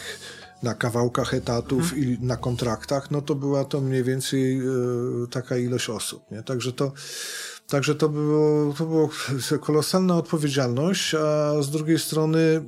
[0.64, 2.04] na kawałkach etatów mhm.
[2.04, 4.62] i na kontraktach, no to była to mniej więcej e,
[5.32, 6.32] taka ilość osób.
[6.32, 6.44] Nie?
[6.44, 6.92] Także to,
[7.72, 9.10] Także to było, to było
[9.62, 12.64] kolosalna odpowiedzialność, a z drugiej strony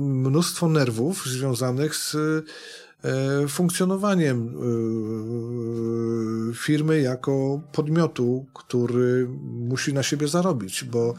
[0.00, 2.42] mnóstwo nerwów związanych z e,
[3.48, 4.52] funkcjonowaniem e,
[6.54, 11.14] firmy jako podmiotu, który musi na siebie zarobić, bo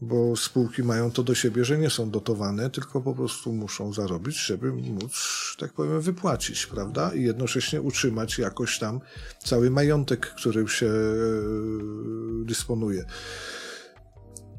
[0.00, 4.36] bo spółki mają to do siebie, że nie są dotowane, tylko po prostu muszą zarobić,
[4.36, 5.12] żeby móc,
[5.58, 7.14] tak powiem, wypłacić, prawda?
[7.14, 9.00] I jednocześnie utrzymać jakoś tam
[9.44, 10.90] cały majątek, którym się e,
[12.44, 13.04] dysponuje.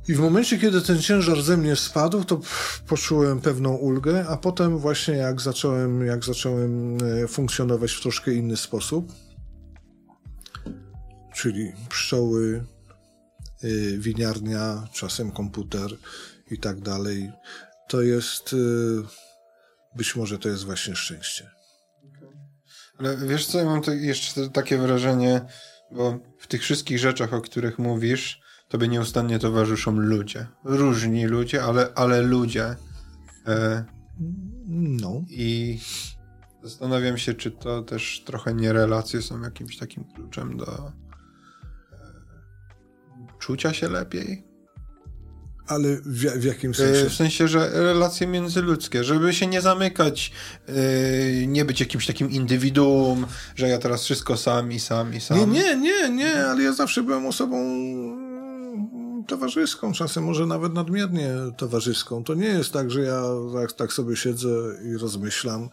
[0.07, 2.41] I w momencie, kiedy ten ciężar ze mnie spadł, to
[2.87, 8.57] poczułem pewną ulgę, a potem właśnie jak zacząłem, jak zacząłem e, funkcjonować w troszkę inny
[8.57, 9.11] sposób,
[11.35, 12.63] czyli pszczoły,
[13.98, 15.91] winiarnia, czasem komputer
[16.52, 17.31] i tak dalej.
[17.88, 19.03] To jest, y,
[19.95, 21.49] być może to jest właśnie szczęście.
[22.98, 25.41] Ale wiesz co, ja mam jeszcze takie wrażenie,
[25.91, 30.48] bo w tych wszystkich rzeczach, o których mówisz, tobie nieustannie towarzyszą ludzie.
[30.64, 32.76] Różni ludzie, ale, ale ludzie.
[33.48, 33.86] E,
[34.77, 35.23] no.
[35.30, 35.80] I
[36.64, 40.91] zastanawiam się, czy to też trochę nie relacje są jakimś takim kluczem do,
[43.49, 44.43] czucia się lepiej.
[45.67, 47.09] Ale w, w, jakim sensie?
[47.09, 50.31] W sensie, że relacje międzyludzkie, żeby się nie zamykać,
[50.67, 55.38] yy, nie być jakimś takim indywiduum, że ja teraz wszystko sam i sam i sam.
[55.38, 57.55] Nie, nie, nie, nie, ale ja zawsze byłem osobą
[59.27, 62.23] towarzyską, czasem może nawet nadmiernie towarzyską.
[62.23, 63.21] To nie jest tak, że ja
[63.53, 64.49] tak, tak sobie siedzę
[64.84, 65.69] i rozmyślam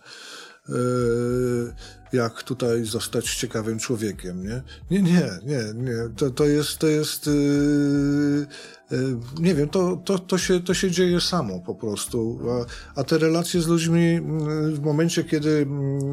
[2.13, 4.63] jak tutaj zostać ciekawym człowiekiem, nie?
[4.91, 5.97] Nie, nie, nie, nie.
[6.17, 8.47] To, to jest, to jest, yy,
[8.91, 12.39] yy, nie wiem, to, to, to, się, to się dzieje samo po prostu.
[12.51, 14.21] A, a te relacje z ludźmi
[14.73, 15.67] w momencie, kiedy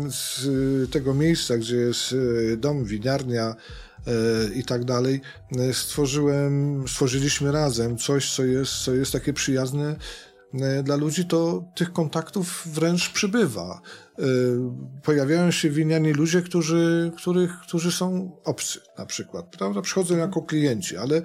[0.09, 0.47] z
[0.91, 2.15] tego miejsca, gdzie jest
[2.57, 3.55] dom, winiarnia,
[4.55, 5.21] i tak dalej,
[5.71, 9.95] stworzyłem, stworzyliśmy razem coś, co jest, co jest takie przyjazne
[10.83, 13.81] dla ludzi, to tych kontaktów wręcz przybywa.
[14.19, 14.23] Y,
[15.03, 19.81] pojawiają się winiani ludzie, którzy, których, którzy są obcy na przykład, prawda?
[19.81, 21.21] Przychodzą jako klienci, ale,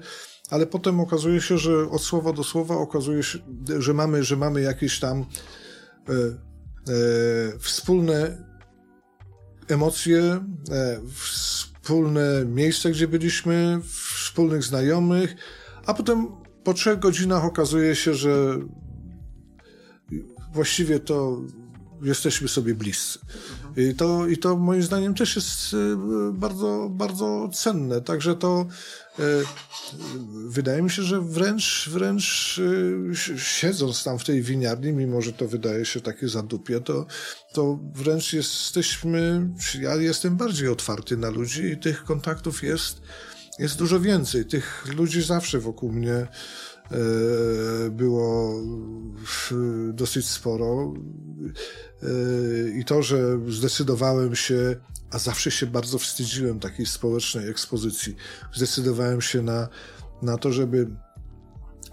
[0.51, 3.39] ale potem okazuje się, że od słowa do słowa okazuje się,
[3.79, 8.45] że mamy, że mamy jakieś tam e, e, wspólne
[9.69, 10.23] emocje,
[10.71, 13.81] e, wspólne miejsce, gdzie byliśmy,
[14.15, 15.37] wspólnych znajomych,
[15.87, 16.29] a potem
[16.65, 18.59] po trzech godzinach okazuje się, że
[20.53, 21.43] właściwie to
[22.03, 23.19] jesteśmy sobie bliscy.
[23.77, 25.77] I to, I to moim zdaniem też jest y,
[26.33, 28.01] bardzo, bardzo cenne.
[28.01, 28.67] Także to
[29.19, 29.23] y,
[30.49, 35.49] wydaje mi się, że wręcz, wręcz y, siedząc tam w tej winiarni, mimo że to
[35.49, 37.07] wydaje się takie zadupie, to,
[37.53, 39.51] to wręcz jesteśmy,
[39.81, 43.01] ja jestem bardziej otwarty na ludzi i tych kontaktów jest,
[43.59, 44.45] jest dużo więcej.
[44.45, 46.27] Tych ludzi zawsze wokół mnie
[47.91, 48.63] było
[49.93, 50.95] dosyć sporo.
[52.03, 52.09] E,
[52.79, 54.77] I to, że zdecydowałem się,
[55.11, 58.17] a zawsze się bardzo wstydziłem takiej społecznej ekspozycji,
[58.55, 59.69] zdecydowałem się na,
[60.23, 60.91] na to, żeby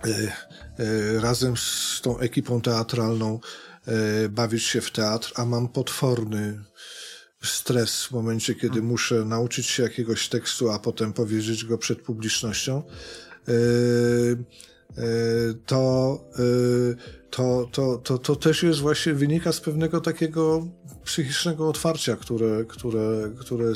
[0.04, 3.40] e, razem z tą ekipą teatralną
[4.30, 6.64] bawić się w teatr, a mam potworny
[7.44, 12.84] stres w momencie, kiedy muszę nauczyć się jakiegoś tekstu, a potem powiedzieć go przed publicznością.
[13.50, 14.38] Y,
[15.66, 16.96] to, y,
[17.30, 20.68] to, to, to, to też jest właśnie wynika z pewnego takiego
[21.04, 23.76] psychicznego otwarcia, które, które, które y,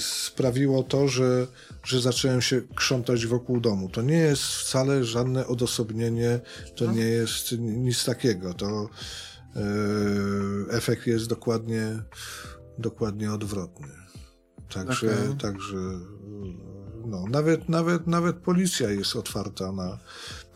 [0.00, 1.46] sprawiło to, że,
[1.84, 3.88] że zacząłem się krzątać wokół domu.
[3.88, 6.40] To nie jest wcale żadne odosobnienie,
[6.76, 8.54] to nie jest nic takiego.
[8.54, 8.88] To
[10.70, 12.02] efekt jest dokładnie,
[12.78, 13.88] dokładnie odwrotny.
[14.74, 15.36] Także, okay.
[15.38, 15.76] także
[17.06, 19.98] no, nawet, nawet, nawet policja jest otwarta na,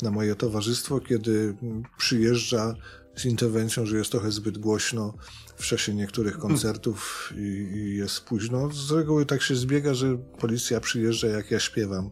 [0.03, 1.57] na moje towarzystwo, kiedy
[1.99, 2.75] przyjeżdża
[3.17, 5.15] z interwencją, że jest trochę zbyt głośno
[5.57, 7.41] w czasie niektórych koncertów i,
[7.77, 8.71] i jest późno.
[8.73, 12.11] Z reguły tak się zbiega, że policja przyjeżdża jak ja śpiewam.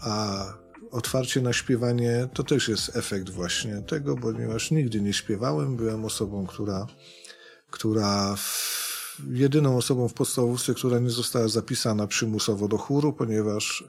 [0.00, 0.44] A
[0.90, 5.76] otwarcie na śpiewanie to też jest efekt właśnie tego, ponieważ nigdy nie śpiewałem.
[5.76, 6.86] Byłem osobą, która,
[7.70, 8.87] która w,
[9.30, 13.84] jedyną osobą w podstawówce, która nie została zapisana przymusowo do chóru, ponieważ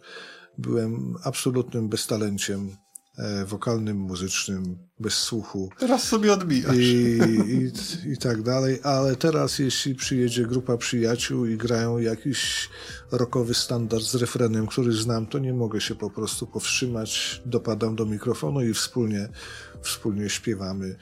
[0.57, 2.77] byłem absolutnym beztalenciem
[3.17, 5.69] e, wokalnym, muzycznym, bez słuchu.
[5.79, 6.75] Teraz sobie odbijasz.
[6.77, 12.69] I, i, I tak dalej, ale teraz jeśli przyjedzie grupa przyjaciół i grają jakiś
[13.11, 18.05] rockowy standard z refrenem, który znam, to nie mogę się po prostu powstrzymać, dopadam do
[18.05, 19.29] mikrofonu i wspólnie,
[19.81, 20.95] wspólnie śpiewamy.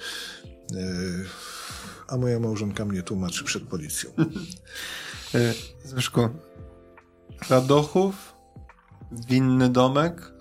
[2.07, 4.11] A moja małżonka mnie tłumaczy przed policją.
[5.35, 5.53] E,
[5.83, 6.29] Zbyszku,
[7.49, 8.33] Radochów,
[9.11, 10.31] Winny Domek,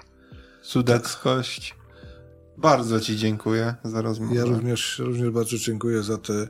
[0.62, 1.74] Sudeckość.
[2.58, 4.34] Bardzo Ci dziękuję za rozmowę.
[4.34, 6.48] Ja również, również bardzo dziękuję za tę e,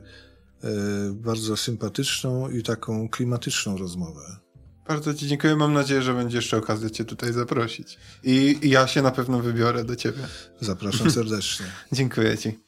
[1.13, 4.21] bardzo sympatyczną i taką klimatyczną rozmowę.
[4.87, 5.55] Bardzo Ci dziękuję.
[5.55, 7.97] Mam nadzieję, że będzie jeszcze okazja Cię tutaj zaprosić.
[8.23, 10.27] I, i ja się na pewno wybiorę do Ciebie.
[10.61, 11.65] Zapraszam serdecznie.
[11.91, 12.66] Dziękuję Ci.